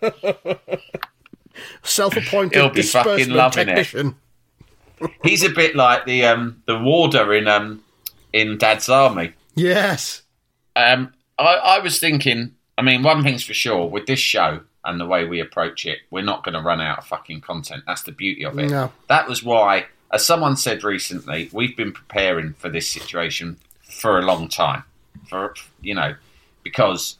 Self 1.82 2.16
appointed. 2.16 2.54
He'll 2.54 2.72
Self-appointed 2.72 2.74
be 2.74 2.82
fucking 2.82 3.16
disbursement 3.16 3.32
loving 3.32 3.68
it. 3.68 4.14
He's 5.24 5.42
a 5.42 5.50
bit 5.50 5.74
like 5.76 6.06
the 6.06 6.24
um, 6.24 6.62
the 6.66 6.78
warder 6.78 7.32
in 7.34 7.48
um, 7.48 7.82
in 8.32 8.58
Dad's 8.58 8.88
Army. 8.88 9.32
Yes. 9.54 10.22
Um, 10.76 11.12
I, 11.38 11.54
I 11.54 11.78
was 11.80 11.98
thinking. 11.98 12.54
I 12.76 12.82
mean, 12.82 13.02
one 13.02 13.24
thing's 13.24 13.44
for 13.44 13.54
sure 13.54 13.86
with 13.86 14.06
this 14.06 14.20
show 14.20 14.60
and 14.88 14.98
the 15.00 15.06
way 15.06 15.24
we 15.26 15.40
approach 15.40 15.86
it, 15.86 15.98
we're 16.10 16.24
not 16.24 16.42
going 16.44 16.54
to 16.54 16.60
run 16.60 16.80
out 16.80 16.98
of 16.98 17.06
fucking 17.06 17.40
content. 17.42 17.84
That's 17.86 18.02
the 18.02 18.12
beauty 18.12 18.44
of 18.44 18.58
it. 18.58 18.70
No. 18.70 18.90
That 19.08 19.28
was 19.28 19.42
why, 19.42 19.86
as 20.12 20.24
someone 20.26 20.56
said 20.56 20.82
recently, 20.82 21.50
we've 21.52 21.76
been 21.76 21.92
preparing 21.92 22.54
for 22.54 22.68
this 22.68 22.88
situation 22.88 23.58
for 23.82 24.18
a 24.18 24.22
long 24.22 24.48
time. 24.48 24.82
For 25.28 25.54
you 25.82 25.94
know, 25.94 26.14
because 26.62 27.18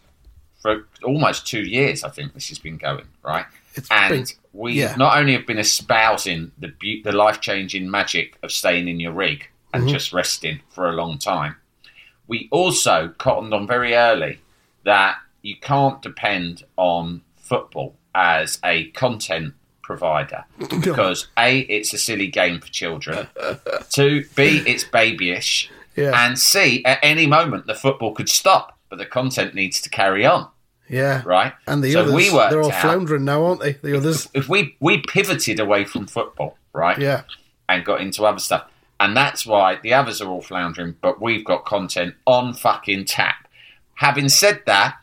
for 0.60 0.86
almost 1.04 1.46
two 1.46 1.62
years, 1.62 2.02
I 2.04 2.10
think 2.10 2.34
this 2.34 2.48
has 2.48 2.58
been 2.58 2.76
going 2.78 3.04
right. 3.22 3.46
It's 3.74 3.88
and 3.90 4.14
been- 4.14 4.26
we 4.54 4.72
yeah. 4.72 4.94
not 4.96 5.18
only 5.18 5.34
have 5.34 5.46
been 5.46 5.58
espousing 5.58 6.50
the 6.58 6.68
be- 6.68 7.02
the 7.02 7.12
life 7.12 7.40
changing 7.40 7.90
magic 7.90 8.36
of 8.42 8.50
staying 8.50 8.88
in 8.88 8.98
your 9.00 9.12
rig 9.12 9.46
and 9.74 9.82
Mm-hmm. 9.84 9.92
just 9.92 10.12
resting 10.14 10.60
for 10.70 10.88
a 10.88 10.92
long 10.92 11.18
time, 11.18 11.54
we 12.26 12.48
also 12.50 13.08
cottoned 13.18 13.52
on 13.52 13.66
very 13.66 13.94
early 13.94 14.40
that 14.84 15.16
you 15.42 15.54
can't 15.60 16.00
depend 16.02 16.64
on 16.76 17.20
football 17.48 17.96
as 18.14 18.58
a 18.64 18.84
content 18.90 19.54
provider 19.82 20.44
because 20.58 21.28
a 21.38 21.60
it's 21.60 21.92
a 21.94 21.98
silly 21.98 22.26
game 22.26 22.60
for 22.60 22.68
children, 22.68 23.26
two 23.90 24.24
b 24.36 24.62
it's 24.66 24.84
babyish, 24.84 25.70
Yeah. 25.96 26.12
and 26.26 26.38
c 26.38 26.84
at 26.84 26.98
any 27.02 27.26
moment 27.26 27.66
the 27.66 27.74
football 27.74 28.12
could 28.14 28.28
stop, 28.28 28.78
but 28.90 28.98
the 28.98 29.06
content 29.06 29.54
needs 29.54 29.80
to 29.82 29.88
carry 29.88 30.26
on, 30.26 30.48
Yeah. 30.88 31.22
right? 31.24 31.52
And 31.66 31.82
the 31.82 31.92
so 31.92 32.00
others, 32.02 32.14
we 32.14 32.28
they're 32.30 32.62
all 32.62 32.70
out- 32.72 32.80
floundering 32.82 33.24
now, 33.24 33.44
aren't 33.44 33.60
they? 33.60 33.72
The 33.72 33.96
others. 33.96 34.28
if 34.34 34.48
we 34.48 34.76
we 34.80 34.98
pivoted 34.98 35.58
away 35.58 35.84
from 35.84 36.06
football, 36.06 36.58
right? 36.74 36.98
Yeah. 36.98 37.22
And 37.70 37.84
got 37.84 38.00
into 38.00 38.24
other 38.24 38.38
stuff. 38.40 38.64
And 39.00 39.16
that's 39.16 39.46
why 39.46 39.78
the 39.82 39.92
others 39.94 40.20
are 40.20 40.28
all 40.28 40.40
floundering, 40.42 40.96
but 41.00 41.20
we've 41.20 41.44
got 41.44 41.64
content 41.64 42.14
on 42.26 42.52
fucking 42.52 43.04
tap. 43.04 43.46
Having 43.94 44.28
said 44.30 44.62
that, 44.66 44.96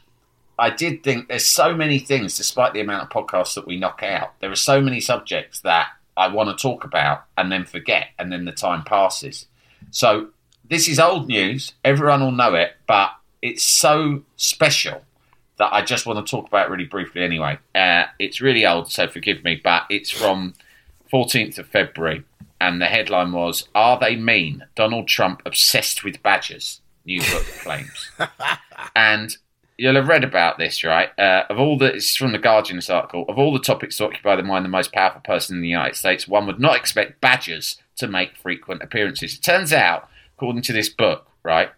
I 0.58 0.70
did 0.70 1.04
think 1.04 1.28
there's 1.28 1.46
so 1.46 1.76
many 1.76 2.00
things, 2.00 2.38
despite 2.38 2.74
the 2.74 2.82
amount 2.82 3.04
of 3.04 3.10
podcasts 3.10 3.56
that 3.56 3.68
we 3.68 3.78
knock 3.78 4.02
out, 4.04 4.40
there 4.40 4.52
are 4.52 4.56
so 4.56 4.82
many 4.82 5.00
subjects 5.00 5.60
that 5.62 5.90
I 6.16 6.30
want 6.30 6.56
to 6.56 6.62
talk 6.62 6.84
about 6.84 7.26
and 7.38 7.52
then 7.52 7.66
forget, 7.66 8.10
and 8.18 8.32
then 8.32 8.46
the 8.46 8.52
time 8.52 8.84
passes. 8.84 9.48
So 9.92 10.30
this 10.70 10.88
is 10.88 11.00
old 11.00 11.28
news. 11.28 11.74
Everyone 11.84 12.22
will 12.22 12.32
know 12.32 12.56
it, 12.56 12.74
but 12.88 13.12
it's 13.42 13.64
so 13.64 14.24
special 14.38 15.02
that 15.58 15.74
I 15.74 15.82
just 15.82 16.06
want 16.06 16.26
to 16.26 16.30
talk 16.30 16.48
about 16.48 16.68
it 16.68 16.72
really 16.72 16.86
briefly 16.86 17.24
anyway. 17.24 17.58
Uh, 17.74 18.06
it's 18.20 18.42
really 18.42 18.66
old, 18.66 18.92
so 18.92 19.08
forgive 19.08 19.44
me, 19.44 19.60
but 19.62 19.84
it's 19.90 20.12
from 20.12 20.54
14th 21.12 21.58
of 21.58 21.68
February, 21.68 22.24
and 22.60 22.82
the 22.82 22.88
headline 22.88 23.32
was 23.32 23.68
Are 23.76 24.00
They 24.00 24.16
Mean? 24.16 24.66
Donald 24.76 25.08
Trump 25.08 25.42
Obsessed 25.46 26.04
with 26.04 26.22
Badgers, 26.24 26.82
new 27.06 27.22
book 27.22 27.46
claims. 27.62 28.12
and 28.96 29.38
you'll 29.78 29.96
have 29.96 30.08
read 30.08 30.24
about 30.24 30.58
this, 30.58 30.84
right? 30.84 31.10
Uh, 31.18 31.44
of 31.50 31.60
all 31.60 31.78
the, 31.78 31.96
it's 31.96 32.16
from 32.16 32.32
the 32.32 32.38
Guardian's 32.38 32.90
article, 32.90 33.26
of 33.28 33.38
all 33.38 33.54
the 33.54 33.60
topics 33.60 33.98
to 33.98 34.06
occupy 34.06 34.36
the 34.36 34.44
mind 34.44 34.66
of 34.66 34.72
the 34.72 34.78
most 34.78 34.94
powerful 34.94 35.22
person 35.22 35.58
in 35.58 35.62
the 35.62 35.70
United 35.70 35.96
States, 35.96 36.28
one 36.28 36.48
would 36.48 36.60
not 36.60 36.78
expect 36.78 37.22
badgers 37.22 37.78
to 37.98 38.08
make 38.08 38.38
frequent 38.38 38.82
appearances. 38.82 39.36
It 39.36 39.42
turns 39.42 39.74
out, 39.74 40.10
according 40.36 40.62
to 40.64 40.74
this 40.74 40.90
book, 40.90 41.28
right, 41.44 41.72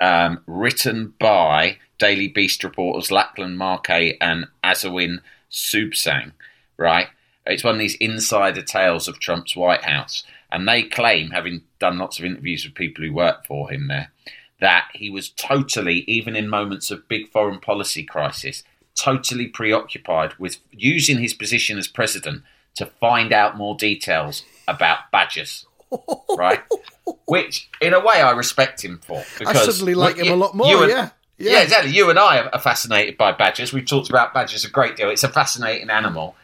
um, 0.00 0.42
written 0.46 1.14
by 1.18 1.78
Daily 1.98 2.28
Beast 2.28 2.62
reporters 2.64 3.10
Lachlan 3.10 3.56
Markay 3.56 4.16
and 4.20 4.46
Asawin 4.62 5.20
Suebsaeng, 5.50 6.32
right? 6.76 7.08
It's 7.46 7.64
one 7.64 7.74
of 7.74 7.78
these 7.78 7.94
insider 7.96 8.62
tales 8.62 9.08
of 9.08 9.20
Trump's 9.20 9.56
White 9.56 9.84
House. 9.84 10.24
And 10.50 10.68
they 10.68 10.82
claim, 10.82 11.30
having 11.30 11.62
done 11.78 11.98
lots 11.98 12.18
of 12.18 12.24
interviews 12.24 12.64
with 12.64 12.74
people 12.74 13.04
who 13.04 13.12
work 13.12 13.46
for 13.46 13.70
him 13.70 13.88
there, 13.88 14.10
that 14.60 14.88
he 14.94 15.10
was 15.10 15.30
totally, 15.30 15.98
even 16.06 16.34
in 16.36 16.48
moments 16.48 16.90
of 16.90 17.08
big 17.08 17.28
foreign 17.30 17.60
policy 17.60 18.02
crisis, 18.04 18.62
totally 18.94 19.46
preoccupied 19.46 20.32
with 20.38 20.58
using 20.72 21.18
his 21.18 21.34
position 21.34 21.76
as 21.78 21.86
president 21.88 22.42
to 22.76 22.86
find 22.86 23.32
out 23.32 23.56
more 23.56 23.76
details 23.76 24.42
about 24.68 25.10
badgers. 25.12 25.66
Right? 26.36 26.60
Which, 27.26 27.70
in 27.80 27.94
a 27.94 28.00
way, 28.00 28.20
I 28.20 28.32
respect 28.32 28.84
him 28.84 28.98
for. 29.02 29.24
Because 29.38 29.64
suddenly 29.64 29.94
like 29.94 30.16
him 30.16 30.26
you- 30.26 30.34
a 30.34 30.36
lot 30.36 30.54
more, 30.54 30.82
and- 30.82 30.90
yeah. 30.90 31.08
yeah, 31.38 31.52
Yeah. 31.52 31.62
exactly. 31.62 31.92
You 31.92 32.10
and 32.10 32.18
I 32.18 32.40
are 32.40 32.58
fascinated 32.58 33.16
by 33.16 33.32
badgers. 33.32 33.72
We've 33.72 33.86
talked 33.86 34.10
about 34.10 34.34
badgers 34.34 34.64
a 34.64 34.70
great 34.70 34.96
deal. 34.96 35.08
It's 35.08 35.24
a 35.24 35.28
fascinating 35.30 35.88
animal. 35.88 36.34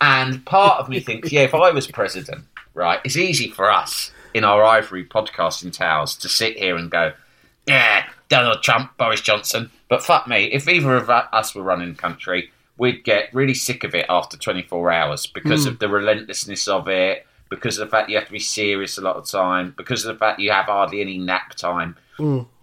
And 0.00 0.44
part 0.44 0.78
of 0.78 0.88
me 0.88 1.00
thinks, 1.00 1.32
yeah, 1.32 1.40
if 1.40 1.54
I 1.54 1.70
was 1.72 1.86
president, 1.88 2.44
right, 2.74 3.00
it's 3.04 3.16
easy 3.16 3.50
for 3.50 3.70
us 3.72 4.12
in 4.34 4.44
our 4.44 4.62
ivory 4.62 5.04
podcasting 5.04 5.72
towers 5.72 6.14
to 6.16 6.28
sit 6.28 6.56
here 6.58 6.76
and 6.76 6.90
go, 6.90 7.12
yeah, 7.70 8.06
Donald 8.28 8.62
Trump, 8.62 8.96
Boris 8.96 9.20
Johnson. 9.20 9.70
But 9.88 10.02
fuck 10.02 10.26
me, 10.26 10.44
if 10.52 10.68
either 10.68 10.96
of 10.96 11.08
us 11.08 11.54
were 11.54 11.62
running 11.62 11.92
the 11.92 11.98
country, 11.98 12.50
we'd 12.76 13.04
get 13.04 13.32
really 13.32 13.54
sick 13.54 13.84
of 13.84 13.94
it 13.94 14.06
after 14.08 14.36
24 14.36 14.90
hours 14.90 15.26
because 15.26 15.66
of 15.66 15.78
the 15.78 15.88
relentlessness 15.88 16.66
of 16.66 16.88
it, 16.88 17.26
because 17.48 17.78
of 17.78 17.86
the 17.86 17.90
fact 17.90 18.08
you 18.10 18.16
have 18.16 18.26
to 18.26 18.32
be 18.32 18.38
serious 18.38 18.98
a 18.98 19.00
lot 19.00 19.16
of 19.16 19.26
time, 19.26 19.74
because 19.76 20.04
of 20.04 20.14
the 20.14 20.18
fact 20.18 20.40
you 20.40 20.50
have 20.50 20.66
hardly 20.66 21.00
any 21.00 21.18
nap 21.18 21.54
time. 21.54 21.96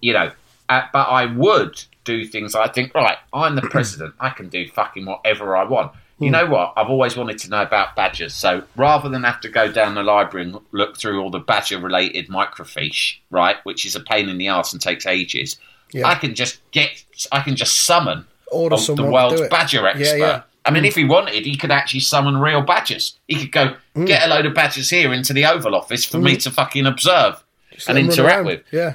You 0.02 0.14
know, 0.14 0.32
uh, 0.70 0.82
but 0.92 1.08
I 1.08 1.26
would 1.26 1.82
do 2.04 2.26
things. 2.26 2.56
I 2.56 2.68
think, 2.68 2.94
right, 2.94 3.18
I'm 3.34 3.56
the 3.56 3.62
president. 3.62 4.14
I 4.20 4.30
can 4.30 4.50
do 4.50 4.68
fucking 4.70 5.06
whatever 5.06 5.56
I 5.56 5.64
want. 5.64 5.94
You 6.20 6.32
know 6.32 6.48
what? 6.48 6.74
I've 6.76 6.90
always 6.90 7.16
wanted 7.16 7.38
to 7.40 7.50
know 7.50 7.62
about 7.62 7.96
badgers. 7.96 8.34
So 8.34 8.64
rather 8.76 9.08
than 9.08 9.24
have 9.24 9.40
to 9.42 9.50
go 9.50 9.72
down 9.72 9.94
the 9.94 10.02
library 10.02 10.48
and 10.48 10.58
look 10.72 10.98
through 10.98 11.22
all 11.22 11.30
the 11.30 11.38
badger-related 11.40 12.28
microfiche, 12.28 13.18
right, 13.30 13.58
which 13.66 13.86
is 13.86 13.96
a 13.96 14.00
pain 14.00 14.28
in 14.28 14.40
the 14.40 14.48
ass 14.48 14.74
and 14.74 14.82
takes 14.82 15.06
ages, 15.06 15.58
Yeah. 15.92 16.08
I 16.08 16.16
can 16.16 16.34
just 16.34 16.60
get, 16.72 17.04
I 17.32 17.42
can 17.42 17.56
just 17.56 17.82
summon 17.86 18.26
Order 18.52 18.78
the 18.78 19.04
world's 19.04 19.48
badger 19.50 19.82
Yeah, 19.84 19.90
expert. 19.90 20.18
yeah. 20.18 20.42
I 20.66 20.72
mean, 20.72 20.86
if 20.86 20.96
he 20.96 21.06
wanted, 21.06 21.46
he 21.46 21.56
could 21.56 21.72
actually 21.72 22.00
summon 22.02 22.38
real 22.38 22.62
badgers. 22.62 23.18
He 23.28 23.36
could 23.36 23.52
go 23.52 23.76
Mm. 23.96 24.08
get 24.08 24.24
a 24.26 24.28
load 24.28 24.46
of 24.48 24.54
badgers 24.56 24.90
here 24.90 25.14
into 25.14 25.34
the 25.34 25.46
Oval 25.46 25.76
Office 25.76 26.04
for 26.04 26.18
me 26.18 26.36
to 26.38 26.50
fucking 26.52 26.86
observe 26.88 27.44
Just 27.72 27.88
and 27.90 27.96
let 27.96 28.02
'em 28.02 28.10
run 28.10 28.20
interact 28.20 28.46
with. 28.46 28.62
Yeah. 28.72 28.94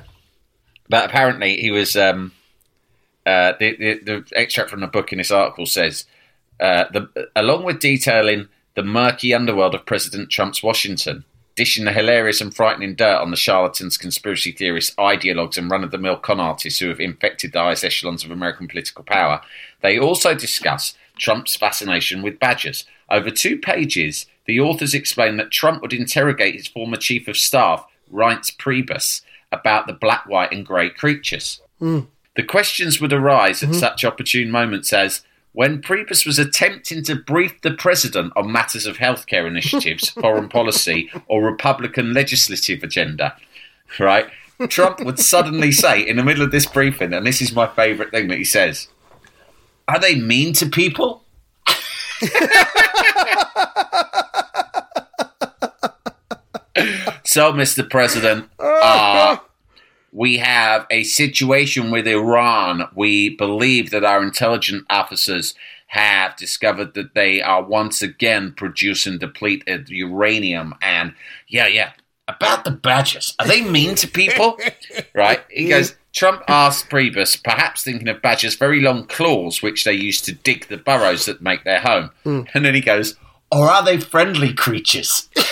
But 0.89 1.05
apparently, 1.05 1.61
he 1.61 1.71
was. 1.71 1.95
Um, 1.97 2.33
uh, 3.25 3.53
the, 3.61 3.77
the 3.77 3.95
the 4.03 4.25
extract 4.35 4.69
from 4.71 4.81
the 4.81 4.87
book 4.89 5.13
in 5.13 5.19
this 5.19 5.31
article 5.31 5.65
says, 5.65 6.05
uh, 6.63 6.85
the 6.93 7.29
along 7.37 7.65
with 7.65 7.81
detailing 7.81 8.49
the 8.75 8.83
murky 8.83 9.35
underworld 9.35 9.75
of 9.75 9.85
President 9.85 10.31
Trump's 10.31 10.63
Washington, 10.63 11.25
dishing 11.57 11.85
the 11.85 11.93
hilarious 11.93 12.41
and 12.41 12.55
frightening 12.55 12.95
dirt 12.95 13.21
on 13.21 13.31
the 13.31 13.37
charlatans, 13.37 13.99
conspiracy 13.99 14.53
theorists, 14.53 14.95
ideologues, 14.97 15.59
and 15.59 15.71
run-of-the-mill 15.71 16.17
con 16.17 16.41
artists 16.41 16.81
who 16.81 16.89
have 16.89 17.01
infected 17.01 17.53
the 17.53 17.59
highest 17.59 17.85
echelons 17.85 18.25
of 18.25 18.31
American 18.31 18.69
political 18.69 19.05
power, 19.05 19.43
they 19.83 19.99
also 19.99 20.35
discuss 20.35 20.95
Trump's 21.19 21.57
fascination 21.57 22.23
with 22.23 22.39
badgers. 22.39 22.87
Over 23.11 23.31
two 23.31 23.59
pages, 23.59 24.25
the 24.47 24.61
authors 24.61 24.95
explain 24.95 25.37
that 25.37 25.51
Trump 25.51 25.83
would 25.83 25.93
interrogate 25.93 26.55
his 26.55 26.67
former 26.69 26.97
chief 26.97 27.29
of 27.29 27.37
staff, 27.37 27.85
Reince 28.11 28.57
Priebus, 28.57 29.21
about 29.51 29.87
the 29.87 29.93
black, 29.93 30.27
white, 30.27 30.53
and 30.53 30.65
grey 30.65 30.89
creatures. 30.89 31.61
The 32.37 32.43
questions 32.45 33.01
would 33.01 33.13
arise 33.13 33.63
at 33.63 33.75
such 33.75 34.05
opportune 34.05 34.51
moments 34.51 34.93
as 34.95 35.23
when 35.53 35.83
Priebus 35.83 36.25
was 36.27 36.39
attempting 36.39 37.03
to 37.05 37.15
brief 37.15 37.61
the 37.61 37.73
president 37.73 38.33
on 38.37 38.51
matters 38.51 38.87
of 38.87 38.97
healthcare 38.97 39.47
initiatives, 39.47 40.09
foreign 40.21 40.49
policy, 40.49 41.11
or 41.27 41.43
Republican 41.43 42.13
legislative 42.15 42.83
agenda, 42.83 43.37
right? 43.99 44.27
Trump 44.69 45.01
would 45.01 45.19
suddenly 45.19 45.73
say 45.73 46.01
in 46.01 46.17
the 46.17 46.25
middle 46.25 46.45
of 46.45 46.53
this 46.53 46.67
briefing, 46.67 47.13
and 47.13 47.27
this 47.27 47.43
is 47.43 47.53
my 47.53 47.67
favourite 47.67 48.11
thing 48.11 48.29
that 48.29 48.39
he 48.39 48.45
says 48.45 48.89
Are 49.89 49.99
they 49.99 50.15
mean 50.15 50.53
to 50.55 50.67
people? 50.67 51.25
so, 57.25 57.53
Mr. 57.53 57.89
President, 57.89 58.49
uh, 58.59 59.37
we 60.13 60.37
have 60.37 60.87
a 60.91 61.05
situation 61.05 61.91
with 61.91 62.07
Iran. 62.07 62.87
We 62.95 63.31
believe 63.31 63.91
that 63.91 64.05
our 64.05 64.23
intelligence 64.23 64.85
officers 64.91 65.55
have 65.89 66.37
discovered 66.37 66.95
that 66.95 67.15
they 67.15 67.43
are 67.43 67.63
once 67.63 68.03
again 68.03 68.53
producing 68.57 69.19
depleted 69.19 69.89
uranium. 69.89 70.75
And 70.81 71.15
yeah, 71.49 71.67
yeah, 71.67 71.93
about 72.29 72.65
the 72.65 72.71
badgers. 72.71 73.35
Are 73.39 73.47
they 73.47 73.63
mean 73.63 73.95
to 73.97 74.07
people? 74.07 74.59
right? 75.15 75.41
He 75.51 75.69
goes, 75.69 75.97
Trump 76.13 76.43
asked 76.47 76.91
Priebus, 76.91 77.43
perhaps 77.43 77.83
thinking 77.83 78.09
of 78.09 78.23
badgers' 78.23 78.55
very 78.55 78.81
long 78.81 79.07
claws, 79.07 79.63
which 79.63 79.85
they 79.85 79.95
use 79.95 80.21
to 80.23 80.33
dig 80.33 80.69
the 80.69 80.77
burrows 80.77 81.27
that 81.27 81.41
make 81.41 81.65
their 81.65 81.81
home. 81.81 82.11
Hmm. 82.25 82.43
And 82.55 82.65
then 82.65 82.75
he 82.75 82.83
goes, 82.83 83.17
or 83.51 83.69
are 83.69 83.85
they 83.85 83.99
friendly 83.99 84.53
creatures? 84.53 85.29
you 85.37 85.45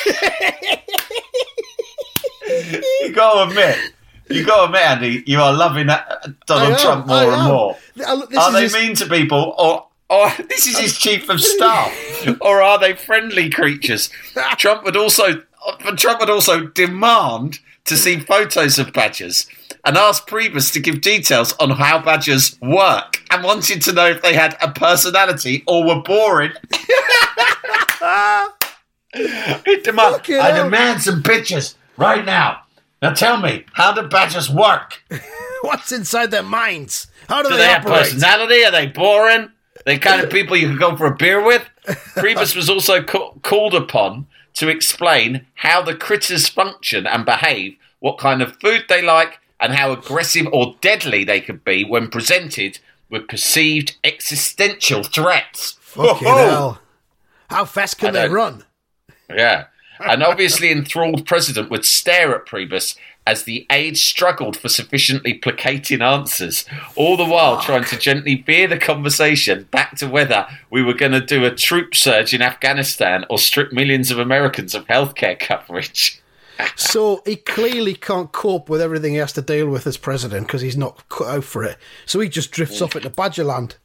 got 3.15 3.35
to 3.35 3.51
admit, 3.51 3.93
you 4.31 4.45
got 4.45 4.59
to 4.59 4.65
admit, 4.67 4.83
Andy, 4.83 5.23
you 5.27 5.41
are 5.41 5.53
loving 5.53 5.87
Donald 5.87 6.73
am, 6.73 6.79
Trump 6.79 7.07
more 7.07 7.33
and 7.33 7.45
more. 7.45 7.77
Uh, 8.07 8.27
this 8.27 8.39
Are 8.39 8.53
they 8.53 8.63
his- 8.63 8.75
mean 8.75 8.95
to 8.97 9.07
people, 9.07 9.55
or 9.59 9.87
or 10.09 10.31
this 10.49 10.67
is 10.67 10.79
his 10.79 10.99
chief 10.99 11.29
of 11.29 11.41
staff, 11.55 11.93
or 12.41 12.61
are 12.63 12.79
they 12.79 12.95
friendly 12.95 13.51
creatures? 13.51 14.11
Trump 14.59 14.85
would 14.85 14.97
also 14.97 15.43
uh, 15.67 15.97
Trump 15.97 16.21
would 16.21 16.31
also 16.31 16.67
demand 16.67 17.59
to 17.85 17.97
see 17.97 18.19
photos 18.21 18.79
of 18.79 18.93
badgers 18.93 19.47
and 19.85 19.97
ask 19.97 20.29
Priebus 20.29 20.73
to 20.75 20.81
give 20.81 21.01
details 21.01 21.55
on 21.59 21.71
how 21.71 21.99
badgers 22.03 22.59
work, 22.61 23.23
and 23.31 23.43
wanted 23.43 23.81
to 23.83 23.93
know 23.93 24.07
if 24.07 24.21
they 24.23 24.35
had 24.35 24.57
a 24.63 24.71
personality 24.71 25.63
or 25.67 25.85
were 25.87 26.03
boring. 26.03 26.53
Demand, 29.13 30.23
I 30.41 30.53
demand 30.63 31.03
some 31.03 31.23
pictures 31.23 31.75
right 31.97 32.25
now. 32.25 32.63
Now 33.03 33.13
tell 33.15 33.39
me, 33.41 33.65
how 33.73 33.93
do 33.93 34.07
badgers 34.09 34.51
work? 34.51 35.03
What's 35.63 35.93
inside 35.93 36.31
their 36.31 36.43
minds? 36.43 37.07
How 37.29 37.43
do, 37.43 37.49
Do 37.49 37.57
they, 37.57 37.63
they 37.63 37.69
have 37.69 37.87
operate? 37.87 38.03
personality? 38.05 38.65
Are 38.65 38.71
they 38.71 38.87
boring? 38.89 39.51
They 39.87 39.99
kind 39.99 40.21
of 40.23 40.31
people 40.31 40.57
you 40.57 40.69
can 40.69 40.77
go 40.79 40.97
for 40.97 41.07
a 41.07 41.15
beer 41.17 41.43
with? 41.45 41.67
Priebus 41.87 42.55
was 42.55 42.69
also 42.69 43.03
ca- 43.03 43.33
called 43.43 43.75
upon 43.75 44.27
to 44.55 44.69
explain 44.69 45.47
how 45.55 45.81
the 45.81 45.95
critters 45.95 46.49
function 46.49 47.07
and 47.07 47.25
behave, 47.25 47.77
what 48.01 48.19
kind 48.19 48.43
of 48.43 48.57
food 48.61 48.85
they 48.89 49.01
like, 49.01 49.39
and 49.59 49.73
how 49.75 49.93
aggressive 49.93 50.47
or 50.53 50.75
deadly 50.83 51.25
they 51.25 51.41
could 51.41 51.65
be 51.65 51.85
when 51.85 52.09
presented 52.09 52.79
with 53.09 53.29
perceived 53.29 53.97
existential 54.05 55.03
threats. 55.03 55.73
Fucking 55.81 56.29
Whoa. 56.29 56.37
hell. 56.37 56.81
How 57.49 57.65
fast 57.65 57.99
can 57.99 58.13
they 58.13 58.29
run? 58.29 58.65
Yeah. 59.29 59.67
An 60.01 60.23
obviously 60.23 60.71
enthralled 60.71 61.27
president 61.27 61.71
would 61.71 61.85
stare 61.85 62.35
at 62.35 62.47
Priebus 62.47 62.97
as 63.27 63.43
the 63.45 63.67
aide 63.71 63.97
struggled 63.99 64.57
for 64.57 64.69
sufficiently 64.69 65.35
placating 65.35 66.01
answers, 66.03 66.65
all 66.97 67.17
the 67.17 67.25
while 67.25 67.61
trying 67.61 67.85
to 67.85 67.99
gently 67.99 68.37
veer 68.37 68.67
the 68.67 68.79
conversation 68.79 69.69
back 69.71 69.97
to 69.97 70.09
whether 70.09 70.47
we 70.71 70.83
were 70.83 70.95
going 70.95 71.13
to 71.13 71.21
do 71.21 71.45
a 71.45 71.55
troop 71.55 71.95
surge 71.95 72.33
in 72.33 72.43
Afghanistan 72.43 73.25
or 73.29 73.39
strip 73.39 73.73
millions 73.73 74.11
of 74.11 74.19
Americans 74.19 74.75
of 74.75 74.87
healthcare 74.87 75.39
coverage. 75.39 76.21
So 76.77 77.23
he 77.25 77.37
clearly 77.37 77.95
can't 77.95 78.33
cope 78.33 78.69
with 78.69 78.83
everything 78.83 79.13
he 79.13 79.19
has 79.19 79.33
to 79.33 79.41
deal 79.41 79.69
with 79.71 79.87
as 79.87 79.97
president 79.97 80.47
because 80.47 80.61
he's 80.61 80.77
not 80.77 81.09
cut 81.09 81.29
out 81.29 81.45
for 81.45 81.65
it. 81.65 81.79
So 82.05 82.21
he 82.21 82.29
just 82.29 82.51
drifts 82.51 82.83
off 82.83 82.95
into 82.95 83.09
Badgerland 83.09 83.77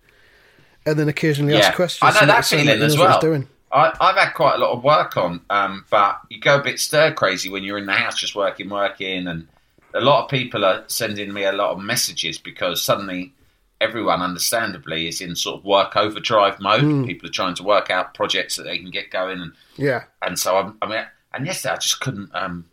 and 0.85 0.99
then 0.99 1.07
occasionally 1.07 1.55
asks 1.55 1.73
questions. 1.73 2.15
I 2.15 2.19
know 2.19 2.27
that 2.27 2.39
it 2.39 2.57
feeling 2.57 2.81
as 2.81 2.97
well. 2.97 3.13
he's 3.13 3.21
doing. 3.21 3.47
I, 3.75 3.93
I've 3.99 4.15
had 4.15 4.31
quite 4.33 4.55
a 4.55 4.57
lot 4.57 4.71
of 4.71 4.83
work 4.83 5.17
on, 5.17 5.41
um, 5.49 5.85
but 5.89 6.21
you 6.29 6.39
go 6.39 6.57
a 6.59 6.63
bit 6.63 6.79
stir 6.79 7.11
crazy 7.13 7.49
when 7.49 7.63
you're 7.63 7.77
in 7.77 7.85
the 7.85 7.93
house 7.93 8.17
just 8.17 8.35
working, 8.35 8.69
working, 8.69 9.27
and 9.27 9.47
a 9.93 9.99
lot 9.99 10.23
of 10.23 10.29
people 10.29 10.63
are 10.63 10.83
sending 10.87 11.33
me 11.33 11.43
a 11.43 11.51
lot 11.51 11.71
of 11.71 11.79
messages 11.79 12.37
because 12.37 12.81
suddenly 12.81 13.33
everyone, 13.81 14.21
understandably, 14.21 15.07
is 15.09 15.19
in 15.19 15.35
sort 15.35 15.59
of 15.59 15.65
work 15.65 15.97
overdrive 15.97 16.59
mode. 16.61 16.81
Hmm. 16.81 17.03
People 17.03 17.27
are 17.27 17.33
trying 17.33 17.55
to 17.55 17.63
work 17.63 17.89
out 17.89 18.13
projects 18.13 18.55
that 18.55 18.63
they 18.63 18.77
can 18.77 18.91
get 18.91 19.11
going, 19.11 19.41
and 19.41 19.51
Yeah. 19.75 20.05
and 20.21 20.39
so 20.39 20.55
I'm, 20.57 20.77
I 20.81 20.87
mean, 20.87 21.05
and 21.33 21.45
yesterday 21.45 21.73
I 21.73 21.77
just 21.77 21.99
couldn't. 21.99 22.31
Um, 22.33 22.65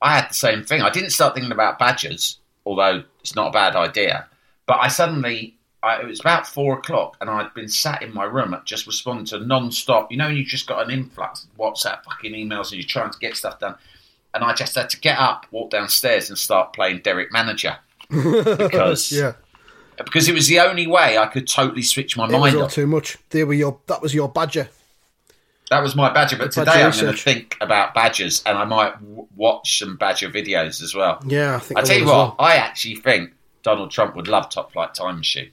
I 0.00 0.14
had 0.14 0.30
the 0.30 0.34
same 0.34 0.62
thing. 0.62 0.82
I 0.82 0.90
didn't 0.90 1.10
start 1.10 1.34
thinking 1.34 1.50
about 1.50 1.80
badgers, 1.80 2.38
although 2.64 3.02
it's 3.20 3.34
not 3.34 3.48
a 3.48 3.52
bad 3.52 3.74
idea. 3.74 4.28
But 4.66 4.78
I 4.80 4.86
suddenly, 4.86 5.56
I, 5.88 6.00
it 6.02 6.06
was 6.06 6.20
about 6.20 6.46
four 6.46 6.78
o'clock, 6.78 7.16
and 7.20 7.28
I'd 7.30 7.52
been 7.54 7.68
sat 7.68 8.02
in 8.02 8.12
my 8.14 8.24
room 8.24 8.56
just 8.64 8.86
responding 8.86 9.26
to 9.26 9.38
non-stop. 9.44 10.10
You 10.10 10.18
know, 10.18 10.28
you 10.28 10.44
just 10.44 10.66
got 10.66 10.84
an 10.84 10.90
influx 10.90 11.44
of 11.44 11.56
WhatsApp 11.58 12.04
fucking 12.04 12.32
emails, 12.32 12.70
and 12.70 12.74
you're 12.80 12.88
trying 12.88 13.10
to 13.10 13.18
get 13.18 13.36
stuff 13.36 13.58
done. 13.60 13.74
And 14.34 14.44
I 14.44 14.52
just 14.54 14.74
had 14.74 14.90
to 14.90 15.00
get 15.00 15.18
up, 15.18 15.46
walk 15.50 15.70
downstairs, 15.70 16.28
and 16.28 16.38
start 16.38 16.72
playing 16.74 17.00
Derek 17.00 17.32
Manager 17.32 17.76
because 18.10 19.10
Yeah. 19.12 19.32
because 19.96 20.28
it 20.28 20.34
was 20.34 20.46
the 20.46 20.60
only 20.60 20.86
way 20.86 21.18
I 21.18 21.26
could 21.26 21.48
totally 21.48 21.82
switch 21.82 22.16
my 22.16 22.24
It 22.24 22.32
was 22.32 22.40
mind 22.40 22.56
all 22.56 22.62
off. 22.64 22.72
too 22.72 22.86
much. 22.86 23.16
They 23.30 23.44
were 23.44 23.54
your. 23.54 23.78
That 23.86 24.02
was 24.02 24.14
your 24.14 24.28
badger. 24.28 24.68
That 25.70 25.82
was 25.82 25.94
my 25.94 26.10
badger, 26.12 26.36
but 26.38 26.46
The 26.54 26.60
today 26.64 26.72
badger 26.82 26.98
I'm 26.98 27.04
going 27.04 27.16
to 27.16 27.22
think 27.22 27.56
about 27.60 27.92
badgers, 27.94 28.42
and 28.46 28.56
I 28.56 28.64
might 28.64 28.92
w- 29.02 29.26
watch 29.36 29.78
some 29.78 29.96
badger 29.96 30.30
videos 30.30 30.82
as 30.82 30.94
well. 30.94 31.22
Yeah, 31.26 31.56
I 31.56 31.58
think. 31.58 31.78
I 31.78 31.82
tell 31.82 31.98
you 31.98 32.06
what, 32.06 32.14
well. 32.14 32.36
I 32.38 32.54
actually 32.56 32.96
think 32.96 33.32
Donald 33.62 33.90
Trump 33.90 34.16
would 34.16 34.28
love 34.28 34.48
Top 34.48 34.72
Flight 34.72 34.94
Time 34.94 35.18
Machine. 35.18 35.50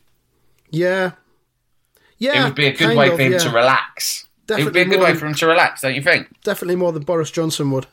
Yeah. 0.76 1.12
Yeah. 2.18 2.42
it 2.42 2.46
would 2.46 2.56
be 2.56 2.68
a 2.68 2.74
good 2.74 2.96
way 2.98 3.10
of, 3.10 3.16
for 3.16 3.22
him 3.22 3.32
yeah. 3.34 3.38
to 3.40 3.50
relax. 3.50 4.28
it 4.50 4.64
would 4.64 4.74
be 4.74 4.82
a 4.82 4.86
good 4.86 5.00
way 5.00 5.12
than- 5.12 5.18
for 5.18 5.26
him 5.28 5.34
to 5.36 5.48
relax, 5.48 5.82
don't 5.82 5.96
you 5.96 6.02
think? 6.02 6.28
Definitely 6.44 6.76
more 6.76 6.92
than 6.92 7.04
Boris 7.04 7.32
Johnson 7.32 7.72
would. 7.72 7.88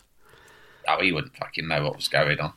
Oh, 0.89 1.01
he 1.01 1.13
wouldn't 1.13 1.37
fucking 1.37 1.69
know 1.69 1.83
what 1.85 1.97
was 1.97 2.09
going 2.09 2.41
on. 2.41 2.53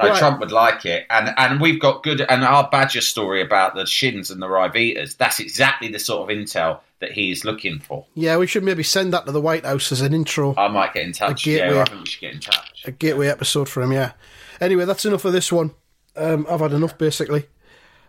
No, 0.00 0.08
Right. 0.10 0.18
Trump 0.18 0.38
would 0.38 0.52
like 0.52 0.86
it, 0.86 1.06
and 1.10 1.30
and 1.36 1.60
we've 1.60 1.80
got 1.80 2.04
good 2.04 2.20
and 2.20 2.44
our 2.44 2.68
Badger 2.70 3.00
story 3.00 3.42
about 3.42 3.74
the 3.74 3.84
shins 3.84 4.30
and 4.30 4.40
the 4.40 4.46
Rivitas. 4.46 5.16
That's 5.16 5.40
exactly 5.40 5.88
the 5.88 5.98
sort 5.98 6.30
of 6.30 6.36
intel 6.36 6.80
that 7.00 7.10
he 7.12 7.32
is 7.32 7.44
looking 7.44 7.80
for. 7.80 8.06
Yeah, 8.14 8.36
we 8.36 8.46
should 8.46 8.62
maybe 8.62 8.84
send 8.84 9.12
that 9.12 9.26
to 9.26 9.32
the 9.32 9.40
White 9.40 9.64
House 9.64 9.90
as 9.90 10.00
an 10.00 10.14
intro, 10.14 10.54
I 10.56 10.68
might 10.68 10.94
get 10.94 11.04
in 11.04 11.12
touch. 11.12 11.44
A 11.46 11.50
gateway. 11.50 11.74
Yeah, 11.74 11.82
I 11.82 11.84
think 11.86 12.00
we 12.00 12.06
should 12.06 12.20
get 12.20 12.34
in 12.34 12.40
touch. 12.40 12.82
a 12.86 12.92
gateway 12.92 13.26
episode 13.26 13.68
for 13.68 13.82
him. 13.82 13.90
Yeah. 13.92 14.12
Anyway, 14.60 14.84
that's 14.84 15.04
enough 15.04 15.24
of 15.24 15.32
this 15.32 15.50
one. 15.50 15.72
Um, 16.16 16.46
I've 16.48 16.60
had 16.60 16.72
enough, 16.72 16.96
basically. 16.96 17.46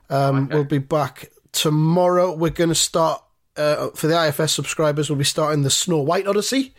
Um, 0.10 0.50
We'll 0.50 0.64
be 0.64 0.78
back 0.80 1.30
tomorrow. 1.52 2.34
We're 2.36 2.50
going 2.50 2.70
to 2.70 2.76
start 2.76 3.24
uh, 3.58 3.90
for 3.90 4.08
the 4.08 4.28
IFS 4.28 4.54
subscribers. 4.54 5.10
We'll 5.10 5.18
be 5.20 5.24
starting 5.26 5.64
the 5.64 5.70
Snow 5.70 6.00
White 6.00 6.28
Odyssey. 6.28 6.74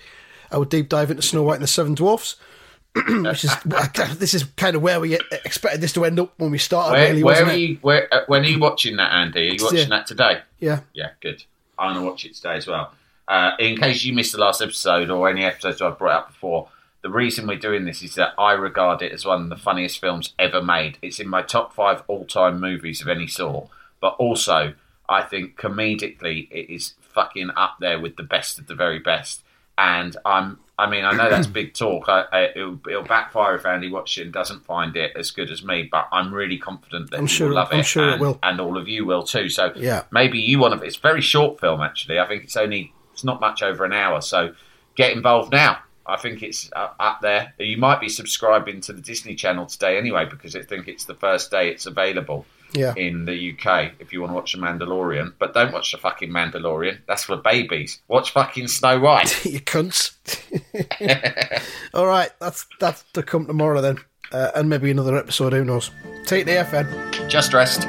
I 0.50 0.56
Our 0.56 0.64
deep 0.64 0.88
dive 0.88 1.10
into 1.10 1.22
Snow 1.22 1.42
White 1.42 1.54
and 1.56 1.62
the 1.62 1.68
Seven 1.68 1.94
Dwarfs. 1.94 2.36
Which 3.08 3.44
is 3.44 3.54
this 4.18 4.34
is 4.34 4.44
kind 4.56 4.74
of 4.74 4.82
where 4.82 4.98
we 4.98 5.16
expected 5.44 5.80
this 5.80 5.92
to 5.92 6.04
end 6.04 6.18
up 6.18 6.32
when 6.38 6.50
we 6.50 6.58
started. 6.58 6.92
Where, 6.92 7.08
really, 7.08 7.22
where 7.22 7.44
are 7.46 7.52
you? 7.54 7.78
Where, 7.82 8.12
uh, 8.12 8.22
when 8.26 8.42
are 8.42 8.48
you 8.48 8.58
watching 8.58 8.96
that, 8.96 9.12
Andy? 9.12 9.48
Are 9.50 9.52
you 9.52 9.58
watching 9.62 9.78
Yeah. 9.78 9.84
that 9.90 10.06
today? 10.08 10.40
Yeah. 10.58 10.80
Yeah, 10.92 11.10
good. 11.20 11.44
I'm 11.78 11.94
going 11.94 12.04
to 12.04 12.10
watch 12.10 12.24
it 12.24 12.34
today 12.34 12.56
as 12.56 12.66
well. 12.66 12.92
Uh, 13.28 13.52
in 13.60 13.76
case 13.76 14.02
you 14.04 14.12
missed 14.12 14.32
the 14.32 14.38
last 14.38 14.60
episode 14.60 15.08
or 15.08 15.28
any 15.28 15.44
episodes 15.44 15.80
I've 15.80 15.98
brought 15.98 16.16
up 16.18 16.28
before, 16.28 16.68
the 17.02 17.10
reason 17.10 17.46
we're 17.46 17.58
doing 17.58 17.84
this 17.86 18.02
is 18.02 18.14
that 18.16 18.34
I 18.38 18.52
regard 18.52 19.00
it 19.02 19.12
as 19.12 19.24
one 19.24 19.42
of 19.42 19.48
the 19.48 19.56
funniest 19.56 20.00
films 20.00 20.34
ever 20.38 20.62
made. 20.62 20.98
It's 21.02 21.18
in 21.20 21.28
my 21.28 21.42
top 21.42 21.72
five 21.74 22.02
all 22.08 22.24
time 22.26 22.60
movies 22.60 23.00
of 23.00 23.08
any 23.08 23.26
sort, 23.26 23.68
but 24.00 24.14
also 24.18 24.74
I 25.08 25.22
think 25.22 25.56
comedically 25.58 26.48
it 26.50 26.72
is 26.72 26.94
fucking 27.00 27.50
up 27.56 27.76
there 27.80 27.98
with 27.98 28.16
the 28.16 28.22
best 28.22 28.58
of 28.58 28.66
the 28.66 28.74
very 28.74 28.98
best. 28.98 29.42
And 29.78 30.14
I'm, 30.26 30.58
I 30.78 30.88
mean, 30.90 31.04
I 31.06 31.12
know 31.12 31.30
that's 31.30 31.46
big 31.60 31.72
talk. 31.74 32.04
I, 32.08 32.24
I, 32.30 32.44
it'll, 32.54 32.78
it'll 32.88 33.02
backfire 33.02 33.54
if 33.56 33.64
Andy 33.64 33.90
watches 33.90 34.18
it 34.18 34.24
and 34.24 34.32
doesn't 34.32 34.64
find 34.66 34.94
it 34.94 35.12
as 35.16 35.30
good 35.30 35.50
as 35.50 35.64
me, 35.64 35.88
but 35.90 36.06
I'm 36.12 36.32
really 36.34 36.58
confident 36.58 37.10
that 37.10 37.18
I'm 37.18 37.26
sure- 37.26 37.48
will 37.48 37.54
love 37.56 37.72
it. 37.72 37.76
I'm 37.76 37.82
sure 37.82 38.08
it 38.10 38.12
and, 38.12 38.20
will. 38.20 38.38
and 38.42 38.60
all 38.60 38.76
of 38.76 38.88
you 38.88 39.06
will 39.06 39.22
too. 39.22 39.48
So 39.48 39.72
Yeah. 39.74 40.02
maybe 40.12 40.38
you 40.38 40.58
want 40.58 40.78
to. 40.78 40.86
It's 40.86 40.96
a 40.98 41.00
very 41.00 41.22
short 41.22 41.58
film 41.60 41.80
actually. 41.80 42.18
I 42.20 42.28
think 42.28 42.44
it's 42.44 42.56
only 42.56 42.92
it's 43.14 43.24
not 43.24 43.40
much 43.40 43.62
over 43.62 43.84
an 43.86 43.92
hour. 43.94 44.20
So 44.20 44.54
get 44.96 45.12
involved 45.12 45.50
now. 45.50 45.78
I 46.10 46.16
think 46.16 46.42
it's 46.42 46.70
up 46.74 47.20
there. 47.22 47.54
You 47.58 47.76
might 47.78 48.00
be 48.00 48.08
subscribing 48.08 48.80
to 48.82 48.92
the 48.92 49.00
Disney 49.00 49.34
Channel 49.34 49.66
today 49.66 49.96
anyway 49.98 50.26
because 50.28 50.54
I 50.56 50.62
think 50.62 50.88
it's 50.88 51.04
the 51.04 51.14
first 51.14 51.50
day 51.50 51.68
it's 51.70 51.86
available 51.86 52.44
Yeah. 52.72 52.94
in 52.96 53.24
the 53.24 53.52
UK 53.52 53.92
if 53.98 54.12
you 54.12 54.20
want 54.20 54.30
to 54.30 54.34
watch 54.34 54.52
The 54.52 54.58
Mandalorian. 54.58 55.34
But 55.38 55.54
don't 55.54 55.72
watch 55.72 55.92
the 55.92 55.98
fucking 55.98 56.30
Mandalorian. 56.30 56.98
That's 57.06 57.24
for 57.24 57.36
babies. 57.36 58.00
Watch 58.08 58.32
fucking 58.32 58.68
Snow 58.68 58.98
White. 59.00 59.44
you 59.44 59.60
cunts. 59.60 60.12
All 61.94 62.06
right, 62.06 62.30
that's 62.40 62.66
that's 62.78 63.02
to 63.14 63.22
come 63.22 63.46
tomorrow 63.46 63.80
then, 63.80 63.98
uh, 64.32 64.50
and 64.54 64.68
maybe 64.68 64.90
another 64.90 65.16
episode. 65.16 65.52
Who 65.52 65.64
knows? 65.64 65.90
Take 66.26 66.46
the 66.46 66.52
FN. 66.52 67.28
Just 67.28 67.52
rest. 67.54 67.86